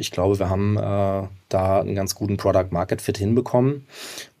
ich 0.00 0.10
glaube, 0.10 0.38
wir 0.38 0.48
haben 0.48 0.76
äh, 0.76 1.28
da 1.48 1.80
einen 1.80 1.94
ganz 1.94 2.14
guten 2.14 2.36
Product 2.36 2.68
Market 2.70 3.02
Fit 3.02 3.18
hinbekommen 3.18 3.86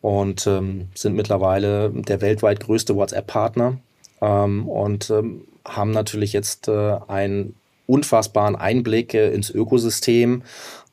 und 0.00 0.46
ähm, 0.46 0.88
sind 0.94 1.14
mittlerweile 1.14 1.90
der 1.90 2.20
weltweit 2.20 2.60
größte 2.60 2.96
WhatsApp-Partner 2.96 3.78
ähm, 4.20 4.68
und 4.68 5.10
ähm, 5.10 5.42
haben 5.66 5.90
natürlich 5.90 6.32
jetzt 6.32 6.68
äh, 6.68 6.96
einen 7.06 7.54
unfassbaren 7.86 8.56
Einblick 8.56 9.14
äh, 9.14 9.32
ins 9.32 9.50
Ökosystem 9.50 10.42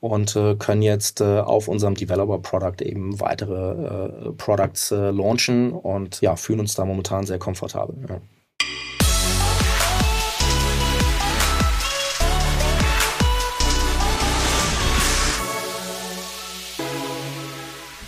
und 0.01 0.35
äh, 0.35 0.55
können 0.55 0.81
jetzt 0.81 1.22
äh, 1.22 1.40
auf 1.40 1.68
unserem 1.68 1.96
Developer 1.96 2.40
Product 2.40 2.84
eben 2.84 3.20
weitere 3.20 4.28
äh, 4.28 4.31
Products 4.34 4.92
launchen 4.92 5.72
und 5.72 6.22
ja, 6.22 6.36
fühlen 6.36 6.60
uns 6.60 6.76
da 6.76 6.86
momentan 6.86 7.26
sehr 7.26 7.40
komfortabel. 7.40 7.96
Ja. 8.10 8.20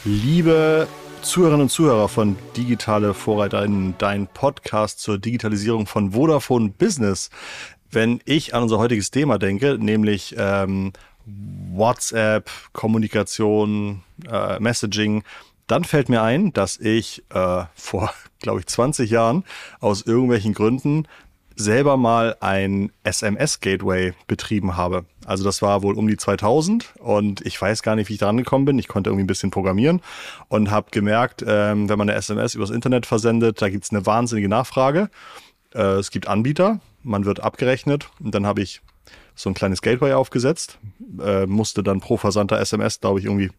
Liebe 0.09 0.87
Zuhörerinnen 1.21 1.65
und 1.65 1.69
Zuhörer 1.69 2.09
von 2.09 2.35
Digitale 2.57 3.13
Vorreiter 3.13 3.67
dein 3.99 4.25
Podcast 4.25 5.01
zur 5.01 5.19
Digitalisierung 5.19 5.85
von 5.85 6.13
Vodafone 6.13 6.69
Business. 6.69 7.29
Wenn 7.91 8.19
ich 8.25 8.55
an 8.55 8.63
unser 8.63 8.79
heutiges 8.79 9.11
Thema 9.11 9.37
denke, 9.37 9.77
nämlich 9.79 10.33
ähm, 10.35 10.93
WhatsApp, 11.27 12.49
Kommunikation, 12.73 14.01
äh, 14.27 14.59
Messaging, 14.59 15.23
dann 15.67 15.83
fällt 15.83 16.09
mir 16.09 16.23
ein, 16.23 16.53
dass 16.53 16.77
ich 16.77 17.23
äh, 17.29 17.65
vor, 17.75 18.11
glaube 18.39 18.61
ich, 18.61 18.65
20 18.65 19.11
Jahren 19.11 19.43
aus 19.79 20.01
irgendwelchen 20.01 20.55
Gründen 20.55 21.05
selber 21.59 21.97
mal 21.97 22.37
ein 22.39 22.91
SMS-Gateway 23.03 24.13
betrieben 24.27 24.77
habe. 24.77 25.05
Also 25.25 25.43
das 25.43 25.61
war 25.61 25.83
wohl 25.83 25.95
um 25.95 26.07
die 26.07 26.15
2000 26.15 26.93
und 26.99 27.45
ich 27.45 27.61
weiß 27.61 27.83
gar 27.83 27.97
nicht, 27.97 28.07
wie 28.07 28.13
ich 28.13 28.19
da 28.19 28.29
angekommen 28.29 28.63
bin. 28.63 28.79
Ich 28.79 28.87
konnte 28.87 29.09
irgendwie 29.09 29.25
ein 29.25 29.27
bisschen 29.27 29.51
programmieren 29.51 30.01
und 30.47 30.71
habe 30.71 30.87
gemerkt, 30.91 31.43
ähm, 31.45 31.89
wenn 31.89 31.97
man 31.97 32.09
eine 32.09 32.17
SMS 32.17 32.55
übers 32.55 32.69
Internet 32.69 33.05
versendet, 33.05 33.61
da 33.61 33.69
gibt 33.69 33.83
es 33.83 33.91
eine 33.91 34.05
wahnsinnige 34.05 34.47
Nachfrage. 34.47 35.09
Äh, 35.73 35.81
es 35.97 36.11
gibt 36.11 36.29
Anbieter, 36.29 36.79
man 37.03 37.25
wird 37.25 37.41
abgerechnet 37.41 38.09
und 38.21 38.33
dann 38.33 38.47
habe 38.47 38.61
ich 38.61 38.81
so 39.35 39.49
ein 39.49 39.53
kleines 39.53 39.81
Gateway 39.81 40.13
aufgesetzt, 40.13 40.79
äh, 41.21 41.45
musste 41.45 41.83
dann 41.83 41.99
pro 41.99 42.15
versandter 42.15 42.59
SMS, 42.59 43.01
glaube 43.01 43.19
ich, 43.19 43.25
irgendwie, 43.25 43.51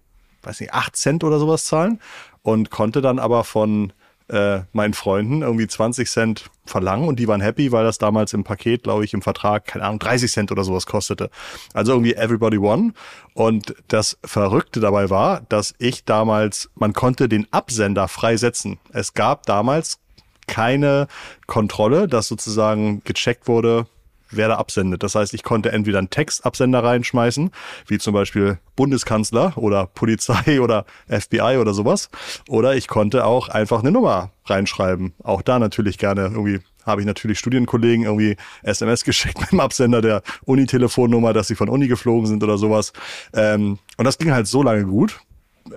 weiß 0.42 0.60
nicht, 0.60 0.72
8 0.72 0.96
Cent 0.96 1.22
oder 1.22 1.38
sowas 1.38 1.64
zahlen 1.64 2.00
und 2.42 2.70
konnte 2.70 3.02
dann 3.02 3.18
aber 3.18 3.44
von 3.44 3.92
äh, 4.30 4.62
meinen 4.72 4.94
Freunden 4.94 5.42
irgendwie 5.42 5.66
20 5.66 6.08
Cent 6.08 6.50
verlangen 6.64 7.08
und 7.08 7.18
die 7.18 7.28
waren 7.28 7.40
happy, 7.40 7.72
weil 7.72 7.84
das 7.84 7.98
damals 7.98 8.32
im 8.32 8.44
Paket, 8.44 8.84
glaube 8.84 9.04
ich, 9.04 9.12
im 9.12 9.22
Vertrag, 9.22 9.66
keine 9.66 9.84
Ahnung, 9.84 9.98
30 9.98 10.30
Cent 10.30 10.52
oder 10.52 10.64
sowas 10.64 10.86
kostete. 10.86 11.30
Also 11.74 11.92
irgendwie 11.92 12.14
everybody 12.14 12.60
won. 12.60 12.94
Und 13.34 13.74
das 13.88 14.18
Verrückte 14.24 14.80
dabei 14.80 15.10
war, 15.10 15.42
dass 15.48 15.74
ich 15.78 16.04
damals, 16.04 16.70
man 16.74 16.92
konnte 16.92 17.28
den 17.28 17.46
Absender 17.52 18.08
freisetzen. 18.08 18.78
Es 18.92 19.14
gab 19.14 19.46
damals 19.46 19.98
keine 20.46 21.06
Kontrolle, 21.46 22.08
dass 22.08 22.28
sozusagen 22.28 23.02
gecheckt 23.04 23.48
wurde, 23.48 23.86
wer 24.30 24.48
da 24.48 24.56
absendet. 24.56 25.02
Das 25.02 25.14
heißt, 25.14 25.34
ich 25.34 25.42
konnte 25.42 25.72
entweder 25.72 25.98
einen 25.98 26.10
Textabsender 26.10 26.82
reinschmeißen, 26.82 27.50
wie 27.86 27.98
zum 27.98 28.14
Beispiel 28.14 28.58
Bundeskanzler 28.76 29.56
oder 29.56 29.86
Polizei 29.86 30.60
oder 30.60 30.84
FBI 31.08 31.58
oder 31.58 31.74
sowas, 31.74 32.10
oder 32.48 32.74
ich 32.74 32.88
konnte 32.88 33.24
auch 33.24 33.48
einfach 33.48 33.80
eine 33.80 33.90
Nummer 33.90 34.30
reinschreiben. 34.46 35.14
Auch 35.22 35.42
da 35.42 35.58
natürlich 35.58 35.98
gerne 35.98 36.22
irgendwie 36.22 36.60
habe 36.86 37.02
ich 37.02 37.06
natürlich 37.06 37.38
Studienkollegen 37.38 38.04
irgendwie 38.04 38.36
SMS 38.62 39.04
geschickt 39.04 39.38
mit 39.40 39.52
dem 39.52 39.60
Absender 39.60 40.00
der 40.00 40.22
Uni-Telefonnummer, 40.44 41.32
dass 41.32 41.48
sie 41.48 41.54
von 41.54 41.68
Uni 41.68 41.88
geflogen 41.88 42.26
sind 42.26 42.42
oder 42.42 42.58
sowas. 42.58 42.92
Ähm, 43.34 43.78
und 43.96 44.04
das 44.04 44.18
ging 44.18 44.32
halt 44.32 44.46
so 44.46 44.62
lange 44.62 44.84
gut, 44.84 45.20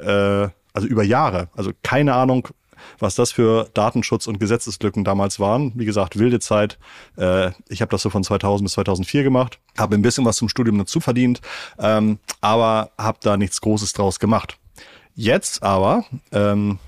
äh, 0.01 0.47
also 0.73 0.87
über 0.87 1.03
Jahre. 1.03 1.49
Also 1.55 1.71
keine 1.83 2.13
Ahnung, 2.13 2.47
was 2.99 3.15
das 3.15 3.31
für 3.31 3.69
Datenschutz- 3.73 4.27
und 4.27 4.39
Gesetzeslücken 4.39 5.03
damals 5.03 5.39
waren. 5.39 5.71
Wie 5.75 5.85
gesagt, 5.85 6.17
wilde 6.17 6.39
Zeit. 6.39 6.77
Äh, 7.17 7.51
ich 7.69 7.81
habe 7.81 7.89
das 7.89 8.01
so 8.01 8.09
von 8.09 8.23
2000 8.23 8.65
bis 8.65 8.73
2004 8.73 9.23
gemacht, 9.23 9.59
habe 9.77 9.95
ein 9.95 10.01
bisschen 10.01 10.25
was 10.25 10.37
zum 10.37 10.49
Studium 10.49 10.77
dazu 10.77 10.99
verdient, 10.99 11.41
ähm, 11.79 12.19
aber 12.41 12.91
habe 12.97 13.19
da 13.21 13.37
nichts 13.37 13.61
Großes 13.61 13.93
draus 13.93 14.19
gemacht. 14.19 14.57
Jetzt 15.15 15.61
aber 15.61 16.05
ähm, 16.31 16.79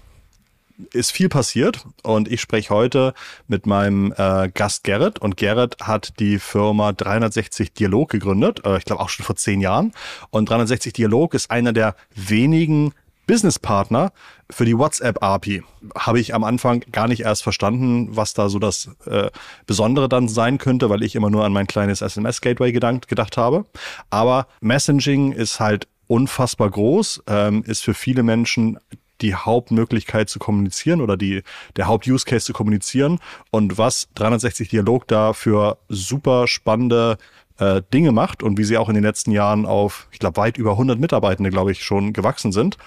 ist 0.91 1.11
viel 1.11 1.29
passiert 1.29 1.85
und 2.03 2.29
ich 2.31 2.41
spreche 2.41 2.73
heute 2.73 3.13
mit 3.47 3.65
meinem 3.65 4.13
äh, 4.17 4.49
Gast 4.53 4.83
Gerrit 4.83 5.19
und 5.19 5.37
Gerrit 5.37 5.77
hat 5.81 6.19
die 6.19 6.39
Firma 6.39 6.91
360 6.91 7.73
Dialog 7.73 8.09
gegründet, 8.09 8.65
äh, 8.65 8.77
ich 8.77 8.85
glaube 8.85 9.01
auch 9.01 9.09
schon 9.09 9.25
vor 9.25 9.35
zehn 9.35 9.61
Jahren 9.61 9.93
und 10.31 10.49
360 10.49 10.93
Dialog 10.93 11.33
ist 11.33 11.51
einer 11.51 11.73
der 11.73 11.95
wenigen 12.13 12.93
Businesspartner 13.27 14.11
für 14.49 14.65
die 14.65 14.77
WhatsApp-API. 14.77 15.63
Habe 15.97 16.19
ich 16.19 16.33
am 16.33 16.43
Anfang 16.43 16.83
gar 16.91 17.07
nicht 17.07 17.21
erst 17.21 17.43
verstanden, 17.43 18.15
was 18.15 18.33
da 18.33 18.49
so 18.49 18.59
das 18.59 18.89
äh, 19.05 19.29
Besondere 19.65 20.09
dann 20.09 20.27
sein 20.27 20.57
könnte, 20.57 20.89
weil 20.89 21.03
ich 21.03 21.15
immer 21.15 21.29
nur 21.29 21.45
an 21.45 21.53
mein 21.53 21.67
kleines 21.67 22.01
SMS-Gateway 22.01 22.71
gedacht, 22.71 23.07
gedacht 23.07 23.37
habe. 23.37 23.65
Aber 24.09 24.47
Messaging 24.61 25.31
ist 25.31 25.59
halt 25.59 25.87
unfassbar 26.07 26.69
groß, 26.69 27.23
ähm, 27.27 27.63
ist 27.65 27.83
für 27.83 27.93
viele 27.93 28.23
Menschen 28.23 28.79
die 29.21 29.33
Hauptmöglichkeit 29.33 30.29
zu 30.29 30.39
kommunizieren 30.39 31.01
oder 31.01 31.17
die, 31.17 31.43
der 31.77 31.87
Haupt-Use-Case 31.87 32.45
zu 32.45 32.53
kommunizieren 32.53 33.19
und 33.49 33.77
was 33.77 34.09
360 34.15 34.69
Dialog 34.69 35.07
da 35.07 35.33
für 35.33 35.77
super 35.87 36.47
spannende 36.47 37.17
äh, 37.57 37.81
Dinge 37.93 38.11
macht 38.11 38.43
und 38.43 38.57
wie 38.57 38.63
sie 38.63 38.77
auch 38.77 38.89
in 38.89 38.95
den 38.95 39.03
letzten 39.03 39.31
Jahren 39.31 39.65
auf, 39.65 40.07
ich 40.11 40.19
glaube, 40.19 40.37
weit 40.37 40.57
über 40.57 40.71
100 40.71 40.99
Mitarbeitende, 40.99 41.49
glaube 41.49 41.71
ich, 41.71 41.83
schon 41.83 42.13
gewachsen 42.13 42.51
sind. 42.51 42.77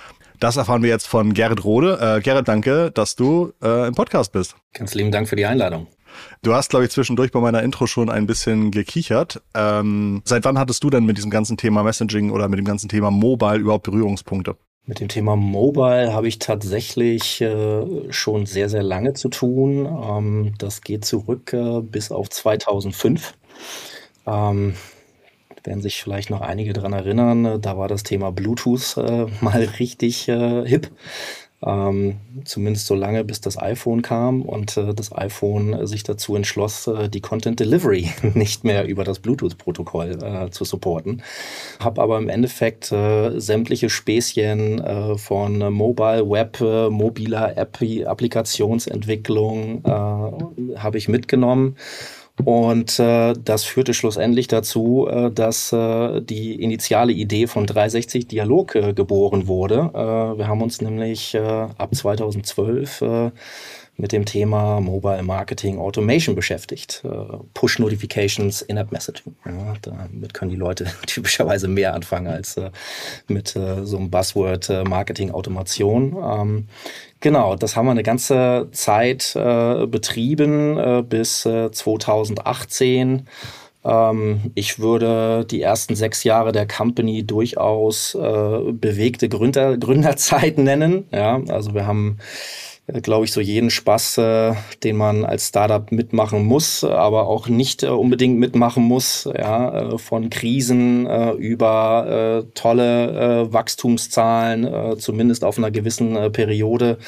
Das 0.41 0.56
erfahren 0.56 0.82
wir 0.82 0.88
jetzt 0.88 1.09
von 1.09 1.34
Gerrit 1.34 1.65
Rode. 1.65 1.99
Äh, 2.00 2.21
Gerrit, 2.21 2.47
danke, 2.47 2.93
dass 2.93 3.16
du 3.16 3.53
äh, 3.62 3.88
im 3.88 3.94
Podcast 3.94 4.32
bist. 4.32 4.54
Ganz 4.72 4.94
lieben 4.94 5.10
Dank 5.10 5.28
für 5.28 5.37
die 5.37 5.47
Einladung. 5.47 5.88
Du 6.43 6.54
hast, 6.54 6.71
glaube 6.71 6.84
ich, 6.84 6.91
zwischendurch 6.91 7.32
bei 7.32 7.41
meiner 7.41 7.62
Intro 7.62 7.87
schon 7.87 8.09
ein 8.09 8.26
bisschen 8.26 8.71
gekichert. 8.71 9.43
Ähm, 9.54 10.22
seit 10.25 10.44
wann 10.44 10.59
hattest 10.59 10.82
du 10.84 10.91
denn 10.91 11.04
mit 11.04 11.16
diesem 11.16 11.31
ganzen 11.31 11.56
Thema 11.56 11.82
Messaging 11.82 12.31
oder 12.31 12.49
mit 12.49 12.59
dem 12.59 12.65
ganzen 12.65 12.88
Thema 12.88 13.10
Mobile 13.10 13.59
überhaupt 13.59 13.84
Berührungspunkte? 13.84 14.56
Mit 14.87 15.00
dem 15.00 15.09
Thema 15.09 15.37
Mobile 15.37 16.12
habe 16.12 16.28
ich 16.28 16.38
tatsächlich 16.38 17.41
äh, 17.41 18.10
schon 18.10 18.47
sehr, 18.47 18.69
sehr 18.69 18.82
lange 18.82 19.15
zu 19.15 19.28
tun. 19.28 19.87
Ähm, 19.87 20.55
das 20.59 20.82
geht 20.82 21.05
zurück 21.05 21.53
äh, 21.53 21.81
bis 21.82 22.10
auf 22.10 22.31
2005. 22.31 23.34
Ähm, 24.26 24.75
werden 25.69 25.83
sich 25.83 26.03
vielleicht 26.03 26.31
noch 26.31 26.41
einige 26.41 26.73
daran 26.73 26.95
erinnern, 26.95 27.45
äh, 27.45 27.59
da 27.61 27.77
war 27.79 27.89
das 27.89 28.03
Thema 28.03 28.33
Bluetooth 28.33 28.97
äh, 28.97 29.27
mal 29.41 29.62
richtig 29.79 30.29
äh, 30.29 30.67
hip. 30.67 30.91
Ähm, 31.61 32.21
zumindest 32.45 32.87
so 32.87 32.95
lange, 32.95 33.25
bis 33.25 33.41
das 33.41 33.61
iPhone 33.61 34.01
kam 34.01 34.43
und 34.43 34.77
äh, 34.77 34.95
das 34.95 35.12
iPhone 35.12 35.89
sich 35.89 36.05
dazu 36.05 36.37
entschloss, 36.37 36.87
äh, 36.87 37.09
die 37.09 37.21
Content 37.21 37.59
Delivery 37.59 38.09
nicht 38.34 38.62
mehr 38.62 38.87
über 38.87 39.03
das 39.03 39.19
Bluetooth-Protokoll 39.19 40.23
äh, 40.23 40.51
zu 40.51 40.65
supporten. 40.65 41.21
Habe 41.81 42.00
aber 42.00 42.17
im 42.19 42.29
Endeffekt 42.29 42.87
sämtliche 42.87 43.91
Späßchen 43.91 45.17
von 45.17 45.59
Mobile, 45.73 46.29
Web, 46.29 46.61
mobiler 46.91 47.56
App, 47.56 47.79
Applikationsentwicklung 48.06 49.83
habe 49.85 50.99
ich 50.99 51.09
mitgenommen 51.09 51.77
und 52.44 52.99
äh, 52.99 53.34
das 53.44 53.65
führte 53.65 53.94
schlussendlich 53.94 54.49
dazu, 54.49 55.09
äh, 55.10 55.31
dass 55.31 55.72
äh, 55.72 56.21
die 56.22 56.62
initiale 56.62 57.12
Idee 57.12 57.47
von 57.47 57.66
360 57.66 58.28
Dialog 58.28 58.75
äh, 58.75 58.93
geboren 58.93 59.49
wurde. 59.49 59.91
Äh, 59.93 60.38
wir 60.38 60.49
haben 60.49 60.62
uns 60.62 60.81
nämlich 60.81 61.34
äh, 61.34 61.41
ab 61.41 61.94
2012 61.94 63.03
äh, 63.03 63.31
mit 63.98 64.12
dem 64.12 64.25
Thema 64.25 64.81
Mobile 64.81 65.22
Marketing 65.22 65.78
Automation 65.78 66.34
beschäftigt. 66.34 67.03
Äh, 67.04 67.09
Push 67.53 67.81
Notifications, 67.81 68.62
In-App 68.62 68.92
Messaging. 68.92 69.34
Ja, 69.44 69.75
damit 69.82 70.32
können 70.32 70.53
die 70.53 70.56
Leute 70.56 70.86
typischerweise 71.06 71.69
mehr 71.69 71.94
anfangen 71.94 72.28
als 72.28 72.56
äh, 72.56 72.70
mit 73.26 73.55
äh, 73.56 73.84
so 73.84 73.96
einem 73.99 74.11
Buzzword 74.11 74.70
äh, 74.70 74.84
Marketing 74.84 75.32
Automation. 75.32 76.17
Ähm, 76.17 76.69
Genau, 77.20 77.56
das 77.56 77.75
haben 77.75 77.87
wir 77.87 77.90
eine 77.90 78.05
ganze 78.05 78.69
Zeit 78.70 79.34
äh, 79.34 79.87
betrieben 79.87 80.78
äh, 80.78 81.02
bis 81.02 81.44
äh, 81.46 81.70
2018. 81.73 83.26
Ähm, 83.84 84.52
ich 84.55 84.78
würde 84.78 85.44
die 85.44 85.61
ersten 85.61 85.96
sechs 85.96 86.23
Jahre 86.23 86.52
der 86.52 86.69
Company 86.69 87.26
durchaus 87.26 88.12
bewegte 88.12 89.28
Gründer, 89.28 89.76
Gründerzeit 89.76 90.58
nennen. 90.58 91.06
Ja, 91.11 91.40
also 91.49 91.75
wir 91.75 91.87
haben 91.87 92.19
glaube 93.02 93.26
ich, 93.26 93.32
so 93.32 93.40
jeden 93.40 93.70
Spaß, 93.70 94.19
äh, 94.19 94.55
den 94.82 94.96
man 94.96 95.25
als 95.25 95.49
Startup 95.49 95.90
mitmachen 95.93 96.44
muss, 96.44 96.85
aber 96.85 97.26
auch 97.26 97.49
nicht 97.49 97.82
äh, 97.82 97.88
unbedingt 97.88 98.38
mitmachen 98.38 98.82
muss, 98.82 99.29
ja, 99.37 99.93
äh, 99.93 99.99
von 99.99 100.31
Krisen 100.31 101.06
äh, 101.06 101.32
über 101.32 102.44
äh, 102.46 102.50
tolle 102.55 103.52
Wachstumszahlen, 103.52 104.99
zumindest 104.99 105.44
auf 105.44 105.58
einer 105.58 105.70
gewissen 105.70 106.32
Periode 106.32 106.99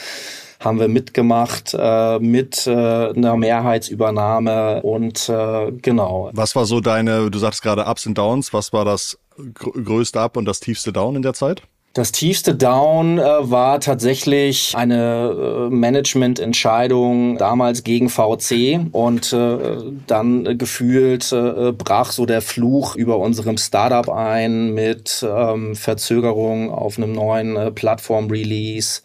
haben 0.61 0.79
wir 0.79 0.89
mitgemacht 0.89 1.75
äh, 1.77 2.19
mit 2.19 2.67
äh, 2.67 2.71
einer 2.71 3.37
Mehrheitsübernahme 3.37 4.83
und 4.83 5.29
äh, 5.29 5.73
genau. 5.73 6.31
Was 6.35 6.55
war 6.55 6.67
so 6.67 6.81
deine, 6.81 7.31
du 7.31 7.39
sagst 7.39 7.63
gerade 7.63 7.87
Ups 7.87 8.07
und 8.07 8.19
Downs, 8.19 8.53
was 8.53 8.73
war 8.73 8.85
das 8.85 9.19
größte 9.55 10.21
Up 10.21 10.37
und 10.37 10.45
das 10.45 10.61
tiefste 10.61 10.93
Down 10.93 11.17
in 11.17 11.23
der 11.23 11.33
Zeit? 11.33 11.63
Das 11.93 12.13
tiefste 12.13 12.55
Down 12.55 13.19
äh, 13.19 13.23
war 13.51 13.81
tatsächlich 13.81 14.75
eine 14.77 15.67
äh, 15.69 15.75
Managemententscheidung 15.75 17.37
damals 17.37 17.83
gegen 17.83 18.09
VC 18.09 18.87
und 18.93 19.33
äh, 19.33 19.59
dann 20.07 20.57
gefühlt 20.57 21.33
äh, 21.33 21.73
brach 21.73 22.13
so 22.13 22.27
der 22.27 22.43
Fluch 22.43 22.95
über 22.95 23.19
unserem 23.19 23.59
Startup 23.59 24.09
ein 24.09 24.73
mit 24.73 25.27
ähm, 25.29 25.75
Verzögerung 25.75 26.71
auf 26.71 26.97
einem 26.97 27.13
neuen 27.13 27.57
äh, 27.57 27.73
Plattform-Release 27.73 29.03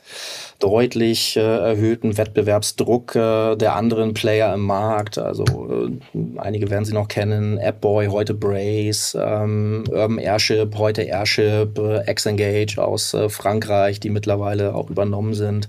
deutlich 0.60 1.36
äh, 1.38 1.42
erhöhten 1.42 2.18
Wettbewerbsdruck 2.18 3.16
äh, 3.16 3.56
der 3.56 3.76
anderen 3.76 4.14
Player 4.14 4.54
im 4.54 4.62
Markt. 4.62 5.18
Also 5.18 5.44
äh, 6.14 6.40
einige 6.40 6.70
werden 6.70 6.86
Sie 6.86 6.94
noch 6.94 7.08
kennen, 7.08 7.60
AppBoy, 7.60 8.08
heute 8.08 8.34
Brace, 8.34 9.18
ähm, 9.20 9.84
Urban 9.90 10.18
Airship, 10.18 10.78
heute 10.78 11.04
Airship, 11.04 11.78
äh, 11.78 12.14
Xengage 12.14 12.78
aus 12.78 13.14
äh, 13.14 13.30
Frankreich, 13.30 14.00
die 14.00 14.10
mittlerweile 14.10 14.74
auch 14.76 14.90
übernommen 14.90 15.34
sind. 15.34 15.68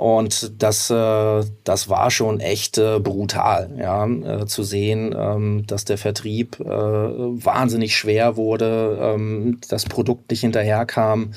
Und 0.00 0.62
das, 0.62 0.88
äh, 0.88 1.44
das 1.62 1.90
war 1.90 2.10
schon 2.10 2.40
echt 2.40 2.78
äh, 2.78 2.98
brutal, 3.00 3.68
ja, 3.78 4.06
äh, 4.06 4.46
zu 4.46 4.62
sehen, 4.62 5.14
ähm, 5.14 5.64
dass 5.66 5.84
der 5.84 5.98
Vertrieb 5.98 6.58
wahnsinnig 6.58 7.94
schwer 7.94 8.38
wurde, 8.38 8.98
ähm, 8.98 9.58
das 9.68 9.84
Produkt 9.84 10.30
nicht 10.30 10.40
hinterherkam 10.40 11.32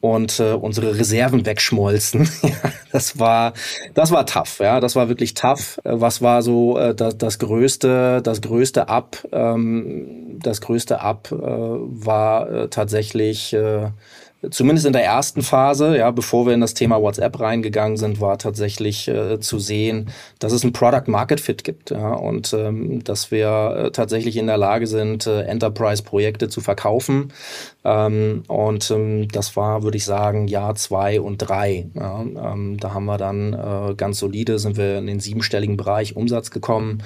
und 0.00 0.38
unsere 0.38 0.96
Reserven 0.96 1.44
wegschmolzen. 1.44 2.28
das 2.92 3.18
war, 3.18 3.52
das 3.94 4.12
war 4.12 4.26
tough, 4.26 4.60
ja, 4.60 4.78
das 4.78 4.94
war 4.94 5.08
wirklich 5.08 5.34
tough. 5.34 5.80
Was 5.82 6.22
war 6.22 6.42
so 6.42 6.78
das, 6.92 7.18
das 7.18 7.38
größte, 7.40 8.20
das 8.22 8.42
größte 8.42 8.88
Up, 8.88 9.26
ähm, 9.32 10.38
das 10.40 10.60
größte 10.60 10.94
äh, 10.96 10.98
war 11.32 12.70
tatsächlich 12.70 13.56
zumindest 14.50 14.86
in 14.86 14.92
der 14.92 15.04
ersten 15.04 15.42
Phase, 15.42 15.96
ja, 15.96 16.10
bevor 16.10 16.46
wir 16.46 16.54
in 16.54 16.60
das 16.60 16.74
Thema 16.74 17.00
WhatsApp 17.00 17.38
reingegangen 17.38 17.96
sind, 17.96 18.20
war 18.20 18.38
tatsächlich 18.38 19.08
äh, 19.08 19.40
zu 19.40 19.58
sehen, 19.58 20.10
dass 20.38 20.52
es 20.52 20.64
ein 20.64 20.72
Product 20.72 21.08
Market 21.08 21.40
Fit 21.40 21.64
gibt 21.64 21.90
ja, 21.90 22.12
und 22.14 22.52
ähm, 22.52 23.02
dass 23.04 23.30
wir 23.30 23.76
äh, 23.76 23.90
tatsächlich 23.90 24.36
in 24.36 24.46
der 24.46 24.56
Lage 24.56 24.86
sind, 24.86 25.26
äh, 25.26 25.42
Enterprise-Projekte 25.42 26.48
zu 26.48 26.60
verkaufen. 26.60 27.32
Ähm, 27.84 28.42
und 28.48 28.90
ähm, 28.90 29.28
das 29.28 29.56
war, 29.56 29.82
würde 29.82 29.96
ich 29.96 30.04
sagen, 30.04 30.48
Jahr 30.48 30.74
zwei 30.74 31.20
und 31.20 31.38
drei. 31.38 31.86
Ja, 31.94 32.20
ähm, 32.20 32.78
da 32.78 32.94
haben 32.94 33.04
wir 33.04 33.18
dann 33.18 33.52
äh, 33.52 33.94
ganz 33.94 34.18
solide, 34.18 34.58
sind 34.58 34.76
wir 34.76 34.98
in 34.98 35.06
den 35.06 35.20
siebenstelligen 35.20 35.76
Bereich 35.76 36.16
Umsatz 36.16 36.50
gekommen 36.50 37.02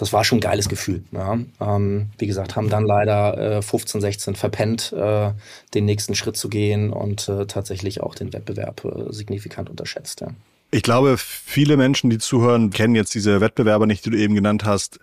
das 0.00 0.12
war 0.12 0.24
schon 0.24 0.38
ein 0.38 0.42
geiles 0.42 0.68
Gefühl. 0.68 1.04
Ja. 1.12 1.38
Ähm, 1.60 2.10
wie 2.18 2.26
gesagt, 2.26 2.56
haben 2.56 2.70
dann 2.70 2.84
leider 2.84 3.58
äh, 3.58 3.62
15, 3.62 4.00
16 4.00 4.34
verpennt, 4.34 4.92
äh, 4.92 5.32
den 5.74 5.84
nächsten 5.84 6.14
Schritt 6.14 6.36
zu 6.36 6.48
gehen 6.48 6.79
und 6.88 7.28
äh, 7.28 7.44
tatsächlich 7.46 8.00
auch 8.00 8.14
den 8.14 8.32
Wettbewerb 8.32 8.82
äh, 8.86 9.12
signifikant 9.12 9.68
unterschätzt. 9.68 10.22
Ja. 10.22 10.28
Ich 10.70 10.82
glaube, 10.82 11.16
viele 11.18 11.76
Menschen, 11.76 12.08
die 12.08 12.18
zuhören, 12.18 12.70
kennen 12.70 12.94
jetzt 12.94 13.14
diese 13.14 13.40
Wettbewerber 13.42 13.86
nicht, 13.86 14.06
die 14.06 14.10
du 14.10 14.16
eben 14.16 14.34
genannt 14.34 14.64
hast. 14.64 15.00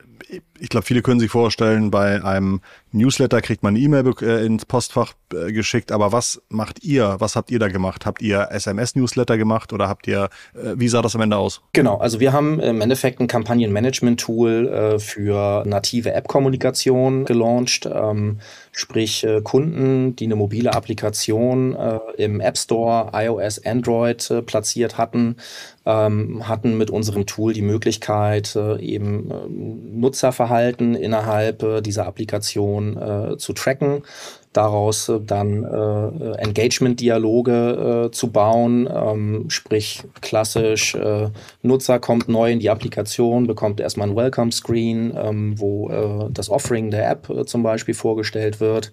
Ich 0.60 0.70
glaube, 0.70 0.86
viele 0.86 1.02
können 1.02 1.20
sich 1.20 1.32
vorstellen, 1.32 1.92
bei 1.92 2.24
einem 2.24 2.62
Newsletter 2.92 3.42
kriegt 3.42 3.64
man 3.64 3.76
eine 3.76 3.84
E-Mail 3.84 4.14
äh, 4.22 4.46
ins 4.46 4.66
Postfach 4.66 5.14
äh, 5.34 5.52
geschickt. 5.52 5.92
Aber 5.92 6.12
was 6.12 6.42
macht 6.50 6.84
ihr? 6.84 7.16
Was 7.20 7.36
habt 7.36 7.52
ihr 7.52 7.60
da 7.60 7.68
gemacht? 7.68 8.06
Habt 8.06 8.22
ihr 8.22 8.48
SMS-Newsletter 8.52 9.38
gemacht 9.38 9.74
oder 9.74 9.88
habt 9.88 10.08
ihr, 10.08 10.30
äh, 10.54 10.74
wie 10.76 10.88
sah 10.88 11.02
das 11.02 11.16
am 11.16 11.22
Ende 11.22 11.38
aus? 11.38 11.62
Genau, 11.74 11.98
also 11.98 12.20
wir 12.20 12.34
haben 12.34 12.60
im 12.60 12.82
Endeffekt 12.82 13.20
ein 13.20 13.28
Kampagnenmanagement-Tool 13.28 15.00
für 15.00 15.64
native 15.66 16.14
App-Kommunikation 16.14 17.26
gelauncht. 17.26 17.88
Ähm, 17.92 18.40
sprich 18.72 19.26
Kunden, 19.44 20.16
die 20.16 20.26
eine 20.26 20.36
mobile 20.36 20.74
Applikation 20.74 21.76
im 22.18 22.40
App 22.40 22.58
Store, 22.58 23.12
iOS, 23.14 23.66
Android 23.66 24.44
platziert 24.46 24.98
hatten, 24.98 25.38
ähm, 25.88 26.48
hatten 26.48 26.78
mit 26.78 26.92
unserem 26.92 27.26
Tool 27.26 27.54
die 27.54 27.62
Möglichkeit, 27.62 28.56
eben 28.80 29.32
Nutzerverhalten 30.00 30.96
innerhalb 30.96 31.84
dieser 31.84 32.06
Applikation 32.06 32.98
äh, 32.98 33.38
zu 33.38 33.54
tracken, 33.54 34.04
daraus 34.58 35.08
äh, 35.08 35.20
dann 35.22 35.64
äh, 35.64 36.32
Engagement-Dialoge 36.40 38.08
äh, 38.08 38.12
zu 38.12 38.32
bauen, 38.32 38.90
ähm, 38.92 39.46
sprich 39.50 40.04
klassisch 40.22 40.96
äh, 40.96 41.30
Nutzer 41.62 42.00
kommt 42.00 42.28
neu 42.28 42.52
in 42.52 42.60
die 42.60 42.70
Applikation, 42.70 43.46
bekommt 43.46 43.80
erstmal 43.80 44.10
ein 44.10 44.16
Welcome-Screen, 44.16 45.14
ähm, 45.16 45.60
wo 45.60 45.90
äh, 45.90 46.30
das 46.32 46.50
Offering 46.50 46.90
der 46.90 47.10
App 47.10 47.30
äh, 47.30 47.46
zum 47.46 47.62
Beispiel 47.62 47.94
vorgestellt 47.94 48.60
wird. 48.60 48.92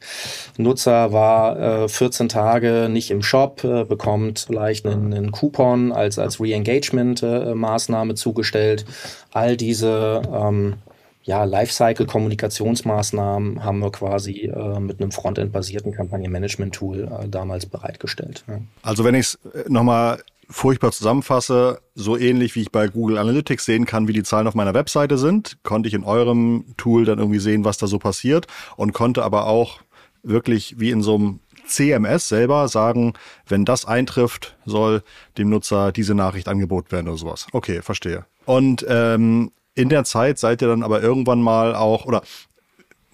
Nutzer 0.58 1.12
war 1.12 1.88
14 1.88 2.28
Tage 2.28 2.88
nicht 2.90 3.10
im 3.10 3.22
Shop, 3.22 3.62
bekommt 3.62 4.46
vielleicht 4.46 4.86
einen, 4.86 5.12
einen 5.12 5.32
Coupon 5.32 5.92
als, 5.92 6.18
als 6.18 6.40
Re-Engagement-Maßnahme 6.40 8.14
zugestellt. 8.14 8.84
All 9.32 9.56
diese 9.56 10.22
ähm, 10.32 10.74
ja, 11.24 11.42
Lifecycle-Kommunikationsmaßnahmen 11.44 13.64
haben 13.64 13.78
wir 13.78 13.90
quasi 13.90 14.42
äh, 14.42 14.78
mit 14.78 15.00
einem 15.00 15.10
Frontend-basierten 15.10 15.92
Kampagnenmanagement-Tool 15.92 17.08
äh, 17.08 17.28
damals 17.28 17.64
bereitgestellt. 17.66 18.44
Ja. 18.46 18.58
Also 18.82 19.04
wenn 19.04 19.14
ich 19.14 19.28
es 19.28 19.38
äh, 19.54 19.64
nochmal 19.68 20.22
furchtbar 20.50 20.92
zusammenfasse, 20.92 21.80
so 21.94 22.18
ähnlich 22.18 22.54
wie 22.54 22.60
ich 22.60 22.70
bei 22.70 22.88
Google 22.88 23.16
Analytics 23.16 23.64
sehen 23.64 23.86
kann, 23.86 24.06
wie 24.06 24.12
die 24.12 24.22
Zahlen 24.22 24.46
auf 24.46 24.54
meiner 24.54 24.74
Webseite 24.74 25.16
sind, 25.16 25.56
konnte 25.62 25.88
ich 25.88 25.94
in 25.94 26.04
eurem 26.04 26.66
Tool 26.76 27.06
dann 27.06 27.18
irgendwie 27.18 27.38
sehen, 27.38 27.64
was 27.64 27.78
da 27.78 27.86
so 27.86 27.98
passiert 27.98 28.46
und 28.76 28.92
konnte 28.92 29.24
aber 29.24 29.46
auch 29.46 29.80
wirklich 30.22 30.78
wie 30.78 30.90
in 30.90 31.02
so 31.02 31.14
einem 31.14 31.40
CMS 31.66 32.28
selber 32.28 32.68
sagen, 32.68 33.14
wenn 33.48 33.64
das 33.64 33.86
eintrifft, 33.86 34.58
soll 34.66 35.02
dem 35.38 35.48
Nutzer 35.48 35.92
diese 35.92 36.14
Nachricht 36.14 36.48
angeboten 36.48 36.92
werden 36.92 37.08
oder 37.08 37.16
sowas. 37.16 37.46
Okay, 37.52 37.80
verstehe. 37.80 38.26
Und 38.44 38.84
ähm, 38.86 39.50
in 39.74 39.88
der 39.88 40.04
Zeit 40.04 40.38
seid 40.38 40.62
ihr 40.62 40.68
dann 40.68 40.82
aber 40.82 41.02
irgendwann 41.02 41.42
mal 41.42 41.74
auch, 41.74 42.04
oder 42.06 42.22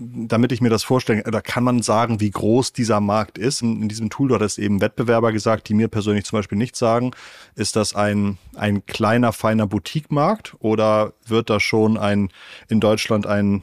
damit 0.00 0.50
ich 0.50 0.62
mir 0.62 0.70
das 0.70 0.82
vorstelle, 0.82 1.22
da 1.22 1.40
kann 1.40 1.62
man 1.62 1.82
sagen, 1.82 2.20
wie 2.20 2.30
groß 2.30 2.72
dieser 2.72 3.00
Markt 3.00 3.36
ist. 3.36 3.60
In, 3.60 3.82
in 3.82 3.88
diesem 3.88 4.08
Tool, 4.08 4.28
du 4.28 4.34
hattest 4.34 4.58
eben 4.58 4.80
Wettbewerber 4.80 5.30
gesagt, 5.32 5.68
die 5.68 5.74
mir 5.74 5.88
persönlich 5.88 6.24
zum 6.24 6.38
Beispiel 6.38 6.56
nicht 6.56 6.74
sagen. 6.74 7.10
Ist 7.54 7.76
das 7.76 7.94
ein, 7.94 8.38
ein 8.56 8.86
kleiner, 8.86 9.32
feiner 9.32 9.66
Boutique-Markt 9.66 10.56
oder 10.60 11.12
wird 11.26 11.50
da 11.50 11.60
schon 11.60 11.98
ein, 11.98 12.30
in 12.68 12.80
Deutschland 12.80 13.26
ein 13.26 13.62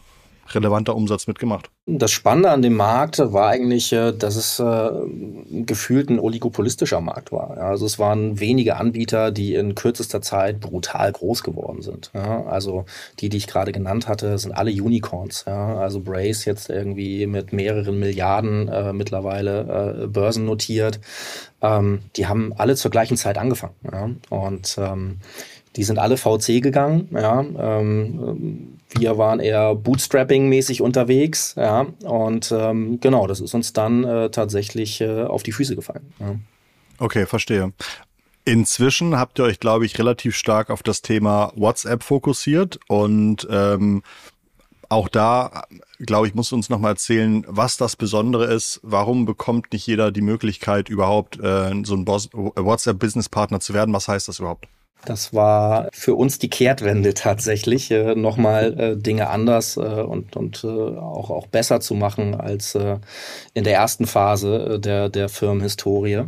relevanter 0.54 0.96
Umsatz 0.96 1.28
mitgemacht. 1.28 1.70
Das 1.86 2.12
Spannende 2.12 2.52
an 2.52 2.62
dem 2.62 2.76
Markt 2.76 3.20
war 3.20 3.50
eigentlich, 3.50 3.94
äh, 3.94 4.12
dass 4.12 4.36
es 4.36 4.60
äh, 4.60 4.90
gefühlt 5.64 6.10
ein 6.10 6.20
oligopolistischer 6.20 7.02
Markt 7.02 7.32
war. 7.32 7.58
Also 7.58 7.86
es 7.86 7.98
waren 7.98 8.40
wenige 8.40 8.76
Anbieter, 8.76 9.32
die 9.32 9.56
in 9.56 9.76
kürzester 9.76 10.22
Zeit 10.22 10.60
brutal 10.60 11.12
groß 11.12 11.44
geworden 11.44 11.82
sind. 11.82 12.12
Also 12.14 12.86
die, 13.20 13.30
die 13.30 13.38
ich 13.38 13.48
gerade 13.48 13.72
genannt 13.72 14.08
hatte, 14.08 14.38
sind 14.38 14.52
alle 14.52 14.72
Unicorns. 14.72 15.48
Also 15.48 16.02
Brace 16.02 16.46
jetzt 16.46 16.70
irgendwie 16.70 17.26
mit 17.26 17.54
mehreren 17.54 18.00
Milliarden 18.00 18.68
äh, 18.68 18.94
mittlerweile 18.94 20.08
börsennotiert. 20.12 21.00
Ähm, 21.62 22.02
die 22.16 22.28
haben 22.28 22.54
alle 22.58 22.76
zur 22.76 22.92
gleichen 22.92 23.18
Zeit 23.18 23.38
angefangen. 23.38 24.22
Und 24.30 24.78
ähm, 24.78 25.20
die 25.76 25.84
sind 25.84 26.00
alle 26.00 26.18
VC 26.18 26.62
gegangen. 26.62 27.08
Ja, 27.12 27.40
ähm, 27.40 28.77
wir 28.90 29.18
waren 29.18 29.40
eher 29.40 29.76
Bootstrapping-mäßig 29.76 30.82
unterwegs. 30.82 31.56
Ja, 31.58 31.88
und 32.04 32.54
ähm, 32.56 33.00
genau, 33.00 33.28
das 33.28 33.40
ist 33.40 33.54
uns 33.54 33.74
dann 33.74 34.04
äh, 34.04 34.30
tatsächlich 34.30 35.02
äh, 35.02 35.24
auf 35.24 35.44
die 35.44 35.52
Füße 35.52 35.76
gefallen. 35.76 36.14
Ja. 36.20 36.36
Okay, 37.00 37.26
verstehe. 37.26 37.74
Inzwischen 38.46 39.18
habt 39.18 39.40
ihr 39.40 39.46
euch, 39.46 39.60
glaube 39.60 39.86
ich, 39.86 40.00
relativ 40.00 40.36
stark 40.36 40.70
auf 40.70 40.82
das 40.82 41.02
Thema 41.02 41.52
WhatsApp 41.56 42.02
fokussiert 42.02 42.80
und 42.88 43.46
ähm, 43.52 44.04
auch 44.90 45.10
da, 45.10 45.64
glaube 46.00 46.28
ich, 46.28 46.34
musst 46.34 46.54
du 46.54 46.56
uns 46.56 46.70
nochmal 46.70 46.92
erzählen, 46.92 47.44
was 47.48 47.76
das 47.76 47.98
Besondere 47.98 48.46
ist. 48.46 48.80
Warum 48.84 49.26
bekommt 49.26 49.74
nicht 49.74 49.86
jeder 49.86 50.12
die 50.12 50.22
Möglichkeit, 50.22 50.88
überhaupt 50.88 51.38
äh, 51.42 51.74
so 51.84 51.96
ein 51.96 52.08
WhatsApp-Business-Partner 52.08 53.60
zu 53.60 53.74
werden? 53.74 53.94
Was 53.94 54.08
heißt 54.08 54.30
das 54.30 54.40
überhaupt? 54.40 54.70
Das 55.06 55.34
war 55.34 55.88
für 55.94 56.16
uns 56.16 56.38
die 56.38 56.50
Kehrtwende 56.50 57.14
tatsächlich, 57.14 57.92
äh, 57.92 58.16
nochmal 58.16 58.80
äh, 58.80 58.98
Dinge 58.98 59.30
anders 59.30 59.78
äh, 59.78 59.80
und, 59.80 60.36
und 60.36 60.64
äh, 60.64 60.68
auch, 60.68 61.30
auch 61.30 61.48
besser 61.48 61.80
zu 61.80 61.94
machen 61.94 62.36
als 62.36 62.76
äh, 62.76 62.98
in 63.54 63.64
der 63.64 63.76
ersten 63.76 64.06
Phase 64.06 64.76
äh, 64.76 64.80
der, 64.80 65.10
der 65.10 65.30
Firmenhistorie. 65.30 66.24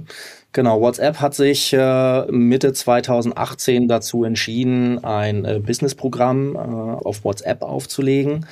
Genau, 0.51 0.81
WhatsApp 0.81 1.19
hat 1.19 1.35
sich 1.35 1.73
äh, 1.73 2.25
Mitte 2.31 2.73
2018 2.73 3.87
dazu 3.87 4.23
entschieden, 4.23 5.03
ein 5.03 5.45
äh, 5.45 5.59
Businessprogramm 5.59 6.55
auf 6.55 7.23
WhatsApp 7.23 7.61
aufzulegen 7.61 8.45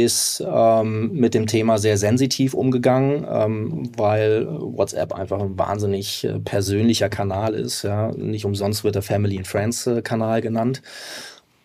ist 0.00 0.42
ähm, 0.46 1.12
mit 1.12 1.34
dem 1.34 1.46
Thema 1.46 1.78
sehr 1.78 1.98
sensitiv 1.98 2.54
umgegangen, 2.54 3.26
ähm, 3.30 3.92
weil 3.96 4.46
WhatsApp 4.48 5.12
einfach 5.12 5.40
ein 5.40 5.58
wahnsinnig 5.58 6.24
äh, 6.24 6.38
persönlicher 6.38 7.08
Kanal 7.08 7.54
ist. 7.54 7.82
Ja. 7.82 8.10
Nicht 8.12 8.44
umsonst 8.44 8.84
wird 8.84 8.94
der 8.94 9.02
Family 9.02 9.36
and 9.36 9.46
Friends 9.46 9.86
äh, 9.86 10.02
Kanal 10.02 10.40
genannt. 10.40 10.82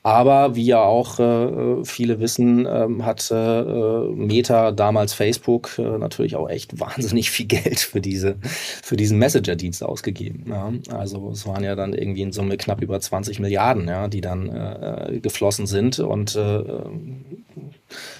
Aber 0.07 0.55
wie 0.55 0.65
ja 0.65 0.81
auch 0.81 1.19
äh, 1.19 1.83
viele 1.83 2.21
wissen, 2.21 2.65
ähm, 2.65 3.05
hat 3.05 3.29
äh, 3.29 3.63
Meta, 4.13 4.71
damals 4.71 5.11
Facebook, 5.13 5.77
äh, 5.77 5.97
natürlich 5.97 6.37
auch 6.37 6.49
echt 6.49 6.79
wahnsinnig 6.79 7.29
viel 7.29 7.45
Geld 7.45 7.79
für, 7.79 7.99
diese, 7.99 8.37
für 8.41 8.95
diesen 8.95 9.17
Messenger-Dienst 9.17 9.83
ausgegeben. 9.83 10.45
Ja. 10.47 10.71
Also 10.95 11.31
es 11.31 11.45
waren 11.45 11.65
ja 11.65 11.75
dann 11.75 11.93
irgendwie 11.93 12.21
in 12.21 12.31
Summe 12.31 12.55
knapp 12.55 12.81
über 12.81 12.97
20 12.97 13.41
Milliarden, 13.41 13.89
ja, 13.89 14.07
die 14.07 14.21
dann 14.21 14.47
äh, 14.47 15.19
geflossen 15.21 15.67
sind. 15.67 15.99
Und 15.99 16.37
äh, 16.37 16.63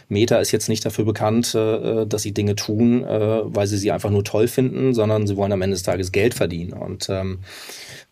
Meta 0.09 0.37
ist 0.37 0.51
jetzt 0.51 0.69
nicht 0.69 0.85
dafür 0.85 1.05
bekannt, 1.05 1.53
äh, 1.55 2.05
dass 2.05 2.21
sie 2.21 2.33
Dinge 2.33 2.55
tun, 2.55 3.03
weil 3.07 3.67
sie 3.67 3.77
sie 3.77 3.91
einfach 3.91 4.09
nur 4.09 4.23
toll 4.23 4.47
finden, 4.47 4.93
sondern 4.93 5.27
sie 5.27 5.37
wollen 5.37 5.51
am 5.51 5.61
Ende 5.61 5.75
des 5.75 5.83
Tages 5.83 6.11
Geld 6.11 6.33
verdienen. 6.33 6.73
Und 6.73 7.07
ähm, 7.09 7.39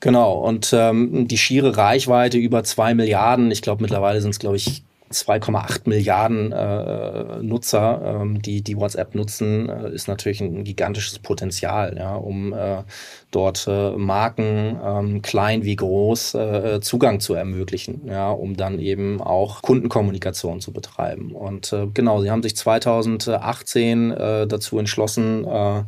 Genau, 0.05 0.33
und 0.33 0.71
ähm, 0.71 1.27
die 1.27 1.37
schiere 1.37 1.77
Reichweite 1.77 2.37
über 2.37 2.63
zwei 2.63 2.93
Milliarden, 2.93 3.49
ich 3.49 3.61
glaube 3.61 3.81
mittlerweile 3.81 4.21
sind 4.21 4.31
es, 4.31 4.39
glaube 4.39 4.57
ich, 4.57 4.83
2,8 5.11 5.81
Milliarden 5.85 6.51
äh, 6.51 7.41
Nutzer, 7.41 8.21
ähm, 8.21 8.41
die 8.41 8.61
die 8.61 8.77
WhatsApp 8.77 9.15
nutzen, 9.15 9.69
äh, 9.69 9.91
ist 9.91 10.07
natürlich 10.07 10.41
ein 10.41 10.63
gigantisches 10.63 11.19
Potenzial, 11.19 11.95
ja, 11.97 12.15
um 12.15 12.53
äh, 12.53 12.83
dort 13.31 13.67
äh, 13.67 13.91
Marken, 13.91 14.79
ähm, 14.83 15.21
klein 15.21 15.63
wie 15.63 15.75
groß, 15.75 16.33
äh, 16.35 16.79
Zugang 16.81 17.19
zu 17.19 17.33
ermöglichen, 17.33 18.01
ja, 18.07 18.31
um 18.31 18.57
dann 18.57 18.79
eben 18.79 19.21
auch 19.21 19.61
Kundenkommunikation 19.61 20.59
zu 20.59 20.71
betreiben. 20.71 21.31
Und 21.31 21.71
äh, 21.71 21.87
genau, 21.93 22.21
sie 22.21 22.31
haben 22.31 22.43
sich 22.43 22.55
2018 22.55 24.11
äh, 24.11 24.47
dazu 24.47 24.79
entschlossen, 24.79 25.45
äh, 25.45 25.83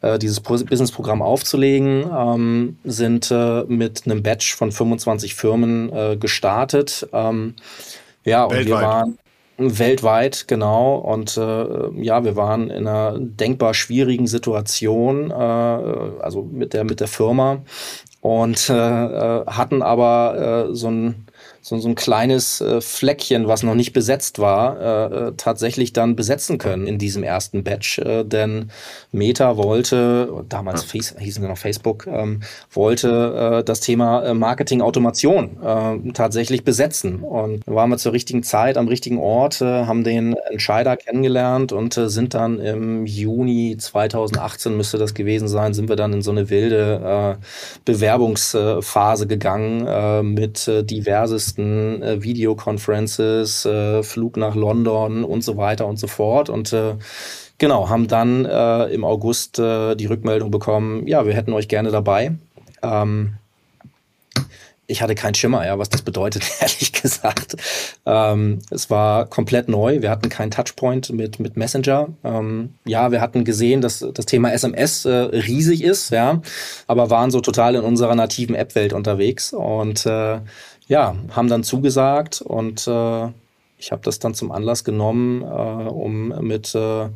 äh, 0.00 0.18
dieses 0.18 0.40
Businessprogramm 0.40 1.22
aufzulegen, 1.22 2.08
ähm, 2.16 2.78
sind 2.84 3.30
äh, 3.30 3.64
mit 3.64 4.02
einem 4.06 4.22
Batch 4.22 4.54
von 4.54 4.70
25 4.70 5.34
Firmen 5.34 5.92
äh, 5.92 6.16
gestartet. 6.16 7.08
Ähm, 7.12 7.54
ja, 8.24 8.44
und 8.44 8.66
wir 8.66 8.70
waren 8.70 9.18
weltweit, 9.56 10.46
genau. 10.46 10.96
Und 10.96 11.36
äh, 11.36 12.02
ja, 12.02 12.24
wir 12.24 12.36
waren 12.36 12.70
in 12.70 12.86
einer 12.86 13.18
denkbar 13.18 13.74
schwierigen 13.74 14.26
Situation, 14.26 15.30
äh, 15.30 15.34
also 15.34 16.42
mit 16.42 16.74
der, 16.74 16.84
mit 16.84 17.00
der 17.00 17.08
Firma 17.08 17.62
und 18.20 18.68
äh, 18.68 18.74
hatten 18.74 19.82
aber 19.82 20.68
so 20.72 20.90
ein 20.90 21.27
so, 21.68 21.78
so 21.78 21.88
ein 21.88 21.94
kleines 21.94 22.60
äh, 22.60 22.80
Fleckchen, 22.80 23.46
was 23.46 23.62
noch 23.62 23.74
nicht 23.74 23.92
besetzt 23.92 24.38
war, 24.38 24.80
äh, 24.80 25.28
äh, 25.28 25.32
tatsächlich 25.36 25.92
dann 25.92 26.16
besetzen 26.16 26.58
können 26.58 26.86
in 26.86 26.98
diesem 26.98 27.22
ersten 27.22 27.62
Batch. 27.62 27.98
Äh, 27.98 28.24
denn 28.24 28.70
Meta 29.12 29.56
wollte, 29.56 30.44
damals. 30.48 30.84
Face, 30.84 31.14
hießen 31.18 31.42
wir 31.42 31.48
noch 31.48 31.58
Facebook, 31.58 32.06
ähm, 32.06 32.40
wollte 32.72 33.58
äh, 33.58 33.64
das 33.64 33.80
Thema 33.80 34.22
äh, 34.24 34.34
Marketing-Automation 34.34 35.58
äh, 35.62 36.12
tatsächlich 36.12 36.64
besetzen. 36.64 37.20
Und 37.20 37.66
waren 37.66 37.90
wir 37.90 37.98
zur 37.98 38.12
richtigen 38.12 38.42
Zeit 38.42 38.78
am 38.78 38.88
richtigen 38.88 39.18
Ort, 39.18 39.60
äh, 39.60 39.84
haben 39.84 40.04
den 40.04 40.34
Entscheider 40.50 40.96
kennengelernt 40.96 41.72
und 41.72 41.96
äh, 41.98 42.08
sind 42.08 42.32
dann 42.34 42.60
im 42.60 43.04
Juni 43.04 43.76
2018, 43.78 44.76
müsste 44.76 44.96
das 44.96 45.12
gewesen 45.12 45.48
sein, 45.48 45.74
sind 45.74 45.88
wir 45.88 45.96
dann 45.96 46.14
in 46.14 46.22
so 46.22 46.30
eine 46.30 46.48
wilde 46.48 47.36
äh, 47.38 47.44
Bewerbungsphase 47.84 49.26
gegangen 49.26 49.86
äh, 49.86 50.22
mit 50.22 50.66
äh, 50.68 50.82
diversesten 50.82 51.57
letzten 51.58 52.02
äh, 52.02 52.22
Videoconferences, 52.22 53.66
äh, 53.66 54.02
Flug 54.02 54.36
nach 54.36 54.54
London 54.54 55.24
und 55.24 55.42
so 55.42 55.56
weiter 55.56 55.86
und 55.86 55.98
so 55.98 56.06
fort. 56.06 56.48
Und 56.48 56.72
äh, 56.72 56.94
genau, 57.58 57.88
haben 57.88 58.08
dann 58.08 58.44
äh, 58.44 58.84
im 58.86 59.04
August 59.04 59.58
äh, 59.58 59.94
die 59.96 60.06
Rückmeldung 60.06 60.50
bekommen, 60.50 61.06
ja, 61.06 61.26
wir 61.26 61.34
hätten 61.34 61.52
euch 61.52 61.68
gerne 61.68 61.90
dabei. 61.90 62.32
Ähm, 62.82 63.34
ich 64.90 65.02
hatte 65.02 65.14
keinen 65.14 65.34
Schimmer, 65.34 65.66
ja, 65.66 65.78
was 65.78 65.90
das 65.90 66.00
bedeutet, 66.00 66.44
ehrlich 66.60 66.92
gesagt. 66.92 67.56
Ähm, 68.06 68.60
es 68.70 68.88
war 68.88 69.26
komplett 69.26 69.68
neu. 69.68 70.00
Wir 70.00 70.08
hatten 70.08 70.30
keinen 70.30 70.50
Touchpoint 70.50 71.10
mit, 71.10 71.40
mit 71.40 71.58
Messenger. 71.58 72.08
Ähm, 72.24 72.70
ja, 72.86 73.12
wir 73.12 73.20
hatten 73.20 73.44
gesehen, 73.44 73.82
dass 73.82 74.06
das 74.14 74.24
Thema 74.24 74.50
SMS 74.52 75.04
äh, 75.04 75.10
riesig 75.10 75.84
ist, 75.84 76.10
ja, 76.10 76.40
aber 76.86 77.10
waren 77.10 77.30
so 77.30 77.40
total 77.40 77.74
in 77.74 77.82
unserer 77.82 78.14
nativen 78.14 78.54
App-Welt 78.54 78.94
unterwegs. 78.94 79.52
Und 79.52 80.06
äh, 80.06 80.40
ja, 80.88 81.14
haben 81.30 81.48
dann 81.48 81.62
zugesagt 81.62 82.42
und 82.42 82.88
äh, 82.88 83.28
ich 83.78 83.92
habe 83.92 84.02
das 84.02 84.18
dann 84.18 84.34
zum 84.34 84.50
Anlass 84.50 84.84
genommen, 84.84 85.42
äh, 85.42 85.46
um 85.46 86.28
mit 86.40 86.74
äh, 86.74 87.04
äh 87.04 87.08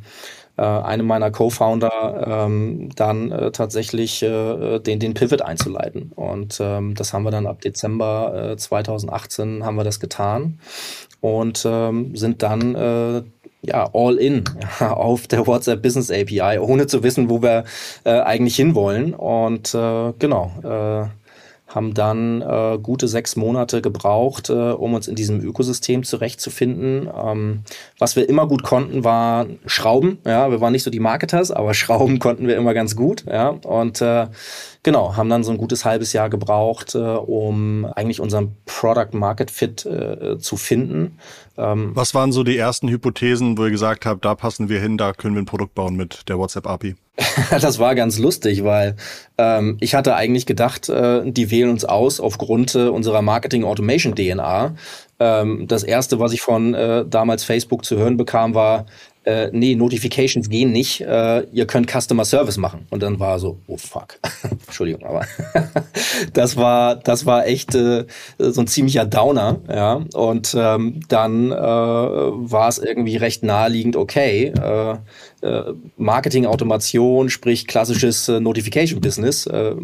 einem 0.57 1.07
meiner 1.07 1.31
Co-Founder 1.31 2.47
ähm, 2.47 2.91
dann 2.95 3.33
äh, 3.33 3.51
tatsächlich 3.51 4.23
äh, 4.23 4.79
den, 4.79 5.01
den 5.01 5.15
Pivot 5.15 5.43
einzuleiten. 5.43 6.13
Und 6.15 6.59
ähm, 6.61 6.95
das 6.95 7.13
haben 7.13 7.25
wir 7.25 7.31
dann 7.31 7.47
ab 7.47 7.63
Dezember 7.63 8.53
äh, 8.53 8.57
2018 8.57 9.65
haben 9.65 9.77
wir 9.77 9.85
das 9.85 9.99
getan 9.99 10.61
und 11.21 11.65
ähm, 11.67 12.15
sind 12.15 12.43
dann 12.43 12.75
äh, 12.75 13.23
ja, 13.63 13.89
all 13.93 14.17
in 14.17 14.45
auf 14.81 15.27
der 15.27 15.47
WhatsApp 15.47 15.83
Business 15.83 16.11
API, 16.11 16.59
ohne 16.59 16.87
zu 16.87 17.03
wissen, 17.03 17.31
wo 17.31 17.43
wir 17.43 17.65
äh, 18.05 18.21
eigentlich 18.21 18.57
hinwollen. 18.57 19.15
Und 19.15 19.75
äh, 19.75 20.13
genau, 20.19 20.53
äh, 20.63 21.22
haben 21.75 21.95
dann 21.95 22.43
äh, 22.43 22.79
gute 22.83 23.09
sechs 23.09 23.37
Monate 23.37 23.83
gebraucht, 23.83 24.51
äh, 24.51 24.53
um 24.53 24.95
uns 24.95 25.09
in 25.09 25.15
diesem 25.15 25.41
Ökosystem 25.41 26.05
zurechtzufinden. 26.05 27.09
Ähm, 27.15 27.63
was 27.99 28.17
wir 28.17 28.29
immer 28.29 28.47
gut 28.47 28.63
konnten, 28.63 29.05
war 29.05 29.47
Schrauben. 29.67 30.19
Ja, 30.27 30.51
wir 30.51 30.61
waren 30.61 30.73
nicht 30.73 30.83
so 30.83 30.91
die 30.91 31.01
Marketers, 31.01 31.51
aber 31.51 31.75
Schrauben 31.83 32.19
konnten 32.19 32.47
wir 32.47 32.57
immer 32.57 32.75
ganz 32.75 32.97
gut. 32.97 33.25
Ja, 33.27 33.49
und 33.49 34.01
äh, 34.01 34.27
Genau, 34.85 35.17
haben 35.17 35.31
dann 35.31 35.45
so 35.45 35.53
ein 35.53 35.59
gutes 35.59 35.85
halbes 35.85 36.13
Jahr 36.13 36.29
gebraucht, 36.29 36.97
äh, 36.97 36.99
um 36.99 37.85
eigentlich 37.85 38.21
unseren 38.21 38.57
Product 38.67 39.13
Market 39.13 39.53
Fit 39.53 39.87
äh, 39.87 40.39
zu 40.39 40.57
finden. 40.57 41.19
Ähm, 41.57 41.93
Was 41.95 42.15
waren 42.15 42.33
so 42.33 42.43
die 42.43 42.57
ersten 42.57 42.89
Hypothesen, 42.89 43.57
wo 43.57 43.65
ihr 43.65 43.71
gesagt 43.71 44.07
habt, 44.07 44.25
da 44.25 44.35
passen 44.35 44.69
wir 44.69 44.81
hin, 44.81 44.99
da 44.99 45.13
können 45.13 45.37
wir 45.37 45.43
ein 45.43 45.47
Produkt 45.47 45.77
bauen 45.77 45.95
mit 45.95 46.29
der 46.29 46.37
WhatsApp 46.37 46.67
API? 46.67 46.97
das 47.51 47.79
war 47.79 47.95
ganz 47.95 48.19
lustig, 48.19 48.65
weil 48.65 48.97
ähm, 49.39 49.77
ich 49.81 49.95
hatte 49.95 50.17
eigentlich 50.17 50.47
gedacht, 50.47 50.89
äh, 50.89 51.31
die 51.31 51.53
wählen 51.53 51.71
uns 51.71 51.85
aus 51.85 52.19
aufgrund 52.19 52.75
äh, 52.75 52.89
unserer 52.89 53.23
Marketing 53.23 53.63
Automation 53.65 54.17
DNA. 54.17 54.75
Ähm, 55.21 55.69
das 55.69 55.85
erste, 55.85 56.19
was 56.19 56.33
ich 56.33 56.41
von 56.41 56.75
äh, 56.75 57.05
damals 57.07 57.45
Facebook 57.45 57.85
zu 57.85 57.97
hören 57.97 58.17
bekam, 58.17 58.55
war, 58.55 58.87
äh, 59.25 59.51
nee, 59.53 59.75
Notifications 59.75 60.49
gehen 60.49 60.73
nicht, 60.73 61.01
äh, 61.01 61.43
ihr 61.53 61.67
könnt 61.67 61.91
Customer 61.91 62.25
Service 62.25 62.57
machen. 62.57 62.87
Und 62.91 63.03
dann 63.03 63.21
war 63.21 63.39
so, 63.39 63.61
oh 63.67 63.77
fuck, 63.77 64.19
Entschuldigung, 64.67 65.05
aber 65.05 65.27
das 66.33 66.57
war, 66.57 66.97
das 66.97 67.27
war 67.27 67.47
echt 67.47 67.75
äh, 67.75 68.07
so 68.39 68.61
ein 68.61 68.67
ziemlicher 68.67 69.05
Downer, 69.05 69.61
ja. 69.69 70.05
Und 70.15 70.57
ähm, 70.59 71.01
dann 71.09 71.51
äh, 71.51 71.55
war 71.55 72.69
es 72.69 72.79
irgendwie 72.79 73.17
recht 73.17 73.43
naheliegend, 73.43 73.97
okay, 73.97 74.47
äh, 74.49 74.97
Marketing-Automation, 75.97 77.31
sprich 77.31 77.67
klassisches 77.67 78.29
äh, 78.29 78.41
Notification-Business, 78.41 79.47
äh, 79.47 79.75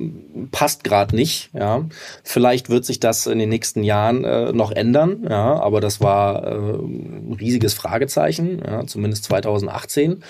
passt 0.51 0.85
gerade 0.85 1.17
nicht. 1.17 1.51
Ja. 1.53 1.85
Vielleicht 2.23 2.71
wird 2.71 2.85
sich 2.85 3.01
das 3.01 3.27
in 3.27 3.39
den 3.39 3.49
nächsten 3.49 3.83
Jahren 3.83 4.25
äh, 4.25 4.53
noch 4.53 4.71
ändern, 4.71 5.27
ja, 5.29 5.61
aber 5.61 5.81
das 5.81 6.01
war 6.01 6.47
äh, 6.47 6.55
ein 6.55 7.37
riesiges 7.39 7.75
Fragezeichen, 7.75 8.63
ja, 8.65 8.87
zumindest 8.87 9.25
2018. 9.25 10.23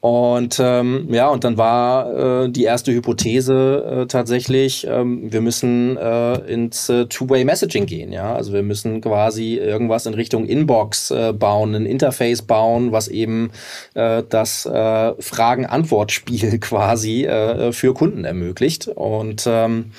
Und 0.00 0.58
ähm, 0.58 1.08
ja, 1.10 1.28
und 1.28 1.44
dann 1.44 1.58
war 1.58 2.44
äh, 2.44 2.48
die 2.48 2.64
erste 2.64 2.90
Hypothese 2.90 3.84
äh, 3.84 4.06
tatsächlich, 4.06 4.86
ähm, 4.88 5.30
wir 5.30 5.42
müssen 5.42 5.98
äh, 5.98 6.36
ins 6.50 6.88
äh, 6.88 7.04
Two-Way-Messaging 7.04 7.84
gehen, 7.84 8.10
ja. 8.10 8.34
Also 8.34 8.54
wir 8.54 8.62
müssen 8.62 9.02
quasi 9.02 9.56
irgendwas 9.56 10.06
in 10.06 10.14
Richtung 10.14 10.46
Inbox 10.46 11.10
äh, 11.10 11.34
bauen, 11.34 11.74
ein 11.74 11.84
Interface 11.84 12.40
bauen, 12.40 12.92
was 12.92 13.08
eben 13.08 13.50
äh, 13.92 14.22
das 14.26 14.64
äh, 14.64 15.12
Fragen-Antwort-Spiel 15.20 16.58
quasi 16.60 17.26
äh, 17.26 17.72
für 17.72 17.92
Kunden 17.92 18.24
ermöglicht. 18.24 18.88
Und 18.88 19.44
ähm, 19.46 19.92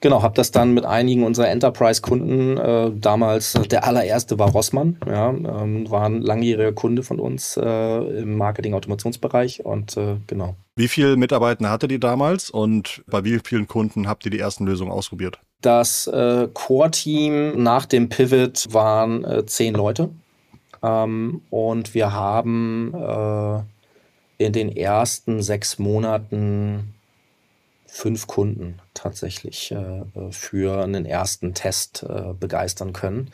Genau, 0.00 0.22
habe 0.22 0.34
das 0.34 0.50
dann 0.50 0.72
mit 0.72 0.86
einigen 0.86 1.24
unserer 1.24 1.48
Enterprise-Kunden, 1.48 2.56
äh, 2.56 2.90
damals 2.94 3.52
der 3.70 3.84
allererste 3.84 4.38
war 4.38 4.50
Rossmann, 4.50 4.96
ja, 5.06 5.28
ähm, 5.28 5.90
war 5.90 6.06
ein 6.06 6.22
langjähriger 6.22 6.72
Kunde 6.72 7.02
von 7.02 7.20
uns 7.20 7.58
äh, 7.58 8.20
im 8.20 8.38
Marketing-Automationsbereich 8.38 9.64
und 9.64 9.98
äh, 9.98 10.16
genau. 10.26 10.56
Wie 10.74 10.88
viele 10.88 11.16
Mitarbeiter 11.16 11.70
hattet 11.70 11.92
ihr 11.92 12.00
damals 12.00 12.48
und 12.48 13.02
bei 13.08 13.24
wie 13.24 13.38
vielen 13.44 13.68
Kunden 13.68 14.08
habt 14.08 14.24
ihr 14.24 14.30
die 14.30 14.38
ersten 14.38 14.64
Lösungen 14.64 14.90
ausprobiert? 14.90 15.38
Das 15.60 16.06
äh, 16.06 16.48
Core-Team 16.54 17.62
nach 17.62 17.84
dem 17.84 18.08
Pivot 18.08 18.72
waren 18.72 19.24
äh, 19.24 19.44
zehn 19.44 19.74
Leute 19.74 20.08
ähm, 20.82 21.42
und 21.50 21.92
wir 21.92 22.14
haben 22.14 22.94
äh, 22.94 24.44
in 24.44 24.54
den 24.54 24.74
ersten 24.74 25.42
sechs 25.42 25.78
Monaten 25.78 26.94
fünf 27.90 28.26
Kunden 28.26 28.80
tatsächlich 28.94 29.72
äh, 29.72 30.02
für 30.30 30.82
einen 30.82 31.06
ersten 31.06 31.54
Test 31.54 32.04
äh, 32.08 32.32
begeistern 32.32 32.92
können. 32.92 33.30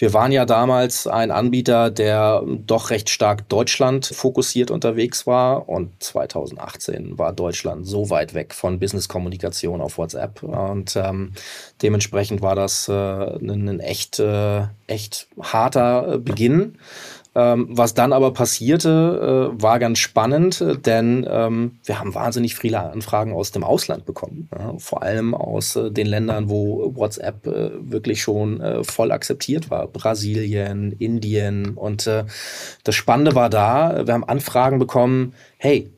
Wir 0.00 0.14
waren 0.14 0.30
ja 0.30 0.46
damals 0.46 1.08
ein 1.08 1.32
Anbieter, 1.32 1.90
der 1.90 2.44
doch 2.46 2.90
recht 2.90 3.10
stark 3.10 3.48
Deutschland 3.48 4.06
fokussiert 4.06 4.70
unterwegs 4.70 5.26
war 5.26 5.68
und 5.68 6.00
2018 6.00 7.18
war 7.18 7.32
Deutschland 7.32 7.84
so 7.84 8.08
weit 8.08 8.32
weg 8.32 8.54
von 8.54 8.78
Business-Kommunikation 8.78 9.80
auf 9.80 9.98
WhatsApp 9.98 10.44
und 10.44 10.94
ähm, 10.94 11.32
dementsprechend 11.82 12.42
war 12.42 12.54
das 12.54 12.88
äh, 12.88 12.92
ein, 12.92 13.80
echt, 13.80 14.20
äh, 14.20 14.66
echt 14.86 15.26
harter 15.40 16.18
Beginn. 16.18 16.78
Ähm, 17.34 17.68
was 17.70 17.94
dann 17.94 18.12
aber 18.12 18.32
passierte, 18.32 19.52
äh, 19.54 19.62
war 19.62 19.78
ganz 19.78 19.98
spannend, 19.98 20.60
äh, 20.60 20.76
denn 20.76 21.26
ähm, 21.30 21.78
wir 21.84 22.00
haben 22.00 22.14
wahnsinnig 22.14 22.54
viele 22.54 22.80
Anfragen 22.80 23.32
aus 23.32 23.52
dem 23.52 23.64
Ausland 23.64 24.06
bekommen. 24.06 24.48
Vor 24.78 25.02
allem 25.02 25.34
aus 25.34 25.76
äh, 25.76 25.90
den 25.90 26.06
Ländern, 26.06 26.48
wo 26.48 26.92
WhatsApp 26.96 27.44
wirklich 27.44 28.22
schon 28.22 28.84
voll 28.84 29.12
akzeptiert 29.12 29.70
war. 29.70 29.86
Brasilien, 29.86 30.92
Indien. 30.98 31.74
Und 31.74 32.06
das 32.06 32.94
Spannende 32.94 33.34
war 33.34 33.50
da, 33.50 34.06
wir 34.06 34.14
haben 34.14 34.24
Anfragen 34.24 34.78
bekommen, 34.78 35.34
hey, 35.58 35.90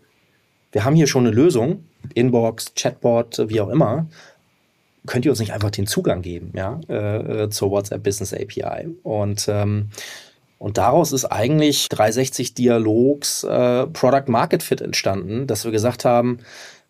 wir 0.72 0.84
haben 0.84 0.94
hier 0.94 1.06
schon 1.06 1.26
eine 1.26 1.34
Lösung, 1.34 1.84
Inbox, 2.14 2.75
Chatbot, 2.75 3.49
wie 3.49 3.60
auch 3.60 3.68
immer 3.68 4.06
könnt 5.06 5.25
ihr 5.25 5.30
uns 5.30 5.40
nicht 5.40 5.52
einfach 5.52 5.70
den 5.70 5.87
Zugang 5.87 6.22
geben, 6.22 6.52
ja, 6.54 6.78
äh, 6.88 7.49
zur 7.49 7.70
WhatsApp 7.70 8.02
Business 8.02 8.34
API? 8.34 8.88
Und 9.02 9.46
ähm, 9.49 9.88
und 10.60 10.76
daraus 10.76 11.12
ist 11.12 11.24
eigentlich 11.24 11.88
360 11.88 12.52
Dialogs 12.52 13.44
äh, 13.44 13.86
Product 13.86 14.24
Market 14.26 14.62
Fit 14.62 14.82
entstanden, 14.82 15.46
dass 15.46 15.64
wir 15.64 15.72
gesagt 15.72 16.04
haben, 16.04 16.40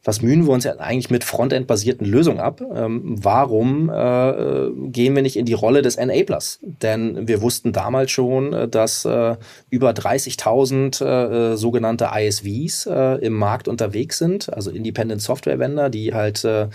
was 0.02 0.22
mühen 0.22 0.46
wir 0.46 0.52
uns 0.52 0.64
ja 0.64 0.76
eigentlich 0.78 1.10
mit 1.10 1.24
Frontend-basierten 1.24 2.06
Lösungen 2.06 2.40
ab? 2.40 2.62
Ähm, 2.74 3.02
warum 3.04 3.90
äh, 3.90 4.70
gehen 4.88 5.14
wir 5.14 5.20
nicht 5.20 5.36
in 5.36 5.44
die 5.44 5.52
Rolle 5.52 5.82
des 5.82 5.96
Enablers? 5.96 6.58
Denn 6.62 7.28
wir 7.28 7.42
wussten 7.42 7.72
damals 7.72 8.10
schon, 8.10 8.54
äh, 8.54 8.66
dass 8.66 9.04
äh, 9.04 9.36
über 9.68 9.90
30.000 9.90 11.04
äh, 11.04 11.56
sogenannte 11.56 12.10
ISVs 12.14 12.86
äh, 12.86 13.18
im 13.24 13.34
Markt 13.34 13.68
unterwegs 13.68 14.16
sind, 14.16 14.50
also 14.50 14.70
Independent 14.70 15.20
Software 15.20 15.58
Vendor, 15.58 15.90
die 15.90 16.14
halt 16.14 16.44
äh, 16.44 16.68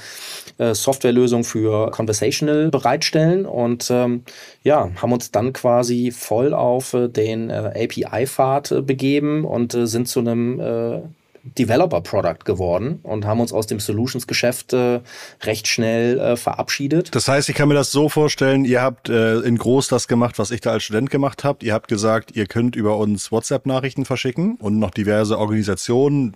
Softwarelösungen 0.57 1.43
für 1.43 1.89
Conversational 1.91 2.69
bereitstellen 2.69 3.47
und 3.47 3.89
ähm, 3.89 4.23
ja, 4.63 4.91
haben 5.01 5.13
uns 5.13 5.31
dann 5.31 5.51
quasi 5.51 6.11
voll 6.11 6.53
auf 6.53 6.95
den 6.95 7.51
API-Pfad 7.51 8.85
begeben 8.85 9.45
und 9.45 9.71
sind 9.73 10.07
zu 10.07 10.19
einem 10.19 11.13
Developer-Product 11.45 12.43
geworden 12.43 12.99
und 13.03 13.25
haben 13.25 13.39
uns 13.39 13.53
aus 13.53 13.67
dem 13.67 13.79
Solutions-Geschäft 13.79 14.73
äh, 14.73 15.01
recht 15.43 15.67
schnell 15.67 16.19
äh, 16.19 16.37
verabschiedet. 16.37 17.13
Das 17.13 17.27
heißt, 17.27 17.49
ich 17.49 17.55
kann 17.55 17.67
mir 17.67 17.75
das 17.75 17.91
so 17.91 18.09
vorstellen, 18.09 18.65
ihr 18.65 18.81
habt 18.81 19.09
äh, 19.09 19.39
in 19.39 19.57
groß 19.57 19.87
das 19.87 20.07
gemacht, 20.07 20.39
was 20.39 20.51
ich 20.51 20.61
da 20.61 20.71
als 20.71 20.83
Student 20.83 21.11
gemacht 21.11 21.43
habe. 21.43 21.63
Ihr 21.63 21.73
habt 21.73 21.87
gesagt, 21.87 22.35
ihr 22.35 22.47
könnt 22.47 22.75
über 22.75 22.97
uns 22.97 23.31
WhatsApp-Nachrichten 23.31 24.05
verschicken 24.05 24.55
und 24.55 24.79
noch 24.79 24.91
diverse 24.91 25.37
Organisationen 25.37 26.35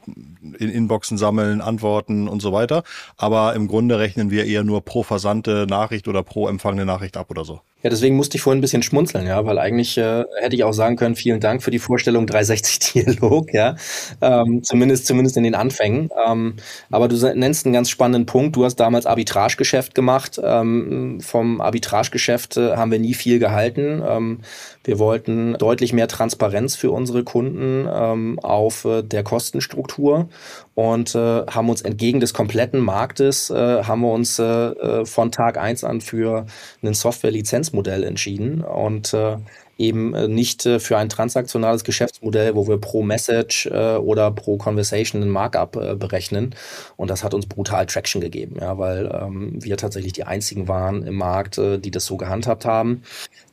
in 0.59 0.69
Inboxen 0.69 1.17
sammeln, 1.17 1.61
antworten 1.61 2.27
und 2.27 2.41
so 2.41 2.53
weiter. 2.53 2.83
Aber 3.17 3.55
im 3.55 3.67
Grunde 3.67 3.97
rechnen 3.97 4.29
wir 4.29 4.45
eher 4.45 4.63
nur 4.63 4.85
pro 4.85 5.03
versandte 5.03 5.65
Nachricht 5.67 6.07
oder 6.07 6.21
pro 6.21 6.47
empfangene 6.47 6.85
Nachricht 6.85 7.17
ab 7.17 7.31
oder 7.31 7.45
so. 7.45 7.61
Ja, 7.81 7.89
deswegen 7.89 8.17
musste 8.17 8.35
ich 8.35 8.41
vorhin 8.41 8.57
ein 8.57 8.61
bisschen 8.61 8.83
schmunzeln, 8.83 9.25
ja, 9.25 9.45
weil 9.45 9.57
eigentlich 9.57 9.97
äh, 9.97 10.25
hätte 10.41 10.53
ich 10.53 10.65
auch 10.65 10.73
sagen 10.73 10.97
können, 10.97 11.15
vielen 11.15 11.39
Dank 11.39 11.63
für 11.63 11.71
die 11.71 11.79
Vorstellung 11.79 12.25
360-Dialog, 12.25 13.53
ja, 13.53 13.77
ähm, 14.19 14.63
zumindest, 14.63 15.07
zumindest 15.07 15.37
in 15.37 15.43
den 15.43 15.55
Anfängen. 15.55 16.09
Ähm, 16.27 16.55
aber 16.91 17.07
du 17.07 17.15
nennst 17.35 17.65
einen 17.65 17.71
ganz 17.71 17.89
spannenden 17.89 18.25
Punkt. 18.25 18.57
Du 18.57 18.65
hast 18.65 18.75
damals 18.75 19.05
Arbitragegeschäft 19.05 19.95
gemacht. 19.95 20.41
Ähm, 20.43 21.21
vom 21.21 21.61
Arbitragegeschäft 21.61 22.57
äh, 22.57 22.75
haben 22.75 22.91
wir 22.91 22.99
nie 22.99 23.13
viel 23.13 23.39
gehalten. 23.39 24.03
Ähm, 24.05 24.39
wir 24.83 24.99
wollten 24.99 25.53
deutlich 25.53 25.93
mehr 25.93 26.09
Transparenz 26.09 26.75
für 26.75 26.91
unsere 26.91 27.23
Kunden 27.23 27.87
ähm, 27.89 28.39
auf 28.39 28.83
äh, 28.83 29.03
der 29.03 29.23
Kostenstruktur 29.23 30.27
und 30.79 31.13
äh, 31.13 31.45
haben 31.45 31.69
uns 31.69 31.81
entgegen 31.81 32.21
des 32.21 32.33
kompletten 32.33 32.79
Marktes, 32.79 33.49
äh, 33.49 33.83
haben 33.83 33.99
wir 33.99 34.13
uns 34.13 34.39
äh, 34.39 34.43
äh 34.45 35.05
von 35.05 35.29
Tag 35.29 35.57
eins 35.57 35.83
an 35.83 35.99
für 35.99 36.45
ein 36.81 36.93
Software-Lizenzmodell 36.93 38.05
entschieden 38.05 38.61
und 38.61 39.13
äh, 39.13 39.35
eben 39.77 40.13
äh, 40.13 40.29
nicht 40.29 40.61
für 40.63 40.97
ein 40.97 41.09
transaktionales 41.09 41.83
Geschäftsmodell, 41.83 42.55
wo 42.55 42.69
wir 42.69 42.77
pro 42.77 43.03
Message 43.03 43.67
oder 43.67 44.31
pro 44.31 44.57
Conversation 44.57 45.21
einen 45.21 45.31
Markup 45.31 45.71
berechnen. 45.71 46.55
Und 46.95 47.09
das 47.09 47.23
hat 47.23 47.33
uns 47.33 47.45
brutal 47.45 47.85
Traction 47.85 48.21
gegeben, 48.21 48.57
ja, 48.59 48.77
weil 48.77 49.09
ähm, 49.13 49.61
wir 49.61 49.75
tatsächlich 49.77 50.13
die 50.13 50.23
einzigen 50.23 50.67
waren 50.67 51.03
im 51.03 51.15
Markt, 51.15 51.57
die 51.57 51.91
das 51.91 52.05
so 52.05 52.17
gehandhabt 52.17 52.65
haben. 52.65 53.03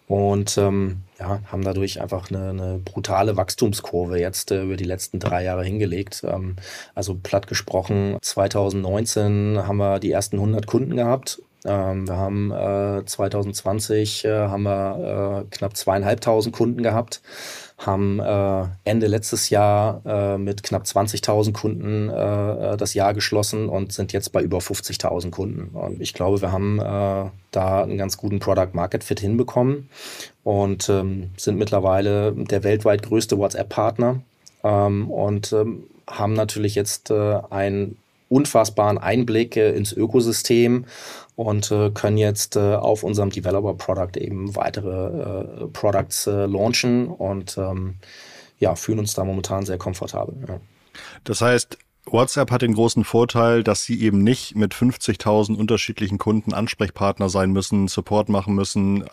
Und 0.09 0.57
ähm, 0.57 1.03
ja, 1.19 1.40
haben 1.47 1.64
dadurch 1.64 2.01
einfach 2.01 2.31
eine, 2.31 2.51
eine 2.51 2.79
brutale 2.79 3.37
Wachstumskurve 3.37 4.21
jetzt 4.21 4.53
äh, 4.53 4.62
über 4.62 4.77
die 4.77 4.85
letzten 4.85 5.19
drei 5.19 5.42
Jahre 5.42 5.64
hingelegt. 5.64 6.23
Ähm, 6.27 6.57
also 6.95 7.14
platt 7.21 7.49
gesprochen, 7.49 8.16
2019 8.23 9.66
haben 9.66 9.79
wir 9.79 9.99
die 9.99 10.12
ersten 10.12 10.37
100 10.37 10.66
Kunden 10.66 10.97
gehabt. 10.97 11.42
Ähm, 11.64 12.07
wir 12.07 12.16
haben 12.16 12.53
äh, 12.53 13.05
2020 13.05 14.25
äh, 14.25 14.31
haben 14.49 14.62
wir 14.64 15.45
äh, 15.49 15.57
knapp 15.57 15.77
zweieinhalbtausend 15.77 16.55
Kunden 16.55 16.83
gehabt 16.83 17.21
haben 17.79 18.21
äh, 18.21 18.64
Ende 18.85 19.07
letztes 19.07 19.51
Jahr 19.51 20.01
äh, 20.07 20.38
mit 20.38 20.62
knapp 20.62 20.85
20.000 20.85 21.53
Kunden 21.53 22.09
äh, 22.09 22.77
das 22.77 22.95
Jahr 22.95 23.12
geschlossen 23.12 23.69
und 23.69 23.92
sind 23.92 24.14
jetzt 24.14 24.33
bei 24.33 24.42
über 24.42 24.59
50.000 24.59 25.31
Kunden. 25.31 25.77
Und 25.77 26.01
ich 26.01 26.14
glaube, 26.14 26.40
wir 26.40 26.53
haben 26.53 26.79
da 26.79 27.83
einen 27.83 27.99
ganz 27.99 28.16
guten 28.16 28.38
Product 28.38 28.71
Market 28.73 29.05
Fit 29.05 29.21
hinbekommen 29.21 29.88
und 30.42 30.88
ähm, 30.88 31.31
sind 31.37 31.59
mittlerweile 31.59 32.33
der 32.33 32.64
weltweit 32.64 33.03
größte 33.03 33.38
WhatsApp-Partner 33.38 34.21
ähm, 34.64 35.11
und 35.11 35.53
ähm, 35.53 35.85
haben 36.09 36.35
natürlich 36.35 36.75
jetzt 36.75 37.11
einen 37.11 37.99
unfassbaren 38.29 38.99
Einblick 38.99 39.57
ins 39.57 39.92
Ökosystem 39.92 40.87
und 41.37 41.70
äh, 41.70 41.90
können 41.90 42.16
jetzt 42.16 42.57
äh, 42.57 42.75
auf 42.75 43.03
unserem 43.03 43.31
Developer 43.31 43.75
Product 43.75 44.18
eben 44.18 44.57
weitere 44.57 45.64
äh, 45.64 45.66
Products 45.68 46.27
äh, 46.27 46.46
launchen 46.46 47.09
und 47.09 47.57
ähm, 47.59 47.96
ja, 48.59 48.75
fühlen 48.75 48.99
uns 48.99 49.14
da 49.14 49.25
momentan 49.25 49.66
sehr 49.66 49.79
komfortabel. 49.79 50.35
Ja. 50.49 50.61
Das 51.25 51.42
heißt, 51.42 51.79
WhatsApp 52.07 52.51
hat 52.51 52.62
den 52.62 52.75
großen 52.75 53.05
Vorteil, 53.05 53.62
dass 53.62 53.85
sie 53.85 54.01
eben 54.01 54.22
nicht 54.22 54.57
mit 54.57 54.75
50.000 54.75 55.57
unterschiedlichen 55.57 56.18
Kunden 56.18 56.55
Ansprechpartner 56.55 57.29
sein 57.29 57.53
müssen, 57.53 57.88
Support 57.88 58.29
machen 58.31 58.55
müssen, 58.55 59.05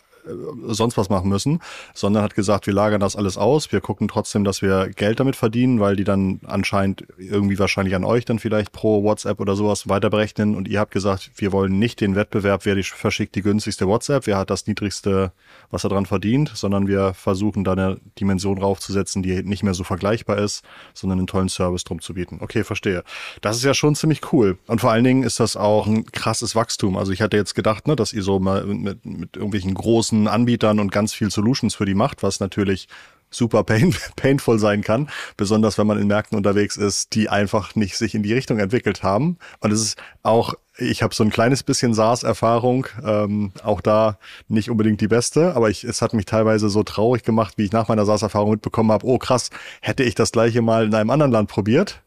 sonst 0.67 0.97
was 0.97 1.09
machen 1.09 1.29
müssen, 1.29 1.59
sondern 1.93 2.23
hat 2.23 2.35
gesagt, 2.35 2.67
wir 2.67 2.73
lagern 2.73 3.01
das 3.01 3.15
alles 3.15 3.37
aus. 3.37 3.71
Wir 3.71 3.81
gucken 3.81 4.07
trotzdem, 4.07 4.43
dass 4.43 4.61
wir 4.61 4.89
Geld 4.89 5.19
damit 5.19 5.35
verdienen, 5.35 5.79
weil 5.79 5.95
die 5.95 6.03
dann 6.03 6.39
anscheinend 6.45 7.05
irgendwie 7.17 7.59
wahrscheinlich 7.59 7.95
an 7.95 8.03
euch 8.03 8.25
dann 8.25 8.39
vielleicht 8.39 8.71
pro 8.71 9.03
WhatsApp 9.03 9.39
oder 9.39 9.55
sowas 9.55 9.89
weiter 9.89 10.09
berechnen. 10.09 10.55
Und 10.55 10.67
ihr 10.67 10.79
habt 10.79 10.91
gesagt, 10.91 11.31
wir 11.35 11.51
wollen 11.51 11.79
nicht 11.79 12.01
den 12.01 12.15
Wettbewerb, 12.15 12.65
wer 12.65 12.75
die 12.75 12.83
verschickt 12.83 13.35
die 13.35 13.41
günstigste 13.41 13.87
WhatsApp, 13.87 14.27
wer 14.27 14.37
hat 14.37 14.49
das 14.49 14.67
niedrigste, 14.67 15.31
was 15.71 15.83
er 15.83 15.89
dran 15.89 16.05
verdient, 16.05 16.51
sondern 16.53 16.87
wir 16.87 17.13
versuchen 17.13 17.63
da 17.63 17.73
eine 17.73 17.97
Dimension 18.19 18.57
raufzusetzen, 18.59 19.23
die 19.23 19.43
nicht 19.43 19.63
mehr 19.63 19.73
so 19.73 19.83
vergleichbar 19.83 20.37
ist, 20.37 20.63
sondern 20.93 21.19
einen 21.19 21.27
tollen 21.27 21.49
Service 21.49 21.83
drum 21.83 22.01
zu 22.01 22.13
bieten. 22.13 22.39
Okay, 22.41 22.63
verstehe. 22.63 23.03
Das 23.41 23.57
ist 23.57 23.63
ja 23.63 23.73
schon 23.73 23.95
ziemlich 23.95 24.31
cool. 24.31 24.57
Und 24.67 24.81
vor 24.81 24.91
allen 24.91 25.03
Dingen 25.03 25.23
ist 25.23 25.39
das 25.39 25.57
auch 25.57 25.87
ein 25.87 26.05
krasses 26.05 26.55
Wachstum. 26.55 26.97
Also 26.97 27.11
ich 27.11 27.21
hatte 27.21 27.37
jetzt 27.37 27.55
gedacht, 27.55 27.87
ne, 27.87 27.95
dass 27.95 28.13
ihr 28.13 28.23
so 28.23 28.39
mal 28.39 28.65
mit, 28.65 29.05
mit 29.05 29.35
irgendwelchen 29.35 29.73
großen 29.73 30.12
großen 30.13 30.27
Anbietern 30.27 30.79
und 30.79 30.91
ganz 30.91 31.13
viel 31.13 31.31
Solutions 31.31 31.75
für 31.75 31.85
die 31.85 31.95
macht, 31.95 32.23
was 32.23 32.39
natürlich 32.39 32.87
super 33.29 33.63
pain, 33.63 33.95
painful 34.15 34.59
sein 34.59 34.81
kann, 34.81 35.09
besonders 35.37 35.77
wenn 35.77 35.87
man 35.87 35.99
in 35.99 36.07
Märkten 36.07 36.37
unterwegs 36.37 36.77
ist, 36.77 37.15
die 37.15 37.29
einfach 37.29 37.75
nicht 37.75 37.97
sich 37.97 38.13
in 38.13 38.21
die 38.21 38.33
Richtung 38.33 38.59
entwickelt 38.59 39.01
haben. 39.01 39.37
Und 39.59 39.71
es 39.71 39.81
ist 39.81 39.97
auch, 40.21 40.53
ich 40.77 41.01
habe 41.01 41.15
so 41.15 41.23
ein 41.23 41.31
kleines 41.31 41.63
bisschen 41.63 41.95
SaaS-Erfahrung, 41.95 42.85
ähm, 43.03 43.51
auch 43.63 43.81
da 43.81 44.19
nicht 44.47 44.69
unbedingt 44.69 45.01
die 45.01 45.07
beste, 45.07 45.55
aber 45.55 45.71
ich, 45.71 45.83
es 45.83 46.03
hat 46.03 46.13
mich 46.13 46.25
teilweise 46.25 46.69
so 46.69 46.83
traurig 46.83 47.23
gemacht, 47.23 47.55
wie 47.57 47.65
ich 47.65 47.71
nach 47.71 47.87
meiner 47.87 48.05
SaaS-Erfahrung 48.05 48.51
mitbekommen 48.51 48.91
habe, 48.91 49.07
oh 49.07 49.17
krass, 49.17 49.49
hätte 49.81 50.03
ich 50.03 50.13
das 50.13 50.31
gleiche 50.31 50.61
mal 50.61 50.85
in 50.85 50.93
einem 50.93 51.09
anderen 51.09 51.31
Land 51.31 51.49
probiert, 51.49 52.03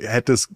hätte 0.00 0.32
es 0.32 0.48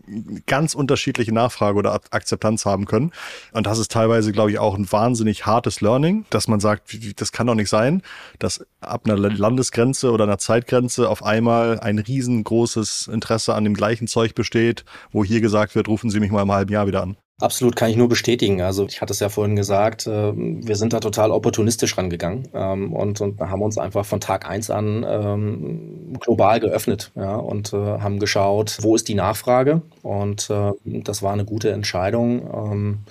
ganz 0.46 0.74
unterschiedliche 0.74 1.32
Nachfrage 1.32 1.78
oder 1.78 2.00
Akzeptanz 2.10 2.64
haben 2.64 2.86
können. 2.86 3.12
Und 3.52 3.66
das 3.66 3.78
ist 3.78 3.90
teilweise, 3.90 4.32
glaube 4.32 4.50
ich, 4.50 4.58
auch 4.58 4.76
ein 4.76 4.90
wahnsinnig 4.90 5.46
hartes 5.46 5.80
Learning, 5.80 6.24
dass 6.30 6.48
man 6.48 6.60
sagt, 6.60 6.96
das 7.20 7.32
kann 7.32 7.46
doch 7.46 7.54
nicht 7.54 7.68
sein, 7.68 8.02
dass 8.38 8.64
ab 8.80 9.02
einer 9.04 9.16
Landesgrenze 9.16 10.12
oder 10.12 10.24
einer 10.24 10.38
Zeitgrenze 10.38 11.08
auf 11.08 11.24
einmal 11.24 11.80
ein 11.80 11.98
riesengroßes 11.98 13.08
Interesse 13.12 13.54
an 13.54 13.64
dem 13.64 13.74
gleichen 13.74 14.06
Zeug 14.06 14.34
besteht, 14.34 14.84
wo 15.10 15.24
hier 15.24 15.40
gesagt 15.40 15.74
wird, 15.74 15.88
rufen 15.88 16.10
Sie 16.10 16.20
mich 16.20 16.30
mal 16.30 16.42
im 16.42 16.52
halben 16.52 16.72
Jahr 16.72 16.86
wieder 16.86 17.02
an. 17.02 17.16
Absolut 17.40 17.76
kann 17.76 17.88
ich 17.88 17.96
nur 17.96 18.08
bestätigen. 18.08 18.62
Also 18.62 18.84
ich 18.86 19.00
hatte 19.00 19.12
es 19.12 19.20
ja 19.20 19.28
vorhin 19.28 19.54
gesagt, 19.54 20.08
äh, 20.08 20.32
wir 20.34 20.74
sind 20.74 20.92
da 20.92 20.98
total 20.98 21.30
opportunistisch 21.30 21.96
rangegangen 21.96 22.48
ähm, 22.52 22.92
und, 22.92 23.20
und 23.20 23.38
haben 23.40 23.62
uns 23.62 23.78
einfach 23.78 24.04
von 24.04 24.20
Tag 24.20 24.48
eins 24.48 24.70
an 24.70 25.06
ähm, 25.08 26.14
global 26.18 26.58
geöffnet 26.58 27.12
ja, 27.14 27.36
und 27.36 27.72
äh, 27.72 27.76
haben 27.76 28.18
geschaut, 28.18 28.78
wo 28.80 28.96
ist 28.96 29.06
die 29.06 29.14
Nachfrage 29.14 29.82
und 30.02 30.50
das 30.84 31.22
war 31.22 31.32
eine 31.32 31.44
gute 31.44 31.70
Entscheidung. 31.70 33.04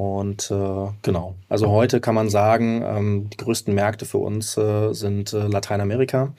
Und 0.00 0.50
äh, 0.50 0.88
genau, 1.02 1.34
also 1.50 1.68
heute 1.68 2.00
kann 2.00 2.14
man 2.14 2.30
sagen, 2.30 2.82
ähm, 2.82 3.28
die 3.28 3.36
größten 3.36 3.74
Märkte 3.74 4.06
für 4.06 4.16
uns 4.16 4.56
äh, 4.56 4.94
sind 4.94 5.34
äh, 5.34 5.46
Lateinamerika, 5.46 6.32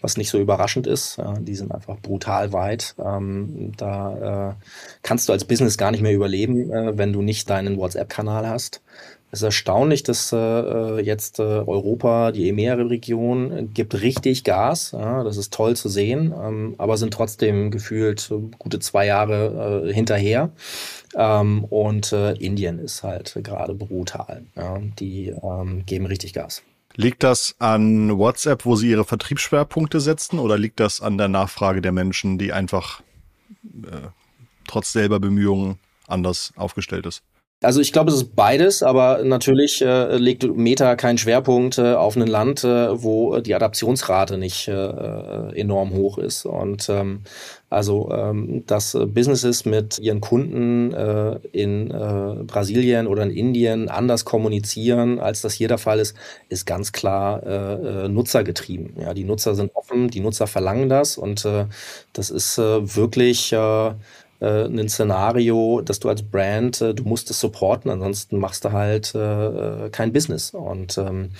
was 0.00 0.16
nicht 0.16 0.30
so 0.30 0.38
überraschend 0.38 0.86
ist. 0.86 1.20
Die 1.40 1.56
sind 1.56 1.74
einfach 1.74 1.96
brutal 1.98 2.52
weit. 2.52 2.94
Ähm, 3.04 3.72
da 3.76 4.50
äh, 4.50 4.54
kannst 5.02 5.28
du 5.28 5.32
als 5.32 5.44
Business 5.44 5.76
gar 5.76 5.90
nicht 5.90 6.00
mehr 6.00 6.14
überleben, 6.14 6.70
äh, 6.70 6.96
wenn 6.96 7.12
du 7.12 7.20
nicht 7.20 7.50
deinen 7.50 7.76
WhatsApp-Kanal 7.76 8.48
hast. 8.48 8.82
Es 9.30 9.40
ist 9.40 9.44
erstaunlich, 9.44 10.02
dass 10.04 10.32
äh, 10.32 11.00
jetzt 11.00 11.38
äh, 11.38 11.42
Europa, 11.42 12.32
die 12.32 12.48
EMEA-Region, 12.48 13.52
äh, 13.52 13.62
gibt 13.64 14.00
richtig 14.00 14.42
Gas. 14.42 14.92
Ja, 14.92 15.22
das 15.22 15.36
ist 15.36 15.52
toll 15.52 15.76
zu 15.76 15.90
sehen, 15.90 16.32
ähm, 16.42 16.74
aber 16.78 16.96
sind 16.96 17.12
trotzdem 17.12 17.70
gefühlt 17.70 18.30
äh, 18.30 18.36
gute 18.58 18.78
zwei 18.78 19.04
Jahre 19.04 19.84
äh, 19.86 19.92
hinterher. 19.92 20.50
Ähm, 21.14 21.64
und 21.64 22.12
äh, 22.12 22.32
Indien 22.34 22.78
ist 22.78 23.02
halt 23.02 23.38
gerade 23.44 23.74
brutal. 23.74 24.46
Ja, 24.56 24.78
die 24.98 25.28
ähm, 25.28 25.84
geben 25.84 26.06
richtig 26.06 26.32
Gas. 26.32 26.62
Liegt 26.94 27.22
das 27.22 27.54
an 27.58 28.18
WhatsApp, 28.18 28.64
wo 28.64 28.76
Sie 28.76 28.90
Ihre 28.90 29.04
Vertriebsschwerpunkte 29.04 30.00
setzen, 30.00 30.38
oder 30.38 30.56
liegt 30.56 30.80
das 30.80 31.02
an 31.02 31.18
der 31.18 31.28
Nachfrage 31.28 31.82
der 31.82 31.92
Menschen, 31.92 32.38
die 32.38 32.52
einfach 32.52 33.02
äh, 33.64 34.08
trotz 34.66 34.92
selber 34.92 35.20
Bemühungen 35.20 35.78
anders 36.06 36.52
aufgestellt 36.56 37.04
ist? 37.04 37.22
Also 37.60 37.80
ich 37.80 37.92
glaube, 37.92 38.12
es 38.12 38.16
ist 38.18 38.36
beides, 38.36 38.84
aber 38.84 39.24
natürlich 39.24 39.82
äh, 39.82 40.16
legt 40.16 40.44
Meta 40.44 40.94
keinen 40.94 41.18
Schwerpunkt 41.18 41.78
äh, 41.78 41.94
auf 41.94 42.14
ein 42.14 42.28
Land, 42.28 42.62
äh, 42.62 43.02
wo 43.02 43.40
die 43.40 43.52
Adaptionsrate 43.52 44.38
nicht 44.38 44.68
äh, 44.68 45.58
enorm 45.58 45.92
hoch 45.92 46.18
ist. 46.18 46.46
Und 46.46 46.88
ähm, 46.88 47.24
also 47.68 48.10
ähm, 48.12 48.62
dass 48.66 48.92
Businesses 48.92 49.64
mit 49.64 49.98
ihren 49.98 50.20
Kunden 50.20 50.94
äh, 50.94 51.40
in 51.50 51.90
äh, 51.90 52.44
Brasilien 52.44 53.08
oder 53.08 53.24
in 53.24 53.30
Indien 53.30 53.88
anders 53.88 54.24
kommunizieren, 54.24 55.18
als 55.18 55.42
das 55.42 55.52
hier 55.52 55.66
der 55.66 55.78
Fall 55.78 55.98
ist, 55.98 56.16
ist 56.48 56.64
ganz 56.64 56.92
klar 56.92 57.42
äh, 57.44 58.04
äh 58.04 58.08
nutzergetrieben. 58.08 58.94
Ja, 59.00 59.14
die 59.14 59.24
Nutzer 59.24 59.56
sind 59.56 59.72
offen, 59.74 60.08
die 60.08 60.20
Nutzer 60.20 60.46
verlangen 60.46 60.88
das 60.88 61.18
und 61.18 61.44
äh, 61.44 61.66
das 62.12 62.30
ist 62.30 62.56
äh, 62.58 62.96
wirklich 62.96 63.52
äh, 64.40 64.64
ein 64.64 64.88
Szenario, 64.88 65.80
dass 65.82 66.00
du 66.00 66.08
als 66.08 66.22
Brand, 66.22 66.80
äh, 66.80 66.94
du 66.94 67.04
musst 67.04 67.30
es 67.30 67.40
supporten, 67.40 67.90
ansonsten 67.90 68.38
machst 68.38 68.64
du 68.64 68.72
halt 68.72 69.14
äh, 69.14 69.86
äh, 69.86 69.90
kein 69.90 70.12
Business. 70.12 70.50
Und 70.50 70.98
ähm, 70.98 71.30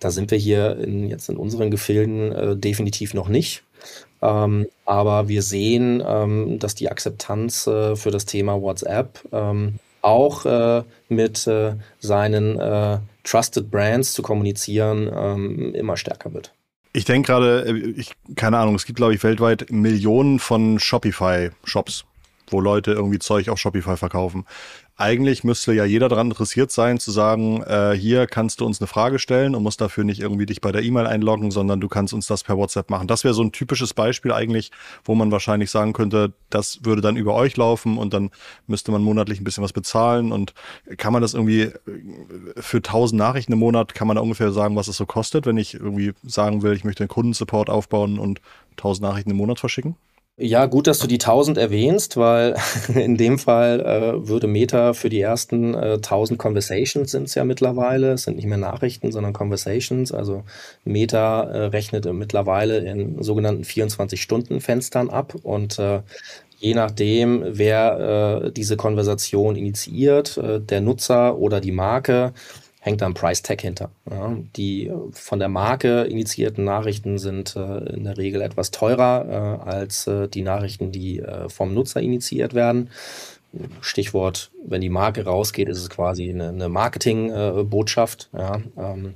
da 0.00 0.10
sind 0.10 0.30
wir 0.30 0.38
hier 0.38 0.76
in, 0.78 1.08
jetzt 1.08 1.28
in 1.28 1.36
unseren 1.36 1.70
Gefilden 1.70 2.32
äh, 2.32 2.56
definitiv 2.56 3.14
noch 3.14 3.28
nicht. 3.28 3.62
Ähm, 4.20 4.66
aber 4.84 5.28
wir 5.28 5.42
sehen, 5.42 6.02
ähm, 6.04 6.58
dass 6.58 6.74
die 6.74 6.90
Akzeptanz 6.90 7.66
äh, 7.68 7.94
für 7.94 8.10
das 8.10 8.26
Thema 8.26 8.60
WhatsApp 8.60 9.20
ähm, 9.32 9.78
auch 10.00 10.44
mit 11.08 11.50
seinen 11.98 13.00
Trusted 13.24 13.68
Brands 13.68 14.12
zu 14.12 14.22
kommunizieren 14.22 15.10
ähm, 15.12 15.74
immer 15.74 15.96
stärker 15.96 16.32
wird. 16.32 16.54
Ich 16.92 17.04
denke 17.04 17.26
gerade, 17.26 17.94
keine 18.36 18.58
Ahnung, 18.58 18.76
es 18.76 18.86
gibt, 18.86 18.96
glaube 18.96 19.14
ich, 19.14 19.22
weltweit 19.24 19.70
Millionen 19.70 20.38
von 20.38 20.78
Shopify-Shops 20.78 22.04
wo 22.52 22.60
Leute 22.60 22.92
irgendwie 22.92 23.18
Zeug 23.18 23.48
auf 23.48 23.58
Shopify 23.58 23.96
verkaufen. 23.96 24.44
Eigentlich 25.00 25.44
müsste 25.44 25.72
ja 25.72 25.84
jeder 25.84 26.08
daran 26.08 26.26
interessiert 26.26 26.72
sein, 26.72 26.98
zu 26.98 27.12
sagen, 27.12 27.62
äh, 27.62 27.92
hier 27.96 28.26
kannst 28.26 28.60
du 28.60 28.66
uns 28.66 28.80
eine 28.80 28.88
Frage 28.88 29.20
stellen 29.20 29.54
und 29.54 29.62
musst 29.62 29.80
dafür 29.80 30.02
nicht 30.02 30.20
irgendwie 30.20 30.44
dich 30.44 30.60
bei 30.60 30.72
der 30.72 30.82
E-Mail 30.82 31.06
einloggen, 31.06 31.52
sondern 31.52 31.80
du 31.80 31.86
kannst 31.86 32.12
uns 32.12 32.26
das 32.26 32.42
per 32.42 32.56
WhatsApp 32.56 32.90
machen. 32.90 33.06
Das 33.06 33.22
wäre 33.22 33.32
so 33.32 33.42
ein 33.42 33.52
typisches 33.52 33.94
Beispiel 33.94 34.32
eigentlich, 34.32 34.72
wo 35.04 35.14
man 35.14 35.30
wahrscheinlich 35.30 35.70
sagen 35.70 35.92
könnte, 35.92 36.32
das 36.50 36.80
würde 36.82 37.00
dann 37.00 37.16
über 37.16 37.34
euch 37.34 37.56
laufen 37.56 37.96
und 37.96 38.12
dann 38.12 38.30
müsste 38.66 38.90
man 38.90 39.02
monatlich 39.02 39.40
ein 39.40 39.44
bisschen 39.44 39.62
was 39.62 39.72
bezahlen 39.72 40.32
und 40.32 40.52
kann 40.96 41.12
man 41.12 41.22
das 41.22 41.32
irgendwie 41.32 41.60
äh, 41.60 41.72
für 42.56 42.78
1000 42.78 43.16
Nachrichten 43.16 43.52
im 43.52 43.60
Monat, 43.60 43.94
kann 43.94 44.08
man 44.08 44.16
da 44.16 44.22
ungefähr 44.22 44.50
sagen, 44.50 44.74
was 44.74 44.88
es 44.88 44.96
so 44.96 45.06
kostet, 45.06 45.46
wenn 45.46 45.58
ich 45.58 45.74
irgendwie 45.74 46.12
sagen 46.24 46.62
will, 46.62 46.72
ich 46.72 46.82
möchte 46.82 47.04
einen 47.04 47.08
Kundensupport 47.08 47.70
aufbauen 47.70 48.18
und 48.18 48.40
1000 48.72 49.08
Nachrichten 49.08 49.30
im 49.30 49.36
Monat 49.36 49.60
verschicken? 49.60 49.94
Ja, 50.40 50.66
gut, 50.66 50.86
dass 50.86 51.00
du 51.00 51.08
die 51.08 51.16
1000 51.16 51.58
erwähnst, 51.58 52.16
weil 52.16 52.54
in 52.94 53.16
dem 53.16 53.40
Fall 53.40 53.80
äh, 53.80 54.28
würde 54.28 54.46
Meta 54.46 54.92
für 54.92 55.08
die 55.08 55.20
ersten 55.20 55.74
äh, 55.74 55.94
1000 55.94 56.38
Conversations 56.38 57.10
sind 57.10 57.24
es 57.24 57.34
ja 57.34 57.44
mittlerweile, 57.44 58.12
es 58.12 58.22
sind 58.22 58.36
nicht 58.36 58.46
mehr 58.46 58.56
Nachrichten, 58.56 59.10
sondern 59.10 59.32
Conversations. 59.32 60.12
Also 60.12 60.44
Meta 60.84 61.42
äh, 61.42 61.64
rechnet 61.66 62.04
mittlerweile 62.12 62.78
in 62.78 63.20
sogenannten 63.20 63.64
24-Stunden-Fenstern 63.64 65.10
ab 65.10 65.34
und 65.42 65.80
äh, 65.80 66.02
je 66.58 66.74
nachdem, 66.74 67.42
wer 67.44 68.44
äh, 68.44 68.52
diese 68.52 68.76
Konversation 68.76 69.56
initiiert, 69.56 70.36
äh, 70.36 70.60
der 70.60 70.80
Nutzer 70.82 71.36
oder 71.36 71.60
die 71.60 71.72
Marke, 71.72 72.32
hängt 72.88 73.02
da 73.02 73.06
ein 73.06 73.14
Price 73.14 73.42
Tag 73.42 73.60
hinter. 73.60 73.90
Ja, 74.10 74.34
die 74.56 74.90
von 75.12 75.38
der 75.38 75.48
Marke 75.48 76.04
initiierten 76.04 76.64
Nachrichten 76.64 77.18
sind 77.18 77.54
äh, 77.54 77.94
in 77.94 78.04
der 78.04 78.16
Regel 78.16 78.40
etwas 78.40 78.70
teurer 78.70 79.60
äh, 79.64 79.68
als 79.70 80.06
äh, 80.06 80.26
die 80.28 80.42
Nachrichten, 80.42 80.90
die 80.90 81.20
äh, 81.20 81.48
vom 81.48 81.74
Nutzer 81.74 82.00
initiiert 82.00 82.54
werden. 82.54 82.90
Stichwort, 83.80 84.50
wenn 84.66 84.80
die 84.80 84.90
Marke 84.90 85.24
rausgeht, 85.24 85.68
ist 85.68 85.78
es 85.78 85.90
quasi 85.90 86.30
eine, 86.30 86.48
eine 86.48 86.68
Marketingbotschaft. 86.68 88.28
ja, 88.36 88.60
ähm, 88.76 89.14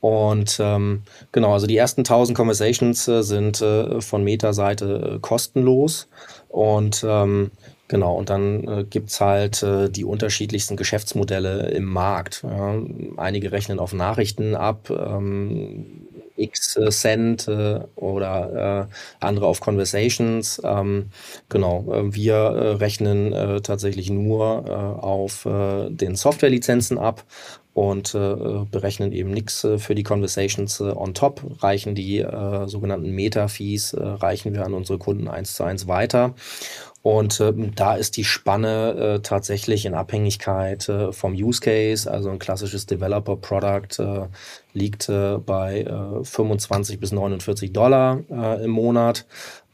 und 0.00 0.58
ähm, 0.60 1.02
genau, 1.32 1.54
also 1.54 1.66
die 1.66 1.78
ersten 1.78 2.02
1000 2.02 2.36
Conversations 2.36 3.08
äh, 3.08 3.22
sind 3.22 3.62
äh, 3.62 4.02
von 4.02 4.22
Meta-Seite 4.22 5.18
kostenlos. 5.22 6.08
Und 6.48 7.04
ähm, 7.08 7.52
Genau, 7.88 8.16
und 8.16 8.30
dann 8.30 8.66
äh, 8.66 8.84
gibt's 8.88 9.20
halt 9.20 9.62
äh, 9.62 9.90
die 9.90 10.04
unterschiedlichsten 10.04 10.76
Geschäftsmodelle 10.76 11.70
im 11.70 11.84
Markt. 11.84 12.42
Ja. 12.42 12.76
Einige 13.18 13.52
rechnen 13.52 13.78
auf 13.78 13.92
Nachrichten 13.92 14.54
ab, 14.54 14.88
ähm, 14.90 16.08
X 16.36 16.76
äh, 16.76 16.90
Cent 16.90 17.46
äh, 17.46 17.80
oder 17.94 18.88
äh, 18.90 18.94
andere 19.24 19.46
auf 19.46 19.60
Conversations. 19.60 20.60
Ähm, 20.64 21.10
genau, 21.50 21.84
äh, 21.92 22.14
wir 22.14 22.34
äh, 22.34 22.68
rechnen 22.76 23.32
äh, 23.34 23.60
tatsächlich 23.60 24.08
nur 24.10 24.64
äh, 24.66 24.70
auf 24.72 25.44
äh, 25.44 25.90
den 25.90 26.16
Softwarelizenzen 26.16 26.96
ab 26.98 27.24
und 27.74 28.14
äh, 28.14 28.64
berechnen 28.70 29.12
eben 29.12 29.30
nichts 29.30 29.62
äh, 29.64 29.78
für 29.78 29.94
die 29.94 30.04
Conversations 30.04 30.80
äh, 30.80 30.84
on 30.84 31.12
top, 31.12 31.42
reichen 31.62 31.94
die 31.94 32.20
äh, 32.20 32.66
sogenannten 32.66 33.10
Meta-Fees, 33.10 33.92
äh, 33.92 34.02
reichen 34.02 34.54
wir 34.54 34.64
an 34.64 34.74
unsere 34.74 34.98
Kunden 34.98 35.28
eins 35.28 35.54
zu 35.54 35.64
eins 35.64 35.86
weiter. 35.86 36.34
Und 37.04 37.38
äh, 37.38 37.52
da 37.74 37.96
ist 37.96 38.16
die 38.16 38.24
Spanne 38.24 39.16
äh, 39.16 39.20
tatsächlich 39.20 39.84
in 39.84 39.92
Abhängigkeit 39.92 40.88
äh, 40.88 41.12
vom 41.12 41.34
Use 41.34 41.60
Case. 41.60 42.10
Also 42.10 42.30
ein 42.30 42.38
klassisches 42.38 42.86
Developer 42.86 43.36
Product 43.36 43.98
äh, 43.98 44.28
liegt 44.72 45.10
äh, 45.10 45.36
bei 45.36 45.82
äh, 45.82 46.24
25 46.24 46.98
bis 46.98 47.12
49 47.12 47.74
Dollar 47.74 48.20
äh, 48.30 48.64
im 48.64 48.70
Monat. 48.70 49.26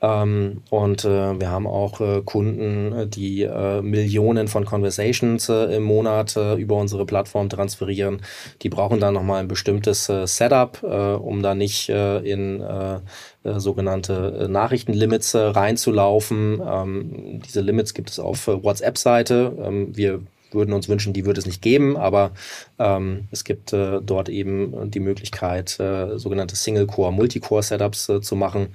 Ähm, 0.03 0.63
und 0.71 1.05
äh, 1.05 1.39
wir 1.39 1.51
haben 1.51 1.69
auch 1.69 2.01
äh, 2.01 2.23
Kunden, 2.23 2.93
äh, 2.93 3.07
die 3.07 3.43
äh, 3.43 3.81
Millionen 3.81 4.49
von 4.49 4.65
Conversations 4.65 5.49
äh, 5.51 5.77
im 5.77 5.85
Monat 5.85 6.37
äh, 6.37 6.55
über 6.57 6.77
unsere 6.77 7.07
Plattform 7.07 7.49
transferieren. 7.49 8.23
Die 8.63 8.71
brauchen 8.71 8.99
dann 8.99 9.15
nochmal 9.15 9.41
ein 9.41 9.49
bestimmtes 9.49 10.09
äh, 10.09 10.27
Setup, 10.27 10.83
äh, 10.83 10.87
um 10.87 11.43
da 11.43 11.55
nicht 11.55 11.91
äh, 11.91 12.19
in 12.21 12.61
äh, 12.61 12.95
äh, 12.95 12.99
sogenannte 13.45 14.41
äh, 14.41 14.49
Nachrichtenlimits 14.49 15.35
äh, 15.35 15.39
reinzulaufen. 15.39 16.61
Ähm, 16.65 17.41
diese 17.45 17.61
Limits 17.61 17.95
gibt 17.95 18.11
es 18.11 18.19
auf 18.19 18.47
äh, 18.49 18.63
WhatsApp-Seite. 18.63 19.57
Ähm, 19.63 19.97
wir 19.97 20.21
würden 20.53 20.73
uns 20.73 20.89
wünschen, 20.89 21.13
die 21.13 21.25
würde 21.25 21.41
es 21.41 21.47
nicht 21.47 21.63
geben, 21.63 21.97
aber 21.97 22.33
ähm, 22.79 23.29
es 23.31 23.45
gibt 23.45 23.73
äh, 23.73 24.01
dort 24.03 24.29
eben 24.29 24.91
die 24.91 25.01
Möglichkeit, 25.01 25.79
äh, 25.81 26.19
sogenannte 26.19 26.57
Single-Core, 26.57 27.13
Multicore-Setups 27.13 28.09
äh, 28.09 28.21
zu 28.21 28.37
machen. 28.37 28.69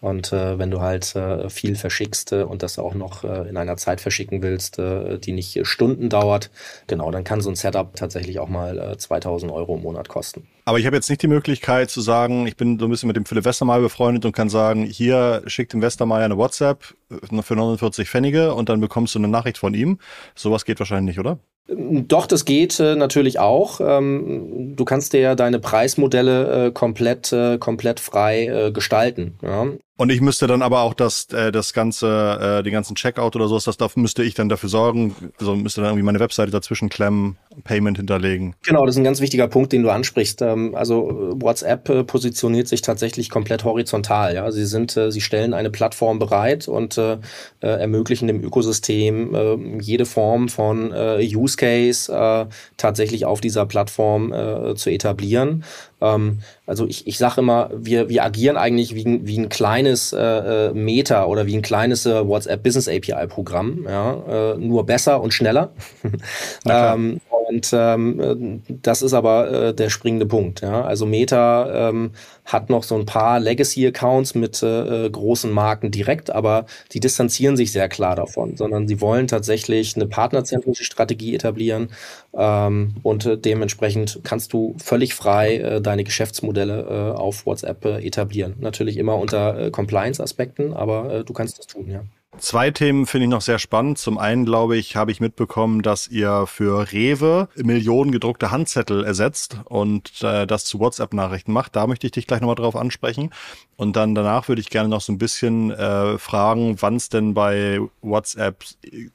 Und 0.00 0.32
äh, 0.32 0.58
wenn 0.58 0.70
du 0.70 0.80
halt 0.80 1.14
äh, 1.14 1.50
viel 1.50 1.76
verschickst 1.76 2.32
äh, 2.32 2.42
und 2.42 2.62
das 2.62 2.78
auch 2.78 2.94
noch 2.94 3.22
äh, 3.22 3.48
in 3.48 3.56
einer 3.56 3.76
Zeit 3.76 4.00
verschicken 4.00 4.42
willst, 4.42 4.78
äh, 4.78 5.18
die 5.18 5.32
nicht 5.32 5.66
Stunden 5.66 6.08
dauert, 6.08 6.50
genau, 6.86 7.10
dann 7.10 7.22
kann 7.22 7.42
so 7.42 7.50
ein 7.50 7.56
Setup 7.56 7.94
tatsächlich 7.94 8.38
auch 8.38 8.48
mal 8.48 8.78
äh, 8.78 8.96
2000 8.96 9.52
Euro 9.52 9.76
im 9.76 9.82
Monat 9.82 10.08
kosten. 10.08 10.46
Aber 10.64 10.78
ich 10.78 10.86
habe 10.86 10.96
jetzt 10.96 11.10
nicht 11.10 11.22
die 11.22 11.28
Möglichkeit 11.28 11.90
zu 11.90 12.00
sagen, 12.00 12.46
ich 12.46 12.56
bin 12.56 12.78
so 12.78 12.86
ein 12.86 12.90
bisschen 12.90 13.08
mit 13.08 13.16
dem 13.16 13.26
Philipp 13.26 13.44
Westermeier 13.44 13.80
befreundet 13.80 14.24
und 14.24 14.32
kann 14.32 14.48
sagen, 14.48 14.84
hier 14.84 15.42
schickt 15.46 15.72
dem 15.74 15.82
Westermeier 15.82 16.24
eine 16.24 16.38
WhatsApp 16.38 16.94
äh, 17.10 17.42
für 17.42 17.56
49 17.56 18.08
Pfennige 18.08 18.54
und 18.54 18.70
dann 18.70 18.80
bekommst 18.80 19.14
du 19.14 19.18
eine 19.18 19.28
Nachricht 19.28 19.58
von 19.58 19.74
ihm. 19.74 19.98
Sowas 20.34 20.64
geht 20.64 20.78
wahrscheinlich 20.78 21.16
nicht, 21.16 21.20
oder? 21.20 21.38
Doch, 21.72 22.26
das 22.26 22.44
geht 22.44 22.80
äh, 22.80 22.96
natürlich 22.96 23.38
auch. 23.38 23.80
Ähm, 23.80 24.74
du 24.74 24.84
kannst 24.84 25.12
dir 25.12 25.20
ja 25.20 25.34
deine 25.36 25.60
Preismodelle 25.60 26.66
äh, 26.66 26.70
komplett, 26.72 27.32
äh, 27.32 27.58
komplett 27.58 28.00
frei 28.00 28.46
äh, 28.46 28.72
gestalten. 28.72 29.38
Ja? 29.42 29.66
Und 30.00 30.08
ich 30.08 30.22
müsste 30.22 30.46
dann 30.46 30.62
aber 30.62 30.80
auch 30.80 30.94
das, 30.94 31.26
äh, 31.26 31.52
das 31.52 31.74
ganze, 31.74 32.08
äh, 32.40 32.62
den 32.62 32.72
ganzen 32.72 32.94
Checkout 32.94 33.36
oder 33.36 33.48
sowas, 33.48 33.64
das 33.64 33.76
darf, 33.76 33.96
müsste 33.96 34.22
ich 34.22 34.32
dann 34.32 34.48
dafür 34.48 34.70
sorgen, 34.70 35.14
also 35.38 35.54
müsste 35.54 35.82
dann 35.82 35.90
irgendwie 35.90 36.06
meine 36.06 36.20
Webseite 36.20 36.50
dazwischen 36.50 36.88
klemmen, 36.88 37.36
Payment 37.64 37.98
hinterlegen. 37.98 38.54
Genau, 38.62 38.86
das 38.86 38.94
ist 38.94 39.00
ein 39.00 39.04
ganz 39.04 39.20
wichtiger 39.20 39.46
Punkt, 39.46 39.74
den 39.74 39.82
du 39.82 39.90
ansprichst. 39.90 40.40
Ähm, 40.40 40.74
also 40.74 41.10
äh, 41.10 41.42
WhatsApp 41.42 42.06
positioniert 42.06 42.66
sich 42.66 42.80
tatsächlich 42.80 43.28
komplett 43.28 43.64
horizontal. 43.64 44.34
Ja, 44.34 44.50
sie 44.50 44.64
sind, 44.64 44.92
sie 44.92 45.20
stellen 45.20 45.52
eine 45.52 45.68
Plattform 45.68 46.18
bereit 46.18 46.66
und 46.66 46.96
äh 46.96 47.18
ermöglichen 47.60 48.26
dem 48.26 48.42
Ökosystem 48.42 49.34
äh, 49.34 49.82
jede 49.82 50.06
Form 50.06 50.48
von 50.48 50.92
äh, 50.92 51.18
Use 51.34 51.58
Case 51.58 52.10
äh, 52.10 52.46
tatsächlich 52.78 53.26
auf 53.26 53.42
dieser 53.42 53.66
Plattform 53.66 54.32
äh, 54.32 54.74
zu 54.76 54.88
etablieren. 54.88 55.62
Ähm, 56.00 56.40
also 56.66 56.86
ich, 56.86 57.06
ich 57.06 57.18
sage 57.18 57.40
immer, 57.40 57.70
wir, 57.74 58.08
wir 58.08 58.24
agieren 58.24 58.56
eigentlich 58.56 58.94
wie, 58.94 59.20
wie 59.24 59.38
ein 59.38 59.48
kleines 59.48 60.12
äh, 60.12 60.18
äh 60.18 60.72
Meta 60.72 61.26
oder 61.26 61.46
wie 61.46 61.56
ein 61.56 61.62
kleines 61.62 62.06
äh, 62.06 62.26
WhatsApp 62.26 62.62
Business 62.62 62.88
API 62.88 63.26
Programm, 63.26 63.86
ja, 63.88 64.52
äh, 64.52 64.56
nur 64.56 64.86
besser 64.86 65.20
und 65.20 65.34
schneller. 65.34 65.72
ähm, 66.66 67.20
und 67.50 67.70
ähm, 67.72 68.62
das 68.68 69.02
ist 69.02 69.12
aber 69.12 69.50
äh, 69.50 69.74
der 69.74 69.90
springende 69.90 70.26
Punkt. 70.26 70.60
Ja? 70.60 70.82
Also 70.84 71.04
Meta 71.04 71.88
ähm, 71.88 72.12
hat 72.44 72.70
noch 72.70 72.84
so 72.84 72.94
ein 72.94 73.06
paar 73.06 73.40
Legacy-Accounts 73.40 74.36
mit 74.36 74.62
äh, 74.62 75.06
äh, 75.06 75.10
großen 75.10 75.50
Marken 75.50 75.90
direkt, 75.90 76.30
aber 76.30 76.66
die 76.92 77.00
distanzieren 77.00 77.56
sich 77.56 77.72
sehr 77.72 77.88
klar 77.88 78.14
davon, 78.14 78.56
sondern 78.56 78.86
sie 78.86 79.00
wollen 79.00 79.26
tatsächlich 79.26 79.96
eine 79.96 80.06
partnerzentrische 80.06 80.84
Strategie 80.84 81.34
etablieren 81.34 81.90
ähm, 82.34 82.94
und 83.02 83.26
äh, 83.26 83.36
dementsprechend 83.36 84.20
kannst 84.22 84.52
du 84.52 84.76
völlig 84.78 85.14
frei 85.14 85.56
äh, 85.56 85.80
deine 85.80 86.04
Geschäftsmodelle 86.04 87.14
äh, 87.14 87.18
auf 87.18 87.46
WhatsApp 87.46 87.84
äh, 87.84 88.06
etablieren. 88.06 88.54
Natürlich 88.60 88.96
immer 88.96 89.16
unter 89.16 89.58
äh, 89.58 89.70
Compliance-Aspekten, 89.70 90.72
aber 90.72 91.12
äh, 91.12 91.24
du 91.24 91.32
kannst 91.32 91.58
das 91.58 91.66
tun, 91.66 91.88
ja. 91.88 92.04
Zwei 92.40 92.70
Themen 92.70 93.04
finde 93.04 93.24
ich 93.26 93.30
noch 93.30 93.42
sehr 93.42 93.58
spannend. 93.58 93.98
Zum 93.98 94.16
einen, 94.16 94.46
glaube 94.46 94.78
ich, 94.78 94.96
habe 94.96 95.12
ich 95.12 95.20
mitbekommen, 95.20 95.82
dass 95.82 96.08
ihr 96.08 96.46
für 96.46 96.90
Rewe 96.90 97.50
Millionen 97.54 98.12
gedruckte 98.12 98.50
Handzettel 98.50 99.04
ersetzt 99.04 99.58
und 99.66 100.22
äh, 100.22 100.46
das 100.46 100.64
zu 100.64 100.80
WhatsApp-Nachrichten 100.80 101.52
macht. 101.52 101.76
Da 101.76 101.86
möchte 101.86 102.06
ich 102.06 102.12
dich 102.12 102.26
gleich 102.26 102.40
nochmal 102.40 102.54
drauf 102.54 102.76
ansprechen. 102.76 103.30
Und 103.76 103.94
dann 103.94 104.14
danach 104.14 104.48
würde 104.48 104.62
ich 104.62 104.70
gerne 104.70 104.88
noch 104.88 105.02
so 105.02 105.12
ein 105.12 105.18
bisschen 105.18 105.70
äh, 105.70 106.16
fragen, 106.16 106.76
wann 106.80 106.96
es 106.96 107.10
denn 107.10 107.34
bei 107.34 107.78
WhatsApp 108.00 108.64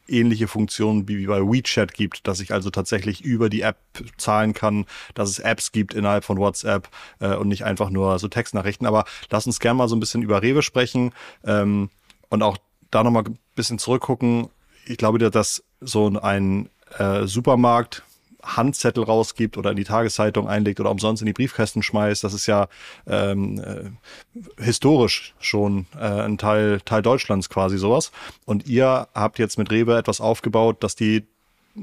ähnliche 0.08 0.48
Funktionen 0.48 1.08
wie 1.08 1.26
bei 1.26 1.42
WeChat 1.42 1.96
gibt, 1.96 2.28
dass 2.28 2.40
ich 2.40 2.54
also 2.54 2.70
tatsächlich 2.70 3.22
über 3.22 3.50
die 3.50 3.62
App 3.62 3.78
zahlen 4.18 4.54
kann, 4.54 4.86
dass 5.16 5.32
es 5.32 5.40
Apps 5.40 5.72
gibt 5.72 5.96
innerhalb 5.96 6.26
von 6.26 6.38
WhatsApp 6.38 6.90
äh, 7.20 7.36
und 7.36 7.48
nicht 7.48 7.66
einfach 7.66 7.90
nur 7.90 8.20
so 8.20 8.28
Textnachrichten. 8.28 8.86
Aber 8.86 9.04
lass 9.32 9.48
uns 9.48 9.60
gerne 9.60 9.80
mal 9.80 9.88
so 9.88 9.96
ein 9.96 10.00
bisschen 10.00 10.22
über 10.22 10.44
Rewe 10.44 10.62
sprechen. 10.62 11.12
Ähm, 11.44 11.90
und 12.30 12.44
auch 12.44 12.58
da 12.92 13.04
nochmal 13.04 13.24
ein 13.24 13.38
bisschen 13.56 13.80
zurückgucken. 13.80 14.50
Ich 14.86 14.98
glaube, 14.98 15.18
dass 15.20 15.64
so 15.82 16.08
ein 16.22 16.70
äh, 16.98 17.26
Supermarkt 17.26 18.04
Handzettel 18.46 19.04
rausgibt 19.04 19.58
oder 19.58 19.72
in 19.72 19.78
die 19.78 19.84
Tageszeitung 19.84 20.48
einlegt 20.48 20.80
oder 20.80 20.92
umsonst 20.92 21.22
in 21.22 21.26
die 21.26 21.34
Briefkästen 21.34 21.82
schmeißt, 21.82 22.24
das 22.24 22.34
ist 22.34 22.46
ja 22.46 22.68
ähm, 23.08 23.60
äh, 23.60 24.64
historisch 24.64 25.34
schon 25.40 25.88
äh, 25.96 26.06
ein 26.06 26.38
Teil, 26.38 26.80
Teil 26.82 27.02
Deutschlands 27.02 27.50
quasi 27.50 27.78
sowas. 27.78 28.12
Und 28.46 28.68
ihr 28.68 29.08
habt 29.14 29.40
jetzt 29.40 29.58
mit 29.58 29.72
Rewe 29.72 29.98
etwas 29.98 30.22
aufgebaut, 30.22 30.84
dass 30.84 30.96
die 30.96 31.26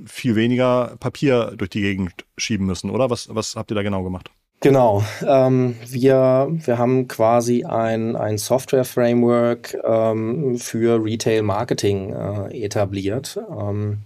viel 0.06 0.36
weniger 0.36 0.96
Papier 1.00 1.52
durch 1.56 1.70
die 1.70 1.82
Gegend 1.82 2.12
schieben 2.38 2.66
müssen, 2.66 2.90
oder? 2.90 3.10
Was, 3.10 3.34
was 3.34 3.56
habt 3.56 3.70
ihr 3.70 3.74
da 3.74 3.82
genau 3.82 4.02
gemacht? 4.02 4.30
Genau. 4.62 5.02
Ähm, 5.26 5.76
wir, 5.88 6.46
wir 6.52 6.78
haben 6.78 7.08
quasi 7.08 7.64
ein, 7.64 8.14
ein 8.14 8.38
Software-Framework 8.38 9.76
ähm, 9.84 10.56
für 10.56 11.02
Retail-Marketing 11.04 12.12
äh, 12.12 12.64
etabliert. 12.64 13.38
Ähm, 13.50 14.02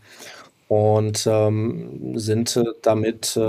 und 0.68 1.26
ähm, 1.30 2.18
sind 2.18 2.56
äh, 2.56 2.64
damit 2.82 3.36
äh, 3.36 3.42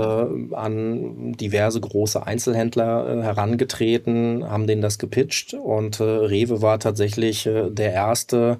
an 0.54 1.32
diverse 1.34 1.80
große 1.80 2.24
Einzelhändler 2.26 3.18
äh, 3.20 3.22
herangetreten, 3.24 4.48
haben 4.48 4.66
denen 4.68 4.82
das 4.82 4.98
gepitcht 4.98 5.54
und 5.54 6.00
äh, 6.00 6.04
Rewe 6.04 6.62
war 6.62 6.78
tatsächlich 6.80 7.44
der 7.52 7.92
erste, 7.92 8.58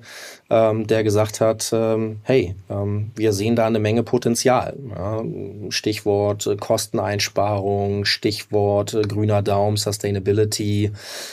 ähm, 0.50 0.86
der 0.86 1.04
gesagt 1.04 1.40
hat, 1.40 1.70
ähm, 1.74 2.20
hey, 2.22 2.54
ähm, 2.70 3.10
wir 3.14 3.34
sehen 3.34 3.54
da 3.54 3.66
eine 3.66 3.78
Menge 3.78 4.02
Potenzial. 4.02 4.76
Ja, 4.94 5.22
Stichwort 5.68 6.46
äh, 6.46 6.56
Kosteneinsparung, 6.56 8.06
Stichwort 8.06 8.94
äh, 8.94 9.02
grüner 9.02 9.42
Daumen, 9.42 9.76
Sustainability. 9.76 10.92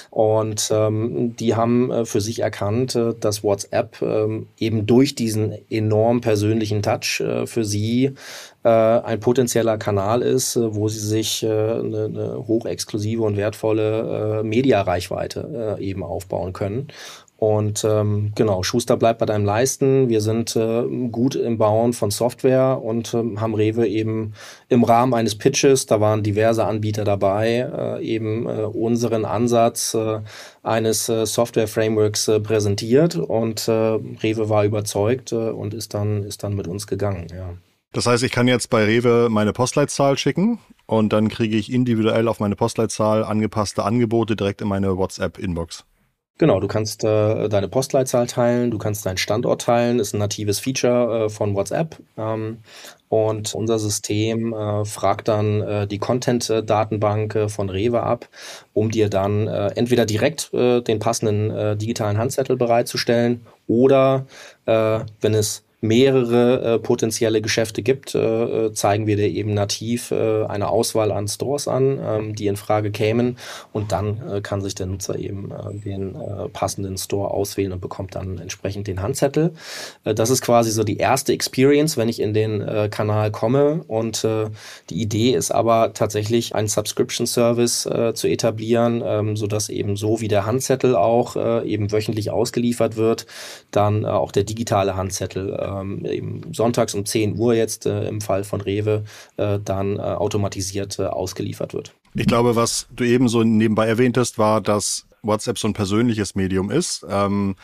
Und 0.10 0.70
ähm, 0.74 1.36
die 1.38 1.56
haben 1.56 1.92
äh, 1.92 2.06
für 2.06 2.20
sich 2.20 2.40
erkannt, 2.40 2.96
äh, 2.96 3.14
dass 3.18 3.44
WhatsApp 3.44 4.02
ähm, 4.02 4.48
eben 4.58 4.86
durch 4.86 5.16
diesen 5.16 5.54
enorm 5.70 6.20
persönlichen 6.20 6.82
Touch 6.82 7.24
für 7.46 7.64
sie 7.64 8.12
ein 8.64 9.20
potenzieller 9.20 9.78
Kanal 9.78 10.24
ist, 10.24 10.58
wo 10.60 10.88
sie 10.88 11.00
sich 11.00 11.46
eine, 11.46 12.06
eine 12.06 12.48
hochexklusive 12.48 13.22
und 13.22 13.38
wertvolle 13.38 14.42
Mediareichweite 14.44 15.78
eben 15.80 16.02
aufbauen 16.02 16.52
können. 16.52 16.88
Und 17.38 17.84
ähm, 17.84 18.32
genau, 18.34 18.64
Schuster 18.64 18.96
bleibt 18.96 19.20
bei 19.20 19.26
deinem 19.26 19.44
Leisten. 19.44 20.08
Wir 20.08 20.22
sind 20.22 20.56
äh, 20.56 20.84
gut 21.12 21.36
im 21.36 21.58
Bauen 21.58 21.92
von 21.92 22.10
Software 22.10 22.82
und 22.82 23.14
äh, 23.14 23.38
haben 23.38 23.56
Rewe 23.56 23.86
eben 23.88 24.34
im 24.70 24.86
Rahmen 24.86 25.14
eines 25.14 25.38
Pitches, 25.38 25.86
da 25.86 26.00
waren 26.00 26.24
diverse 26.24 26.66
Anbieter 26.66 27.04
dabei, 27.04 27.70
äh, 28.00 28.04
eben 28.06 28.48
äh, 28.48 28.64
unseren 28.64 29.26
Ansatz 29.26 29.94
äh, 29.94 30.22
eines 30.64 31.10
äh, 31.10 31.26
Software-Frameworks 31.26 32.30
äh, 32.30 32.40
präsentiert 32.40 33.16
und 33.16 33.68
Rewe 33.68 34.50
war 34.50 34.64
überzeugt 34.64 35.34
und 35.34 35.74
ist 35.74 35.94
dann, 35.94 36.24
ist 36.24 36.44
dann 36.44 36.56
mit 36.56 36.68
uns 36.68 36.88
gegangen. 36.88 37.28
Ja. 37.32 37.54
Das 37.92 38.06
heißt, 38.06 38.24
ich 38.24 38.32
kann 38.32 38.48
jetzt 38.48 38.70
bei 38.70 38.84
Rewe 38.84 39.28
meine 39.30 39.54
Postleitzahl 39.54 40.18
schicken 40.18 40.60
und 40.86 41.14
dann 41.14 41.30
kriege 41.30 41.58
ich 41.58 41.72
individuell 41.72 42.28
auf 42.28 42.40
meine 42.40 42.56
Postleitzahl 42.56 43.24
angepasste 43.24 43.84
Angebote 43.84 44.36
direkt 44.36 44.62
in 44.62 44.68
meine 44.68 44.98
WhatsApp-Inbox. 44.98 45.86
Genau, 46.38 46.60
du 46.60 46.68
kannst 46.68 47.06
äh, 47.06 47.48
deine 47.48 47.70
Postleitzahl 47.70 48.28
teilen, 48.28 48.70
du 48.70 48.78
kannst 48.78 49.06
deinen 49.06 49.18
Standort 49.18 49.62
teilen, 49.62 50.00
ist 50.00 50.14
ein 50.14 50.20
natives 50.20 50.60
Feature 50.60 51.26
äh, 51.26 51.30
von 51.30 51.56
WhatsApp. 51.56 51.96
Ähm, 52.18 52.58
und 53.08 53.56
unser 53.56 53.80
System 53.80 54.54
äh, 54.54 54.84
fragt 54.84 55.30
dann 55.30 55.62
äh, 55.62 55.88
die 55.88 55.98
Content-Datenbank 55.98 57.36
äh, 57.36 57.48
von 57.48 57.70
Rewe 57.70 58.04
ab, 58.04 58.28
um 58.74 58.92
dir 58.92 59.10
dann 59.10 59.48
äh, 59.48 59.68
entweder 59.76 60.06
direkt 60.06 60.54
äh, 60.54 60.82
den 60.82 61.00
passenden 61.00 61.52
äh, 61.52 61.78
digitalen 61.78 62.18
Handzettel 62.18 62.58
bereitzustellen 62.58 63.46
oder 63.68 64.26
äh, 64.66 65.00
wenn 65.22 65.34
es 65.34 65.64
mehrere 65.88 66.76
äh, 66.76 66.80
potenzielle 66.80 67.42
Geschäfte 67.42 67.82
gibt, 67.82 68.16
äh, 68.16 68.66
äh, 68.66 68.74
zeigen 68.74 69.08
wir 69.08 69.16
dir 69.16 69.30
eben 69.30 69.54
nativ 69.54 70.12
äh, 70.12 70.46
eine 70.46 70.70
Auswahl 70.70 71.12
an 71.12 71.28
Stores 71.28 71.68
an, 71.68 72.00
ähm, 72.04 72.36
die 72.36 72.48
in 72.48 72.56
Frage 72.56 72.92
kämen 72.92 73.38
und 73.74 73.92
dann 73.92 74.22
äh, 74.30 74.42
kann 74.42 74.62
sich 74.62 74.76
der 74.76 74.88
Nutzer 74.88 75.18
eben 75.18 75.52
äh, 75.52 75.74
den 75.74 76.16
passenden 76.54 76.98
Store 76.98 77.32
auswählen 77.32 77.72
und 77.72 77.82
bekommt 77.82 78.16
dann 78.16 78.38
entsprechend 78.38 78.88
den 78.88 79.02
Handzettel. 79.02 79.52
Das 80.04 80.30
ist 80.30 80.42
quasi 80.42 80.72
so 80.72 80.84
die 80.84 80.98
erste 80.98 81.34
Experience, 81.34 81.98
wenn 81.98 82.10
ich 82.10 82.20
in 82.20 82.34
den 82.34 82.90
Kanal 82.90 83.32
komme 83.32 83.84
und 83.88 84.26
die 84.90 85.02
Idee 85.02 85.32
ist 85.32 85.52
aber 85.52 85.94
tatsächlich 85.94 86.56
einen 86.56 86.68
Subscription 86.68 87.28
Service 87.28 87.86
äh, 87.86 88.14
zu 88.14 88.28
etablieren, 88.28 89.04
ähm, 89.06 89.36
so 89.36 89.48
dass 89.48 89.70
eben 89.70 89.96
so 89.96 90.22
wie 90.22 90.28
der 90.28 90.46
Handzettel 90.46 90.96
auch 90.96 91.36
eben 91.66 91.92
wöchentlich 91.92 92.32
ausgeliefert 92.32 92.96
wird, 92.96 93.26
dann 93.72 94.06
auch 94.06 94.32
der 94.32 94.44
digitale 94.44 94.96
Handzettel 94.96 95.54
ähm, 95.80 96.06
eben 96.06 96.54
sonntags 96.54 96.94
um 96.94 97.06
10 97.06 97.38
Uhr 97.38 97.54
jetzt 97.54 97.86
äh, 97.86 98.08
im 98.08 98.22
Fall 98.22 98.44
von 98.44 98.62
Rewe 98.62 99.04
äh, 99.38 99.60
dann 99.64 99.98
äh, 99.98 100.02
automatisiert 100.02 101.00
äh, 101.00 101.06
ausgeliefert 101.06 101.74
wird. 101.74 101.94
Ich 102.14 102.28
glaube, 102.28 102.56
was 102.56 102.88
du 102.96 103.04
eben 103.04 103.28
so 103.28 103.44
nebenbei 103.44 103.88
erwähntest, 103.88 104.38
war, 104.38 104.62
dass 104.62 105.06
WhatsApp 105.22 105.58
so 105.58 105.68
ein 105.68 105.74
persönliches 105.74 106.36
Medium 106.36 106.72
ist. 106.72 107.06
Ähm, 107.10 107.56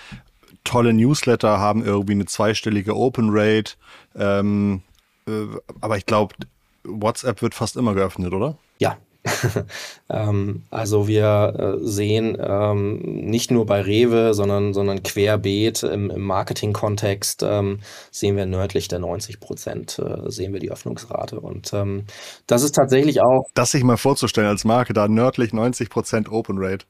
tolle 0.64 0.94
Newsletter 0.94 1.60
haben 1.60 1.86
irgendwie 1.86 2.14
eine 2.14 2.26
zweistellige 2.26 2.96
Open 2.96 3.30
Rate. 3.32 3.74
Ähm, 4.16 4.82
äh, 5.28 5.32
aber 5.80 5.98
ich 5.98 6.06
glaube, 6.06 6.36
WhatsApp 6.84 7.42
wird 7.42 7.56
fast 7.56 7.78
immer 7.78 7.94
geöffnet, 7.94 8.34
oder? 8.34 8.58
Ja, 8.80 8.98
ähm, 10.10 10.64
also 10.72 11.08
wir 11.08 11.78
äh, 11.82 11.86
sehen 11.86 12.38
ähm, 12.40 13.00
nicht 13.02 13.52
nur 13.52 13.66
bei 13.66 13.82
Rewe, 13.82 14.34
sondern, 14.34 14.74
sondern 14.74 15.04
querbeet 15.04 15.84
im, 15.84 16.10
im 16.10 16.22
Marketing-Kontext 16.22 17.44
ähm, 17.44 17.80
sehen 18.10 18.36
wir 18.36 18.46
nördlich 18.46 18.88
der 18.88 19.00
90 19.00 19.40
Prozent 19.40 20.00
äh, 20.00 20.30
sehen 20.30 20.54
wir 20.54 20.60
die 20.60 20.72
Öffnungsrate. 20.72 21.40
Und 21.40 21.72
ähm, 21.74 22.06
das 22.48 22.64
ist 22.64 22.74
tatsächlich 22.74 23.22
auch. 23.22 23.46
Das 23.54 23.72
sich 23.72 23.84
mal 23.84 23.98
vorzustellen 23.98 24.48
als 24.48 24.66
Marke, 24.66 24.94
da 24.94 25.08
nördlich 25.08 25.54
90 25.54 25.90
Prozent 25.90 26.32
Open 26.32 26.58
Rate. 26.60 26.86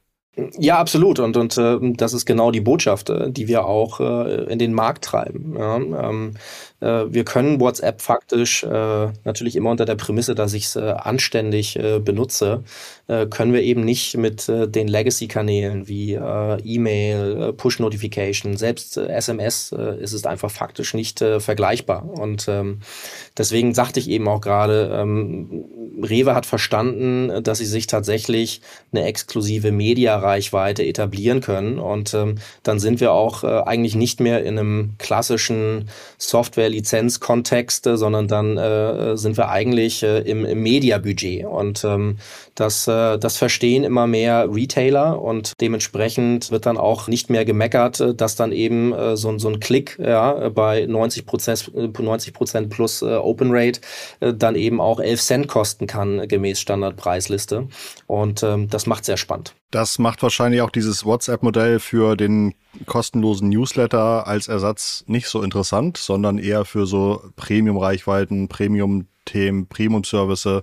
Ja, 0.56 0.78
absolut. 0.78 1.18
Und, 1.18 1.36
und 1.36 1.58
äh, 1.58 1.78
das 1.94 2.14
ist 2.14 2.24
genau 2.24 2.50
die 2.50 2.62
Botschaft, 2.62 3.10
äh, 3.10 3.30
die 3.30 3.48
wir 3.48 3.66
auch 3.66 4.00
äh, 4.00 4.44
in 4.44 4.58
den 4.58 4.72
Markt 4.72 5.04
treiben. 5.04 5.54
Ja, 5.58 5.76
ähm, 5.76 6.34
äh, 6.34 6.38
wir 6.82 7.24
können 7.24 7.60
WhatsApp 7.60 8.02
faktisch 8.02 8.64
äh, 8.64 9.08
natürlich 9.24 9.56
immer 9.56 9.70
unter 9.70 9.84
der 9.84 9.94
Prämisse, 9.94 10.34
dass 10.34 10.52
ich 10.52 10.64
es 10.64 10.76
äh, 10.76 10.80
anständig 10.80 11.78
äh, 11.78 12.00
benutze, 12.00 12.64
äh, 13.06 13.26
können 13.26 13.52
wir 13.52 13.62
eben 13.62 13.84
nicht 13.84 14.16
mit 14.16 14.48
äh, 14.48 14.66
den 14.66 14.88
Legacy-Kanälen 14.88 15.86
wie 15.88 16.14
E-Mail, 16.14 17.52
Push-Notification, 17.52 18.56
selbst 18.56 18.96
SMS 18.96 19.72
ist 19.72 20.12
es 20.12 20.24
einfach 20.26 20.50
faktisch 20.50 20.94
nicht 20.94 21.18
vergleichbar. 21.38 22.08
Und 22.08 22.46
ähm, 22.48 22.80
deswegen 23.36 23.74
sagte 23.74 24.00
ich 24.00 24.08
eben 24.08 24.28
auch 24.28 24.40
gerade, 24.40 24.90
ähm, 24.94 25.64
Rewe 26.02 26.34
hat 26.34 26.46
verstanden, 26.46 27.42
dass 27.42 27.58
sie 27.58 27.66
sich 27.66 27.86
tatsächlich 27.86 28.60
eine 28.92 29.04
exklusive 29.04 29.72
Media-Reichweite 29.72 30.84
etablieren 30.84 31.40
können. 31.40 31.78
Und 31.78 32.14
ähm, 32.14 32.36
dann 32.62 32.78
sind 32.78 33.00
wir 33.00 33.12
auch 33.12 33.44
eigentlich 33.44 33.94
nicht 33.94 34.20
mehr 34.20 34.44
in 34.44 34.58
einem 34.58 34.94
klassischen 34.98 35.88
Software-Lizenz-Kontext, 36.72 37.88
sondern 37.94 38.28
dann 38.28 38.56
äh, 38.56 39.16
sind 39.16 39.36
wir 39.36 39.48
eigentlich 39.48 40.02
äh, 40.02 40.20
im, 40.20 40.44
im 40.44 40.62
Media-Budget. 40.62 41.44
Und 41.44 41.84
ähm, 41.84 42.18
das, 42.54 42.88
äh, 42.88 43.18
das 43.18 43.36
verstehen 43.36 43.84
immer 43.84 44.06
mehr 44.06 44.48
Retailer 44.52 45.20
und 45.20 45.52
dementsprechend 45.60 46.50
wird 46.50 46.66
dann 46.66 46.78
auch 46.78 47.08
nicht 47.08 47.30
mehr 47.30 47.44
gemeckert, 47.44 48.00
äh, 48.00 48.14
dass 48.14 48.36
dann 48.36 48.52
eben 48.52 48.92
äh, 48.92 49.16
so, 49.16 49.38
so 49.38 49.48
ein 49.48 49.60
Klick 49.60 49.98
ja, 50.02 50.48
bei 50.48 50.86
90 50.86 51.26
Prozent, 51.26 51.72
90 51.74 52.32
Prozent 52.32 52.70
plus 52.70 53.02
äh, 53.02 53.16
Open 53.16 53.50
Rate 53.52 53.80
äh, 54.20 54.32
dann 54.34 54.54
eben 54.54 54.80
auch 54.80 55.00
11 55.00 55.20
Cent 55.20 55.48
kosten 55.48 55.86
kann 55.86 56.26
gemäß 56.28 56.60
Standardpreisliste. 56.60 57.68
Und 58.06 58.42
ähm, 58.42 58.68
das 58.68 58.86
macht 58.86 59.04
sehr 59.04 59.16
spannend. 59.16 59.54
Das 59.72 59.98
macht 59.98 60.22
wahrscheinlich 60.22 60.60
auch 60.60 60.70
dieses 60.70 61.06
WhatsApp-Modell 61.06 61.80
für 61.80 62.14
den 62.14 62.54
kostenlosen 62.84 63.48
Newsletter 63.48 64.26
als 64.26 64.46
Ersatz 64.46 65.02
nicht 65.06 65.28
so 65.28 65.42
interessant, 65.42 65.96
sondern 65.96 66.36
eher 66.36 66.66
für 66.66 66.84
so 66.84 67.22
Premium-Reichweiten, 67.36 68.48
Premium-Themen, 68.48 69.68
Premium-Service, 69.68 70.62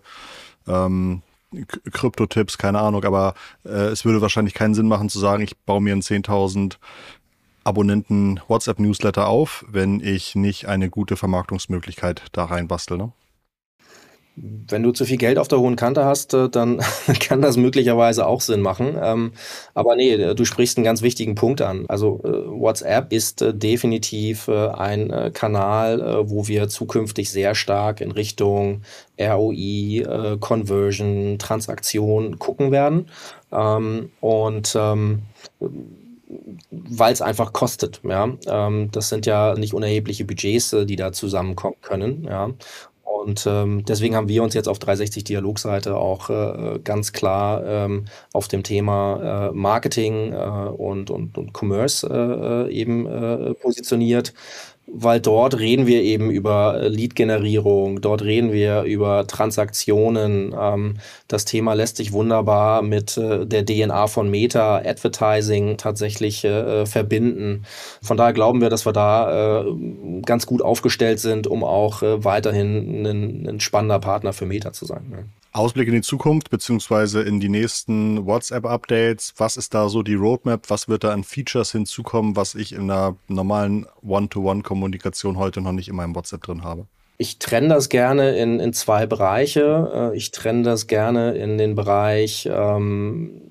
ähm, 0.67 1.23
Krypto-Tipps, 1.91 2.59
keine 2.59 2.81
Ahnung, 2.81 3.03
aber 3.03 3.33
äh, 3.65 3.87
es 3.87 4.05
würde 4.05 4.21
wahrscheinlich 4.21 4.53
keinen 4.53 4.75
Sinn 4.75 4.87
machen 4.87 5.09
zu 5.09 5.17
sagen, 5.17 5.41
ich 5.41 5.57
baue 5.57 5.81
mir 5.81 5.93
einen 5.93 6.03
10.000 6.03 6.75
Abonnenten 7.63 8.39
WhatsApp-Newsletter 8.47 9.27
auf, 9.27 9.65
wenn 9.67 10.01
ich 10.01 10.35
nicht 10.35 10.67
eine 10.67 10.91
gute 10.91 11.17
Vermarktungsmöglichkeit 11.17 12.25
da 12.31 12.45
reinbastel. 12.45 12.99
Ne? 12.99 13.11
Wenn 14.41 14.83
du 14.83 14.91
zu 14.91 15.05
viel 15.05 15.17
Geld 15.17 15.37
auf 15.37 15.47
der 15.47 15.59
hohen 15.59 15.75
Kante 15.75 16.05
hast, 16.05 16.33
äh, 16.33 16.49
dann 16.49 16.81
kann 17.19 17.41
das 17.41 17.57
möglicherweise 17.57 18.25
auch 18.25 18.41
Sinn 18.41 18.61
machen. 18.61 18.97
Ähm, 19.01 19.33
aber 19.73 19.95
nee, 19.95 20.13
äh, 20.13 20.35
du 20.35 20.45
sprichst 20.45 20.77
einen 20.77 20.85
ganz 20.85 21.01
wichtigen 21.01 21.35
Punkt 21.35 21.61
an. 21.61 21.85
Also 21.87 22.21
äh, 22.23 22.29
WhatsApp 22.29 23.11
ist 23.11 23.43
definitiv 23.47 24.49
ein 24.49 25.31
Kanal, 25.33 26.23
wo 26.29 26.47
wir 26.47 26.69
zukünftig 26.69 27.29
sehr 27.29 27.55
stark 27.55 28.01
in 28.01 28.11
Richtung 28.11 28.81
ROI, 29.19 30.37
Conversion, 30.39 31.37
Transaktion 31.39 32.39
gucken 32.39 32.71
werden. 32.71 33.07
Ähm, 33.51 34.11
und 34.21 34.75
ähm, 34.77 35.23
weil 36.69 37.11
es 37.11 37.21
einfach 37.21 37.53
kostet. 37.53 38.01
Ja, 38.03 38.29
das 38.91 39.09
sind 39.09 39.25
ja 39.25 39.55
nicht 39.55 39.73
unerhebliche 39.73 40.25
Budgets, 40.25 40.75
die 40.85 40.95
da 40.95 41.11
zusammenkommen 41.11 41.77
können. 41.81 42.23
Ja, 42.23 42.51
und 43.09 43.45
ähm, 43.47 43.83
deswegen 43.85 44.15
haben 44.15 44.27
wir 44.29 44.43
uns 44.43 44.53
jetzt 44.53 44.69
auf 44.69 44.79
360 44.79 45.23
Dialogseite 45.23 45.95
auch 45.97 46.29
äh, 46.29 46.79
ganz 46.83 47.11
klar 47.11 47.65
ähm, 47.65 48.05
auf 48.33 48.47
dem 48.47 48.63
Thema 48.63 49.49
äh, 49.49 49.51
Marketing 49.53 50.31
äh, 50.33 50.35
und, 50.37 51.09
und, 51.09 51.37
und 51.37 51.53
Commerce 51.53 52.07
äh, 52.07 52.67
äh, 52.67 52.71
eben 52.71 53.05
äh, 53.07 53.53
positioniert 53.55 54.33
weil 54.91 55.19
dort 55.19 55.59
reden 55.59 55.87
wir 55.87 56.01
eben 56.01 56.31
über 56.31 56.81
äh, 56.81 56.87
Lead-Generierung, 56.87 58.01
dort 58.01 58.21
reden 58.21 58.51
wir 58.51 58.83
über 58.83 59.27
Transaktionen. 59.27 60.55
Ähm, 60.59 60.97
das 61.27 61.45
Thema 61.45 61.73
lässt 61.73 61.97
sich 61.97 62.11
wunderbar 62.11 62.81
mit 62.81 63.17
äh, 63.17 63.45
der 63.45 63.65
DNA 63.65 64.07
von 64.07 64.29
Meta, 64.29 64.77
Advertising 64.77 65.77
tatsächlich 65.77 66.43
äh, 66.43 66.85
verbinden. 66.85 67.65
Von 68.01 68.17
daher 68.17 68.33
glauben 68.33 68.61
wir, 68.61 68.69
dass 68.69 68.85
wir 68.85 68.93
da 68.93 69.61
äh, 69.61 69.65
ganz 70.25 70.45
gut 70.45 70.61
aufgestellt 70.61 71.19
sind, 71.19 71.47
um 71.47 71.63
auch 71.63 72.01
äh, 72.01 72.23
weiterhin 72.23 73.05
ein, 73.05 73.47
ein, 73.47 73.59
spannender 73.59 73.99
Partner 73.99 74.33
für 74.33 74.45
Meta 74.45 74.73
zu 74.73 74.85
sein. 74.85 75.05
Ja. 75.11 75.17
Ausblick 75.51 75.87
in 75.87 75.95
die 75.95 76.01
Zukunft 76.01 76.49
beziehungsweise 76.49 77.21
in 77.21 77.39
die 77.39 77.49
nächsten 77.49 78.25
WhatsApp-Updates. 78.25 79.33
Was 79.37 79.57
ist 79.57 79.73
da 79.73 79.89
so 79.89 80.03
die 80.03 80.13
Roadmap? 80.13 80.69
Was 80.69 80.87
wird 80.87 81.03
da 81.03 81.11
an 81.11 81.23
Features 81.23 81.71
hinzukommen, 81.71 82.35
was 82.35 82.55
ich 82.55 82.73
in 82.73 82.91
einer 82.91 83.15
normalen 83.27 83.87
One-to-One-Kommunikation 84.01 85.37
heute 85.37 85.61
noch 85.61 85.71
nicht 85.71 85.87
in 85.87 85.95
meinem 85.95 86.15
WhatsApp 86.15 86.43
drin 86.43 86.63
habe? 86.63 86.85
Ich 87.17 87.37
trenne 87.37 87.67
das 87.67 87.89
gerne 87.89 88.37
in, 88.37 88.61
in 88.61 88.71
zwei 88.71 89.05
Bereiche. 89.05 90.11
Äh, 90.13 90.17
ich 90.17 90.31
trenne 90.31 90.63
das 90.63 90.87
gerne 90.87 91.33
in 91.33 91.57
den 91.57 91.75
Bereich 91.75 92.47
ähm, 92.49 93.41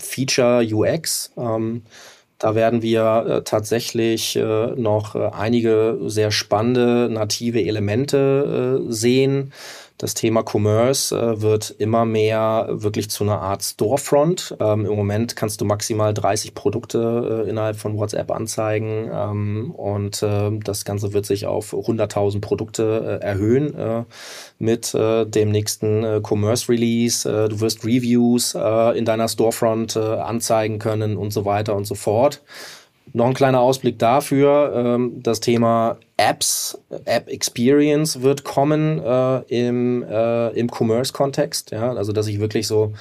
Feature 0.00 0.64
UX. 0.64 1.32
Ähm, 1.36 1.82
da 2.38 2.56
werden 2.56 2.82
wir 2.82 3.24
äh, 3.28 3.42
tatsächlich 3.44 4.34
äh, 4.34 4.72
noch 4.74 5.14
einige 5.14 6.00
sehr 6.06 6.32
spannende 6.32 7.08
native 7.12 7.62
Elemente 7.62 8.82
sehen. 8.88 9.52
Das 10.02 10.14
Thema 10.14 10.42
Commerce 10.42 11.16
äh, 11.16 11.42
wird 11.42 11.70
immer 11.78 12.04
mehr 12.04 12.66
wirklich 12.68 13.08
zu 13.08 13.22
einer 13.22 13.40
Art 13.40 13.62
Storefront. 13.62 14.56
Ähm, 14.58 14.84
Im 14.84 14.96
Moment 14.96 15.36
kannst 15.36 15.60
du 15.60 15.64
maximal 15.64 16.12
30 16.12 16.56
Produkte 16.56 17.44
äh, 17.46 17.48
innerhalb 17.48 17.76
von 17.76 17.96
WhatsApp 17.96 18.32
anzeigen 18.32 19.08
ähm, 19.14 19.70
und 19.70 20.20
äh, 20.24 20.50
das 20.58 20.84
Ganze 20.84 21.12
wird 21.12 21.24
sich 21.24 21.46
auf 21.46 21.72
100.000 21.72 22.40
Produkte 22.40 23.20
äh, 23.22 23.24
erhöhen 23.24 23.78
äh, 23.78 24.02
mit 24.58 24.92
äh, 24.92 25.24
dem 25.24 25.52
nächsten 25.52 26.20
Commerce 26.26 26.68
Release. 26.68 27.22
du 27.48 27.60
wirst 27.60 27.84
Reviews 27.84 28.54
in 28.54 29.04
deiner 29.04 29.28
Storefront 29.28 29.96
anzeigen 29.96 30.78
können 30.78 31.16
und 31.16 31.32
so 31.32 31.44
weiter 31.44 31.76
und 31.76 31.84
so 31.84 31.94
fort. 31.94 32.42
Noch 33.12 33.26
ein 33.26 33.34
kleiner 33.34 33.60
Ausblick 33.60 33.98
dafür. 33.98 34.72
Ähm, 34.74 35.22
das 35.22 35.40
Thema 35.40 35.98
Apps, 36.16 36.78
App 37.04 37.28
Experience 37.28 38.22
wird 38.22 38.44
kommen 38.44 38.98
äh, 38.98 39.38
im, 39.48 40.02
äh, 40.02 40.48
im 40.50 40.70
Commerce-Kontext. 40.70 41.72
Ja? 41.72 41.92
Also, 41.92 42.12
dass 42.12 42.26
ich 42.26 42.40
wirklich 42.40 42.66
so 42.66 42.92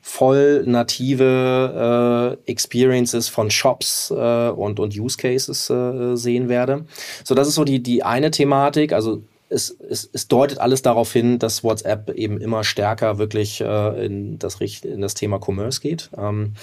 voll 0.00 0.62
native 0.66 2.38
äh, 2.46 2.50
Experiences 2.50 3.28
von 3.28 3.50
Shops 3.50 4.10
äh, 4.10 4.48
und, 4.48 4.80
und 4.80 4.96
Use 4.96 5.16
Cases 5.16 5.70
äh, 5.70 6.16
sehen 6.16 6.48
werde. 6.48 6.86
So, 7.24 7.34
das 7.34 7.48
ist 7.48 7.56
so 7.56 7.64
die, 7.64 7.82
die 7.82 8.02
eine 8.02 8.30
Thematik. 8.30 8.92
Also 8.92 9.22
es, 9.50 9.70
es, 9.70 10.08
es 10.12 10.28
deutet 10.28 10.58
alles 10.58 10.82
darauf 10.82 11.12
hin, 11.12 11.38
dass 11.38 11.64
WhatsApp 11.64 12.10
eben 12.10 12.40
immer 12.40 12.64
stärker 12.64 13.18
wirklich 13.18 13.60
äh, 13.60 14.06
in, 14.06 14.38
das, 14.38 14.60
in 14.60 15.00
das 15.00 15.14
Thema 15.14 15.40
Commerce 15.44 15.80
geht. 15.80 16.10
Ähm, 16.16 16.54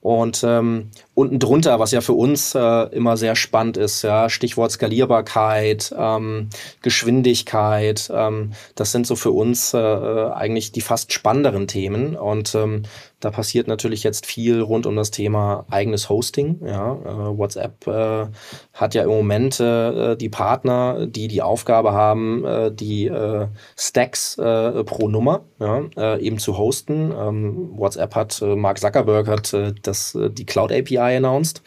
und 0.00 0.42
ähm, 0.46 0.90
unten 1.14 1.38
drunter, 1.38 1.78
was 1.78 1.90
ja 1.92 2.00
für 2.00 2.14
uns 2.14 2.54
äh, 2.54 2.60
immer 2.94 3.18
sehr 3.18 3.36
spannend 3.36 3.76
ist, 3.76 4.02
ja, 4.02 4.30
Stichwort 4.30 4.72
Skalierbarkeit, 4.72 5.94
ähm, 5.96 6.48
Geschwindigkeit, 6.80 8.10
ähm, 8.12 8.52
das 8.74 8.92
sind 8.92 9.06
so 9.06 9.16
für 9.16 9.30
uns 9.30 9.74
äh, 9.74 9.78
eigentlich 9.78 10.72
die 10.72 10.80
fast 10.80 11.12
spannenderen 11.12 11.68
Themen. 11.68 12.16
Und 12.16 12.54
ähm, 12.54 12.84
da 13.20 13.30
passiert 13.30 13.68
natürlich 13.68 14.02
jetzt 14.02 14.24
viel 14.24 14.62
rund 14.62 14.86
um 14.86 14.96
das 14.96 15.10
Thema 15.10 15.66
eigenes 15.68 16.08
Hosting. 16.08 16.60
Ja, 16.64 16.94
äh, 16.94 17.38
WhatsApp 17.38 17.86
äh, 17.86 18.26
hat 18.72 18.94
ja 18.94 19.02
im 19.02 19.10
Moment 19.10 19.60
äh, 19.60 20.16
die 20.16 20.30
Partner, 20.30 21.06
die 21.06 21.28
die 21.28 21.42
Aufgabe 21.42 21.92
haben, 21.92 22.44
äh, 22.46 22.72
die 22.72 23.08
äh, 23.08 23.48
Stacks 23.76 24.38
äh, 24.38 24.84
pro 24.84 25.08
Nummer 25.08 25.42
ja, 25.58 25.82
äh, 25.98 26.22
eben 26.22 26.38
zu 26.38 26.56
hosten. 26.56 27.12
Ähm, 27.16 27.72
WhatsApp 27.76 28.14
hat, 28.14 28.40
äh, 28.40 28.56
Mark 28.56 28.78
Zuckerberg 28.78 29.28
hat 29.28 29.52
äh, 29.52 29.74
das, 29.90 30.14
äh, 30.14 30.30
die 30.30 30.46
Cloud 30.46 30.72
API 30.72 31.16
announced. 31.16 31.62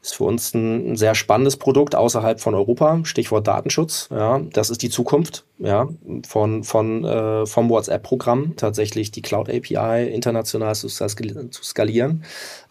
Ist 0.00 0.16
für 0.16 0.24
uns 0.24 0.54
ein, 0.54 0.96
sehr 0.96 1.14
spannendes 1.14 1.56
Produkt 1.56 1.94
außerhalb 1.94 2.40
von 2.40 2.54
Europa. 2.54 3.00
Stichwort 3.02 3.46
Datenschutz. 3.46 4.08
Ja, 4.10 4.40
das 4.52 4.70
ist 4.70 4.82
die 4.82 4.90
Zukunft 4.90 5.44
ja, 5.58 5.88
von, 6.26 6.64
von, 6.64 7.04
äh, 7.04 7.46
vom 7.46 7.68
WhatsApp-Programm, 7.68 8.54
tatsächlich 8.56 9.10
die 9.10 9.22
Cloud 9.22 9.48
API 9.48 10.08
international 10.08 10.74
zu 10.74 10.88
skalieren. 10.88 12.24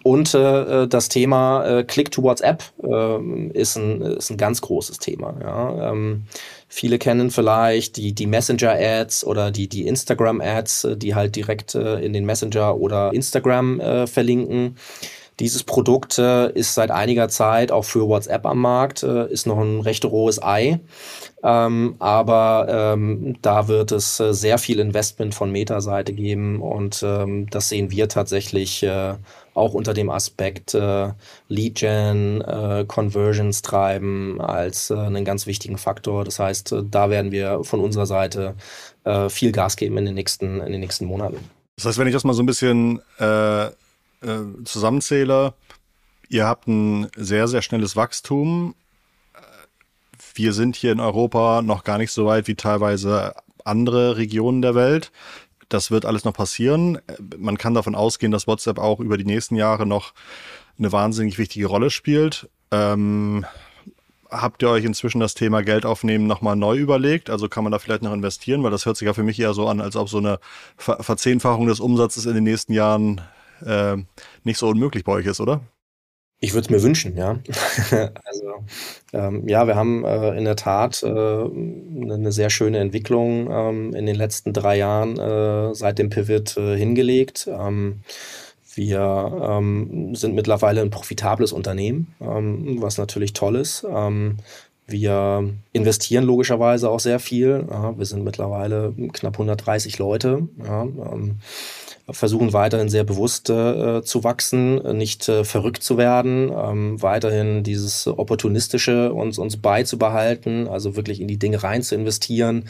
Und 0.05 0.35
äh, 0.35 0.87
das 0.87 1.09
Thema 1.09 1.65
äh, 1.65 1.83
Click 1.83 2.11
to 2.11 2.21
WhatsApp 2.21 2.61
äh, 2.83 3.49
ist, 3.57 3.75
ein, 3.75 4.03
ist 4.03 4.29
ein 4.29 4.37
ganz 4.37 4.61
großes 4.61 4.99
Thema. 4.99 5.33
Ja. 5.41 5.91
Ähm, 5.91 6.25
viele 6.67 6.99
kennen 6.99 7.31
vielleicht 7.31 7.97
die, 7.97 8.13
die 8.13 8.27
Messenger-Ads 8.27 9.25
oder 9.25 9.49
die, 9.49 9.67
die 9.67 9.87
Instagram-Ads, 9.87 10.83
äh, 10.83 10.97
die 10.97 11.15
halt 11.15 11.35
direkt 11.35 11.73
äh, 11.73 11.97
in 12.01 12.13
den 12.13 12.23
Messenger 12.23 12.77
oder 12.77 13.13
Instagram 13.13 13.79
äh, 13.79 14.05
verlinken. 14.05 14.75
Dieses 15.39 15.63
Produkt 15.63 16.19
äh, 16.19 16.51
ist 16.51 16.75
seit 16.75 16.91
einiger 16.91 17.27
Zeit 17.27 17.71
auch 17.71 17.83
für 17.83 18.07
WhatsApp 18.07 18.45
am 18.45 18.59
Markt, 18.61 19.01
äh, 19.01 19.27
ist 19.31 19.47
noch 19.47 19.57
ein 19.57 19.79
recht 19.79 20.05
rohes 20.05 20.39
Ei. 20.39 20.81
Ähm, 21.41 21.95
aber 21.97 22.93
ähm, 22.93 23.37
da 23.41 23.67
wird 23.67 23.91
es 23.91 24.19
äh, 24.19 24.35
sehr 24.35 24.59
viel 24.59 24.79
Investment 24.79 25.33
von 25.33 25.51
Meta-Seite 25.51 26.13
geben 26.13 26.61
und 26.61 27.03
ähm, 27.03 27.49
das 27.49 27.69
sehen 27.69 27.89
wir 27.89 28.07
tatsächlich 28.07 28.83
äh, 28.83 29.15
auch 29.55 29.73
unter 29.73 29.93
dem 29.93 30.09
Aspekt 30.09 30.73
äh, 30.75 31.11
Lead 31.47 31.75
Gen, 31.75 32.41
äh, 32.41 32.85
Conversions 32.87 33.61
treiben 33.61 34.39
als 34.41 34.91
äh, 34.91 34.95
einen 34.95 35.25
ganz 35.25 35.47
wichtigen 35.47 35.77
Faktor. 35.77 36.25
Das 36.25 36.39
heißt, 36.39 36.73
äh, 36.73 36.83
da 36.83 37.09
werden 37.09 37.31
wir 37.31 37.63
von 37.63 37.79
unserer 37.79 38.05
Seite 38.05 38.55
äh, 39.05 39.29
viel 39.29 39.51
Gas 39.51 39.77
geben 39.77 39.97
in 39.97 40.05
den 40.05 40.13
nächsten, 40.13 40.59
in 40.59 40.71
den 40.71 40.81
nächsten 40.81 41.05
Monaten. 41.05 41.37
Das 41.77 41.85
heißt, 41.85 41.97
wenn 41.97 42.07
ich 42.07 42.13
das 42.13 42.25
mal 42.25 42.33
so 42.33 42.43
ein 42.43 42.45
bisschen 42.45 43.01
äh, 43.19 43.65
äh, 43.65 43.71
zusammenzähle, 44.65 45.53
ihr 46.29 46.45
habt 46.45 46.67
ein 46.67 47.07
sehr, 47.15 47.47
sehr 47.47 47.61
schnelles 47.61 47.95
Wachstum. 47.95 48.75
Wir 50.33 50.51
sind 50.51 50.75
hier 50.75 50.91
in 50.91 50.99
Europa 50.99 51.61
noch 51.61 51.85
gar 51.85 51.97
nicht 51.97 52.11
so 52.11 52.25
weit 52.25 52.47
wie 52.49 52.55
teilweise 52.55 53.33
andere 53.63 54.17
Regionen 54.17 54.61
der 54.61 54.75
Welt. 54.75 55.11
Das 55.69 55.91
wird 55.91 56.05
alles 56.05 56.25
noch 56.25 56.33
passieren. 56.33 56.99
Man 57.37 57.57
kann 57.57 57.73
davon 57.73 57.95
ausgehen, 57.95 58.31
dass 58.31 58.47
WhatsApp 58.47 58.79
auch 58.79 58.99
über 58.99 59.17
die 59.17 59.25
nächsten 59.25 59.55
Jahre 59.55 59.85
noch 59.85 60.13
eine 60.77 60.91
wahnsinnig 60.91 61.37
wichtige 61.37 61.67
Rolle 61.67 61.89
spielt. 61.89 62.49
Ähm, 62.71 63.45
habt 64.29 64.61
ihr 64.61 64.69
euch 64.69 64.83
inzwischen 64.83 65.19
das 65.19 65.33
Thema 65.33 65.61
Geld 65.63 65.85
aufnehmen 65.85 66.27
nochmal 66.27 66.55
neu 66.55 66.77
überlegt? 66.77 67.29
Also 67.29 67.47
kann 67.47 67.63
man 67.63 67.71
da 67.71 67.79
vielleicht 67.79 68.01
noch 68.01 68.13
investieren? 68.13 68.63
Weil 68.63 68.71
das 68.71 68.85
hört 68.85 68.97
sich 68.97 69.05
ja 69.05 69.13
für 69.13 69.23
mich 69.23 69.39
eher 69.39 69.53
so 69.53 69.67
an, 69.67 69.81
als 69.81 69.95
ob 69.95 70.09
so 70.09 70.17
eine 70.17 70.39
Ver 70.77 71.01
Verzehnfachung 71.01 71.67
des 71.67 71.79
Umsatzes 71.79 72.25
in 72.25 72.35
den 72.35 72.43
nächsten 72.43 72.73
Jahren 72.73 73.21
äh, 73.65 73.97
nicht 74.43 74.57
so 74.57 74.67
unmöglich 74.67 75.03
bei 75.03 75.13
euch 75.13 75.25
ist, 75.25 75.39
oder? 75.39 75.61
Ich 76.45 76.53
würde 76.53 76.65
es 76.65 76.69
mir 76.69 76.83
wünschen, 76.83 77.17
ja. 77.17 77.39
also, 78.23 78.53
ähm, 79.13 79.47
ja, 79.47 79.65
wir 79.65 79.75
haben 79.75 80.05
äh, 80.05 80.37
in 80.37 80.45
der 80.45 80.55
Tat 80.55 81.01
äh, 81.01 81.07
eine 81.07 82.31
sehr 82.31 82.51
schöne 82.51 82.77
Entwicklung 82.77 83.49
ähm, 83.49 83.95
in 83.95 84.05
den 84.05 84.15
letzten 84.15 84.53
drei 84.53 84.77
Jahren 84.77 85.17
äh, 85.17 85.73
seit 85.73 85.97
dem 85.97 86.11
Pivot 86.11 86.55
äh, 86.57 86.77
hingelegt. 86.77 87.49
Ähm, 87.51 88.01
wir 88.75 89.41
ähm, 89.49 90.13
sind 90.13 90.35
mittlerweile 90.35 90.81
ein 90.81 90.91
profitables 90.91 91.51
Unternehmen, 91.51 92.13
ähm, 92.21 92.79
was 92.79 92.99
natürlich 92.99 93.33
toll 93.33 93.55
ist. 93.55 93.83
Ähm, 93.89 94.37
wir 94.85 95.49
investieren 95.73 96.25
logischerweise 96.25 96.91
auch 96.91 96.99
sehr 96.99 97.17
viel. 97.17 97.65
Ja, 97.67 97.97
wir 97.97 98.05
sind 98.05 98.23
mittlerweile 98.23 98.93
knapp 99.13 99.33
130 99.33 99.97
Leute. 99.97 100.47
Ja, 100.63 100.83
ähm, 100.83 101.39
versuchen 102.09 102.53
weiterhin 102.53 102.89
sehr 102.89 103.03
bewusst 103.03 103.49
äh, 103.49 104.03
zu 104.03 104.23
wachsen, 104.23 104.97
nicht 104.97 105.27
äh, 105.27 105.43
verrückt 105.43 105.81
zu 105.81 105.97
werden, 105.97 106.51
ähm, 106.55 107.01
weiterhin 107.01 107.63
dieses 107.63 108.07
Opportunistische 108.07 109.11
uns, 109.11 109.39
uns 109.39 109.57
beizubehalten, 109.57 110.67
also 110.67 110.95
wirklich 110.95 111.19
in 111.19 111.27
die 111.27 111.39
Dinge 111.39 111.63
rein 111.63 111.81
zu 111.81 111.95
investieren, 111.95 112.69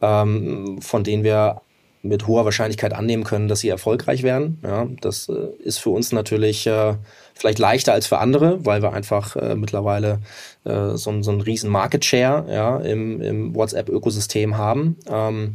ähm, 0.00 0.80
von 0.80 1.02
denen 1.02 1.24
wir 1.24 1.62
mit 2.02 2.28
hoher 2.28 2.44
Wahrscheinlichkeit 2.44 2.92
annehmen 2.92 3.24
können, 3.24 3.48
dass 3.48 3.60
sie 3.60 3.68
erfolgreich 3.68 4.22
werden. 4.22 4.60
Ja, 4.62 4.86
das 5.00 5.28
äh, 5.28 5.48
ist 5.62 5.78
für 5.78 5.90
uns 5.90 6.12
natürlich 6.12 6.66
äh, 6.68 6.94
vielleicht 7.34 7.58
leichter 7.58 7.92
als 7.92 8.06
für 8.06 8.18
andere, 8.18 8.64
weil 8.64 8.82
wir 8.82 8.92
einfach 8.92 9.34
äh, 9.34 9.56
mittlerweile 9.56 10.20
äh, 10.64 10.90
so, 10.94 11.22
so 11.22 11.30
einen 11.30 11.40
riesen 11.40 11.70
Market 11.70 12.04
Share 12.04 12.46
ja, 12.48 12.78
im, 12.78 13.20
im 13.20 13.54
WhatsApp-Ökosystem 13.54 14.56
haben. 14.56 14.96
Ähm, 15.08 15.54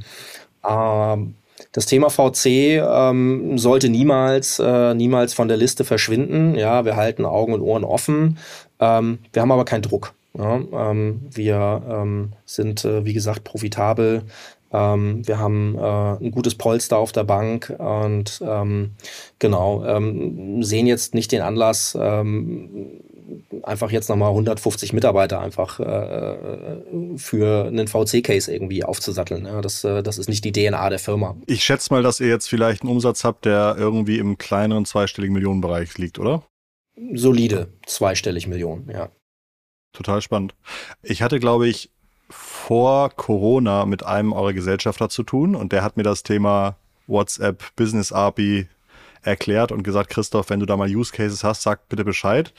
ähm 0.67 1.35
das 1.71 1.85
Thema 1.85 2.09
VC 2.09 2.45
ähm, 2.79 3.57
sollte 3.57 3.89
niemals, 3.89 4.59
äh, 4.59 4.93
niemals 4.93 5.33
von 5.33 5.47
der 5.47 5.57
Liste 5.57 5.83
verschwinden. 5.83 6.55
Ja, 6.55 6.85
wir 6.85 6.95
halten 6.95 7.25
Augen 7.25 7.53
und 7.53 7.61
Ohren 7.61 7.83
offen. 7.83 8.37
Ähm, 8.79 9.19
wir 9.33 9.41
haben 9.41 9.51
aber 9.51 9.65
keinen 9.65 9.83
Druck. 9.83 10.13
Ja, 10.33 10.61
ähm, 10.73 11.21
wir 11.29 11.81
ähm, 11.89 12.33
sind, 12.45 12.85
äh, 12.85 13.03
wie 13.05 13.13
gesagt, 13.13 13.43
profitabel. 13.43 14.23
Ähm, 14.71 15.27
wir 15.27 15.39
haben 15.39 15.77
äh, 15.77 16.25
ein 16.25 16.31
gutes 16.31 16.55
Polster 16.55 16.97
auf 16.97 17.11
der 17.11 17.25
Bank 17.25 17.75
und 17.77 18.41
ähm, 18.45 18.91
genau, 19.39 19.83
sehen 20.61 20.87
jetzt 20.87 21.13
nicht 21.13 21.31
den 21.31 21.41
Anlass, 21.41 21.97
einfach 23.63 23.91
jetzt 23.91 24.09
nochmal 24.09 24.29
150 24.29 24.93
Mitarbeiter 24.93 25.39
einfach 25.39 25.79
äh, 25.79 27.17
für 27.17 27.65
einen 27.67 27.87
VC-Case 27.87 28.53
irgendwie 28.53 28.83
aufzusatteln. 28.83 29.45
Ja, 29.45 29.61
das, 29.61 29.83
äh, 29.83 30.03
das 30.03 30.17
ist 30.17 30.29
nicht 30.29 30.43
die 30.43 30.51
DNA 30.51 30.89
der 30.89 30.99
Firma. 30.99 31.35
Ich 31.47 31.63
schätze 31.63 31.93
mal, 31.93 32.03
dass 32.03 32.19
ihr 32.19 32.27
jetzt 32.27 32.47
vielleicht 32.47 32.81
einen 32.81 32.91
Umsatz 32.91 33.23
habt, 33.23 33.45
der 33.45 33.75
irgendwie 33.77 34.17
im 34.17 34.37
kleineren 34.37 34.85
zweistelligen 34.85 35.33
Millionenbereich 35.33 35.97
liegt, 35.97 36.19
oder? 36.19 36.43
Solide 37.13 37.73
zweistellig 37.85 38.47
Millionen, 38.47 38.89
ja. 38.89 39.09
Total 39.93 40.21
spannend. 40.21 40.55
Ich 41.01 41.21
hatte, 41.21 41.39
glaube 41.39 41.67
ich, 41.67 41.89
vor 42.29 43.09
Corona 43.09 43.85
mit 43.85 44.05
einem 44.05 44.33
eurer 44.33 44.53
Gesellschafter 44.53 45.09
zu 45.09 45.23
tun 45.23 45.55
und 45.55 45.71
der 45.73 45.83
hat 45.83 45.97
mir 45.97 46.03
das 46.03 46.23
Thema 46.23 46.77
WhatsApp 47.07 47.75
Business 47.75 48.11
API 48.11 48.67
erklärt 49.21 49.71
und 49.71 49.83
gesagt, 49.83 50.09
Christoph, 50.09 50.49
wenn 50.49 50.59
du 50.59 50.65
da 50.65 50.77
mal 50.77 50.89
Use 50.89 51.11
Cases 51.11 51.43
hast, 51.43 51.61
sag 51.61 51.89
bitte 51.89 52.03
Bescheid. 52.03 52.53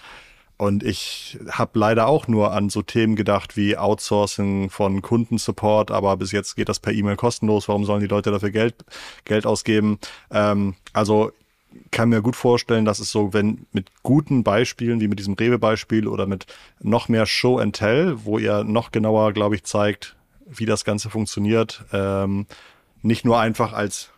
Und 0.63 0.85
ich 0.85 1.41
habe 1.51 1.77
leider 1.77 2.07
auch 2.07 2.29
nur 2.29 2.53
an 2.53 2.71
so 2.71 2.83
Themen 2.83 3.17
gedacht 3.17 3.57
wie 3.57 3.77
Outsourcing 3.77 4.71
von 4.71 5.03
Kundensupport, 5.03 5.91
aber 5.91 6.17
bis 6.17 6.31
jetzt 6.31 6.55
geht 6.55 6.69
das 6.69 6.79
per 6.79 6.93
E-Mail 6.93 7.17
kostenlos. 7.17 7.67
Warum 7.67 7.85
sollen 7.85 8.01
die 8.01 8.07
Leute 8.07 8.31
dafür 8.31 8.53
Geld, 8.53 8.77
Geld 9.25 9.45
ausgeben? 9.45 9.99
Ähm, 10.31 10.77
also 10.93 11.33
kann 11.91 12.11
mir 12.11 12.23
gut 12.23 12.37
vorstellen, 12.37 12.85
dass 12.85 13.01
es 13.01 13.11
so, 13.11 13.33
wenn 13.33 13.67
mit 13.73 13.89
guten 14.05 14.45
Beispielen, 14.45 15.01
wie 15.01 15.09
mit 15.09 15.19
diesem 15.19 15.35
Rewe-Beispiel 15.35 16.07
oder 16.07 16.29
mit 16.29 16.47
noch 16.79 17.09
mehr 17.09 17.27
Show 17.27 17.59
and 17.59 17.75
Tell, 17.75 18.25
wo 18.25 18.39
ihr 18.39 18.63
noch 18.63 18.93
genauer, 18.93 19.33
glaube 19.33 19.57
ich, 19.57 19.65
zeigt, 19.65 20.15
wie 20.47 20.67
das 20.67 20.85
Ganze 20.85 21.11
funktioniert, 21.11 21.85
ähm, 21.93 22.47
nicht 23.03 23.25
nur 23.25 23.41
einfach 23.41 23.73
als 23.73 24.11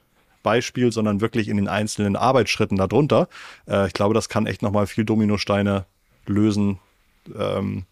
Beispiel, 0.43 0.93
sondern 0.93 1.23
wirklich 1.23 1.49
in 1.49 1.57
den 1.57 1.69
einzelnen 1.69 2.17
Arbeitsschritten 2.17 2.77
darunter. 2.77 3.29
Äh, 3.67 3.87
ich 3.87 3.95
glaube, 3.95 4.13
das 4.13 4.29
kann 4.29 4.45
echt 4.45 4.61
nochmal 4.61 4.87
viel 4.87 5.07
Dominosteine 5.07 5.87
lösen. 6.29 6.79
Ähm, 7.39 7.85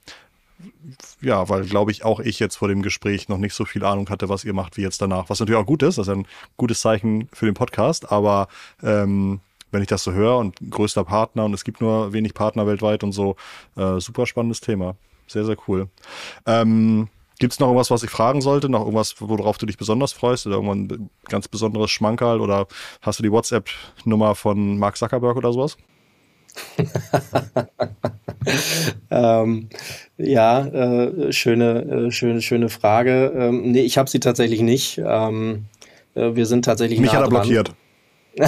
ja, 1.20 1.48
weil, 1.48 1.64
glaube 1.64 1.90
ich, 1.90 2.04
auch 2.04 2.20
ich 2.20 2.38
jetzt 2.38 2.56
vor 2.56 2.68
dem 2.68 2.82
Gespräch 2.82 3.28
noch 3.28 3.38
nicht 3.38 3.54
so 3.54 3.64
viel 3.64 3.84
Ahnung 3.84 4.08
hatte, 4.08 4.28
was 4.28 4.44
ihr 4.44 4.52
macht, 4.52 4.76
wie 4.76 4.82
jetzt 4.82 5.00
danach. 5.00 5.28
Was 5.28 5.40
natürlich 5.40 5.60
auch 5.60 5.66
gut 5.66 5.82
ist, 5.82 5.98
das 5.98 6.08
ist 6.08 6.14
ein 6.14 6.26
gutes 6.56 6.80
Zeichen 6.80 7.28
für 7.32 7.46
den 7.46 7.54
Podcast, 7.54 8.12
aber 8.12 8.48
ähm, 8.82 9.40
wenn 9.70 9.82
ich 9.82 9.88
das 9.88 10.04
so 10.04 10.12
höre 10.12 10.36
und 10.38 10.56
größter 10.70 11.04
Partner 11.04 11.44
und 11.46 11.54
es 11.54 11.64
gibt 11.64 11.80
nur 11.80 12.12
wenig 12.12 12.34
Partner 12.34 12.66
weltweit 12.66 13.02
und 13.02 13.12
so, 13.12 13.36
äh, 13.76 13.98
super 14.00 14.26
spannendes 14.26 14.60
Thema. 14.60 14.96
Sehr, 15.26 15.44
sehr 15.44 15.56
cool. 15.66 15.88
Ähm, 16.46 17.08
Gibt 17.38 17.54
es 17.54 17.58
noch 17.58 17.68
irgendwas, 17.68 17.90
was 17.90 18.04
ich 18.04 18.10
fragen 18.10 18.40
sollte? 18.40 18.68
Noch 18.68 18.82
irgendwas, 18.82 19.16
worauf 19.18 19.58
du 19.58 19.66
dich 19.66 19.76
besonders 19.76 20.12
freust? 20.12 20.46
Oder 20.46 20.56
irgendwann 20.56 21.10
ganz 21.24 21.48
besonderes 21.48 21.90
Schmankerl? 21.90 22.40
Oder 22.40 22.68
hast 23.00 23.18
du 23.18 23.22
die 23.24 23.32
WhatsApp-Nummer 23.32 24.36
von 24.36 24.78
Mark 24.78 24.96
Zuckerberg 24.96 25.36
oder 25.36 25.52
sowas? 25.52 25.76
ähm, 29.10 29.68
ja, 30.18 30.66
äh, 30.66 31.32
schöne, 31.32 31.82
äh, 31.82 32.10
schöne, 32.10 32.42
schöne 32.42 32.68
Frage. 32.68 33.32
Ähm, 33.36 33.72
nee, 33.72 33.82
ich 33.82 33.98
habe 33.98 34.10
sie 34.10 34.20
tatsächlich 34.20 34.60
nicht. 34.60 35.00
Ähm, 35.04 35.64
äh, 36.14 36.34
wir 36.34 36.46
sind 36.46 36.64
tatsächlich. 36.64 37.00
Mich 37.00 37.12
nah 37.12 37.18
hat 37.18 37.26
er 37.26 37.30
dran. 37.30 37.42
blockiert. 37.42 37.74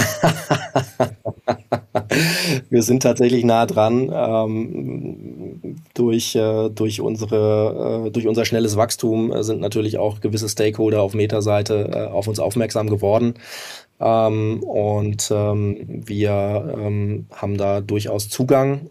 wir 2.69 2.81
sind 2.81 3.03
tatsächlich 3.03 3.43
nah 3.43 3.67
dran 3.67 4.09
ähm, 4.11 5.75
durch, 5.93 6.35
äh, 6.35 6.69
durch, 6.69 7.01
unsere, 7.01 8.07
äh, 8.07 8.11
durch 8.11 8.25
unser 8.27 8.45
schnelles 8.45 8.77
Wachstum 8.77 9.31
äh, 9.31 9.43
sind 9.43 9.61
natürlich 9.61 9.99
auch 9.99 10.21
gewisse 10.21 10.49
Stakeholder 10.49 11.01
auf 11.01 11.13
Meta-Seite 11.13 11.91
äh, 11.93 12.05
auf 12.11 12.27
uns 12.27 12.39
aufmerksam 12.39 12.89
geworden. 12.89 13.35
Ähm, 13.99 14.63
und 14.63 15.29
ähm, 15.31 15.77
wir 15.87 16.75
ähm, 16.77 17.27
haben 17.31 17.57
da 17.57 17.81
durchaus 17.81 18.29
Zugang. 18.29 18.89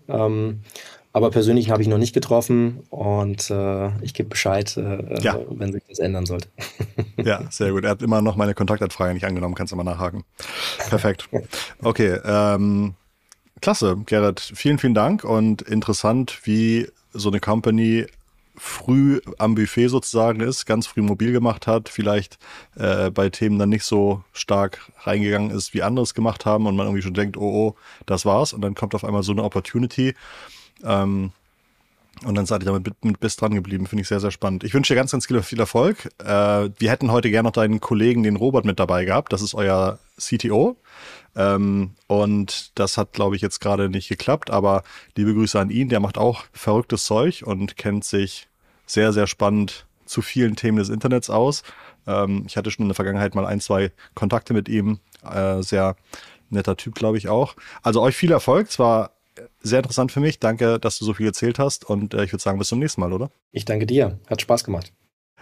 Aber 1.15 1.31
persönlich 1.31 1.71
habe 1.71 1.81
ich 1.81 1.87
noch 1.87 1.97
nicht 1.97 2.13
getroffen 2.13 2.81
und 2.91 3.49
äh, 3.49 3.89
ich 4.03 4.15
gebe 4.15 4.29
Bescheid, 4.29 4.77
äh, 4.77 5.23
ja. 5.23 5.39
wenn 5.49 5.73
sich 5.73 5.85
das 5.89 6.01
ändern 6.01 6.27
sollte. 6.27 6.49
ja, 7.17 7.41
sehr 7.51 7.71
gut. 7.71 7.85
Er 7.85 7.91
hat 7.91 8.03
immer 8.03 8.21
noch 8.21 8.35
meine 8.35 8.53
Kontaktanfrage 8.53 9.15
nicht 9.15 9.25
angenommen, 9.25 9.55
kannst 9.55 9.73
du 9.73 9.77
mal 9.77 9.85
nachhaken. 9.85 10.25
Perfekt. 10.89 11.29
Okay, 11.83 12.19
ähm, 12.25 12.95
klasse, 13.61 13.97
Gerrit. 14.07 14.41
Vielen, 14.41 14.79
vielen 14.79 14.95
Dank 14.95 15.23
und 15.23 15.63
interessant, 15.63 16.41
wie 16.45 16.89
so 17.13 17.29
eine 17.29 17.39
Company 17.39 18.07
früh 18.57 19.21
am 19.39 19.55
Buffet 19.55 19.89
sozusagen 19.89 20.41
ist, 20.41 20.67
ganz 20.67 20.87
früh 20.87 21.03
mobil 21.03 21.31
gemacht 21.31 21.67
hat, 21.67 21.89
vielleicht 21.89 22.39
äh, 22.77 23.11
bei 23.11 23.29
Themen 23.29 23.59
dann 23.59 23.69
nicht 23.69 23.85
so 23.85 24.25
stark 24.33 24.91
reingegangen 25.03 25.51
ist, 25.51 25.75
wie 25.75 25.83
andere 25.83 26.03
es 26.03 26.15
gemacht 26.15 26.45
haben 26.45 26.67
und 26.67 26.75
man 26.75 26.87
irgendwie 26.87 27.03
schon 27.03 27.15
denkt, 27.15 27.37
oh, 27.37 27.69
oh, 27.69 27.75
das 28.07 28.25
war's. 28.25 28.53
Und 28.53 28.63
dann 28.63 28.75
kommt 28.75 28.95
auf 28.95 29.05
einmal 29.05 29.23
so 29.23 29.33
eine 29.33 29.45
Opportunity. 29.45 30.15
Ähm, 30.85 31.33
und 32.25 32.37
dann 32.37 32.47
seid 32.47 32.63
ihr 32.63 32.67
damit 32.67 32.87
mit, 32.87 33.05
mit 33.05 33.21
bis 33.21 33.37
dran 33.37 33.55
geblieben. 33.55 33.87
Finde 33.87 34.03
ich 34.03 34.09
sehr, 34.09 34.21
sehr 34.21 34.31
spannend. 34.31 34.65
Ich 34.65 34.73
wünsche 34.73 34.95
dir 34.95 34.99
ganz, 34.99 35.11
ganz 35.11 35.27
viel, 35.27 35.61
Erfolg. 35.61 36.11
Äh, 36.23 36.71
wir 36.79 36.91
hätten 36.91 37.11
heute 37.11 37.31
gerne 37.31 37.49
noch 37.49 37.53
deinen 37.53 37.81
Kollegen, 37.81 38.23
den 38.23 38.37
Robert, 38.37 38.65
mit 38.65 38.79
dabei 38.79 39.05
gehabt. 39.05 39.33
Das 39.33 39.43
ist 39.43 39.55
euer 39.55 39.99
CTO. 40.19 40.77
Ähm, 41.37 41.91
und 42.07 42.79
das 42.79 42.97
hat, 42.97 43.13
glaube 43.13 43.37
ich, 43.37 43.43
jetzt 43.43 43.61
gerade 43.61 43.89
nicht 43.89 44.09
geklappt. 44.09 44.51
Aber 44.51 44.85
liebe 45.17 45.35
Grüße 45.35 45.59
an 45.59 45.71
ihn. 45.71 45.89
Der 45.89 46.01
macht 46.01 46.17
auch 46.17 46.45
verrücktes 46.53 47.05
Zeug 47.05 47.43
und 47.45 47.77
kennt 47.77 48.05
sich 48.05 48.49
sehr, 48.87 49.13
sehr 49.13 49.27
spannend 49.27 49.87
zu 50.07 50.23
vielen 50.23 50.57
Themen 50.57 50.79
des 50.79 50.91
Internets 50.91 51.31
aus. 51.31 51.63
Ähm, 52.07 52.45
ich 52.47 52.57
hatte 52.57 52.71
schon 52.71 52.85
in 52.85 52.89
der 52.89 52.95
Vergangenheit 52.95 53.35
mal 53.35 53.47
ein, 53.47 53.61
zwei 53.61 53.91
Kontakte 54.15 54.55
mit 54.55 54.69
ihm. 54.69 55.01
Äh, 55.29 55.63
sehr 55.63 55.97
Netter 56.51 56.77
Typ, 56.77 56.95
glaube 56.95 57.19
ich 57.19 57.29
auch. 57.29 57.55
Also 57.83 58.01
euch 58.01 58.17
viel 58.17 58.31
Erfolg. 58.31 58.69
Es 58.69 58.79
war 58.79 59.11
sehr 59.61 59.79
interessant 59.79 60.13
für 60.13 60.21
mich. 60.21 60.39
Danke, 60.39 60.79
dass 60.79 60.99
du 60.99 61.05
so 61.05 61.15
viel 61.15 61.27
erzählt 61.27 61.59
hast. 61.59 61.85
Und 61.85 62.15
äh, 62.15 62.25
ich 62.25 62.33
würde 62.33 62.43
sagen, 62.43 62.59
bis 62.59 62.69
zum 62.69 62.79
nächsten 62.79 63.01
Mal, 63.01 63.13
oder? 63.13 63.31
Ich 63.51 63.65
danke 63.65 63.87
dir. 63.87 64.19
Hat 64.29 64.41
Spaß 64.41 64.65
gemacht. 64.65 64.93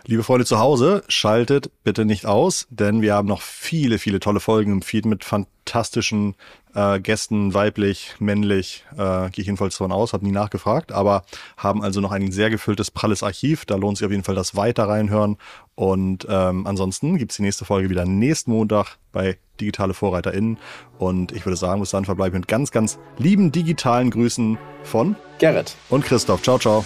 Liebe 0.05 0.25
Freunde 0.25 0.45
zu 0.45 0.59
Hause, 0.59 1.05
schaltet 1.07 1.71
bitte 1.85 2.05
nicht 2.05 2.27
aus, 2.27 2.67
denn 2.71 3.03
wir 3.03 3.15
haben 3.15 3.29
noch 3.29 3.41
viele, 3.41 3.99
viele 3.99 4.19
tolle 4.19 4.41
Folgen 4.41 4.73
im 4.73 4.83
Feed 4.83 5.07
mit 5.07 5.23
fantastischen 5.23 6.35
äh, 6.75 7.01
Gästen, 7.01 7.55
weiblich, 7.55 8.15
männlich, 8.19 8.85
äh, 8.93 9.31
gehe 9.31 9.43
ich 9.43 9.47
jedenfalls 9.47 9.77
davon 9.77 9.93
aus, 9.93 10.13
habe 10.13 10.25
nie 10.25 10.33
nachgefragt, 10.33 10.93
aber 10.93 11.25
haben 11.57 11.83
also 11.83 12.01
noch 12.01 12.13
ein 12.13 12.33
sehr 12.33 12.51
gefülltes, 12.51 12.91
pralles 12.91 13.23
Archiv. 13.23 13.65
Da 13.65 13.77
lohnt 13.77 13.99
sich 13.99 14.05
auf 14.05 14.11
jeden 14.11 14.25
Fall 14.25 14.35
das 14.35 14.57
weiter 14.57 14.89
reinhören. 14.89 15.37
Und 15.75 16.27
ähm, 16.29 16.67
ansonsten 16.67 17.17
gibt's 17.17 17.37
die 17.37 17.43
nächste 17.43 17.65
Folge 17.65 17.89
wieder 17.89 18.05
nächsten 18.05 18.51
Montag 18.51 18.99
bei 19.11 19.39
Digitale 19.61 19.95
VorreiterInnen. 19.95 20.59
Und 20.99 21.33
ich 21.33 21.47
würde 21.47 21.57
sagen, 21.57 21.81
bis 21.81 21.91
dann 21.91 22.05
verbleibe 22.05 22.37
ich 22.37 22.41
mit 22.41 22.49
ganz, 22.49 22.71
ganz 22.71 22.99
lieben 23.19 23.53
digitalen 23.53 24.11
Grüßen 24.11 24.59
von 24.83 25.17
Gerrit 25.39 25.77
und 25.89 26.05
Christoph. 26.05 26.43
Ciao, 26.43 26.59
ciao. 26.59 26.85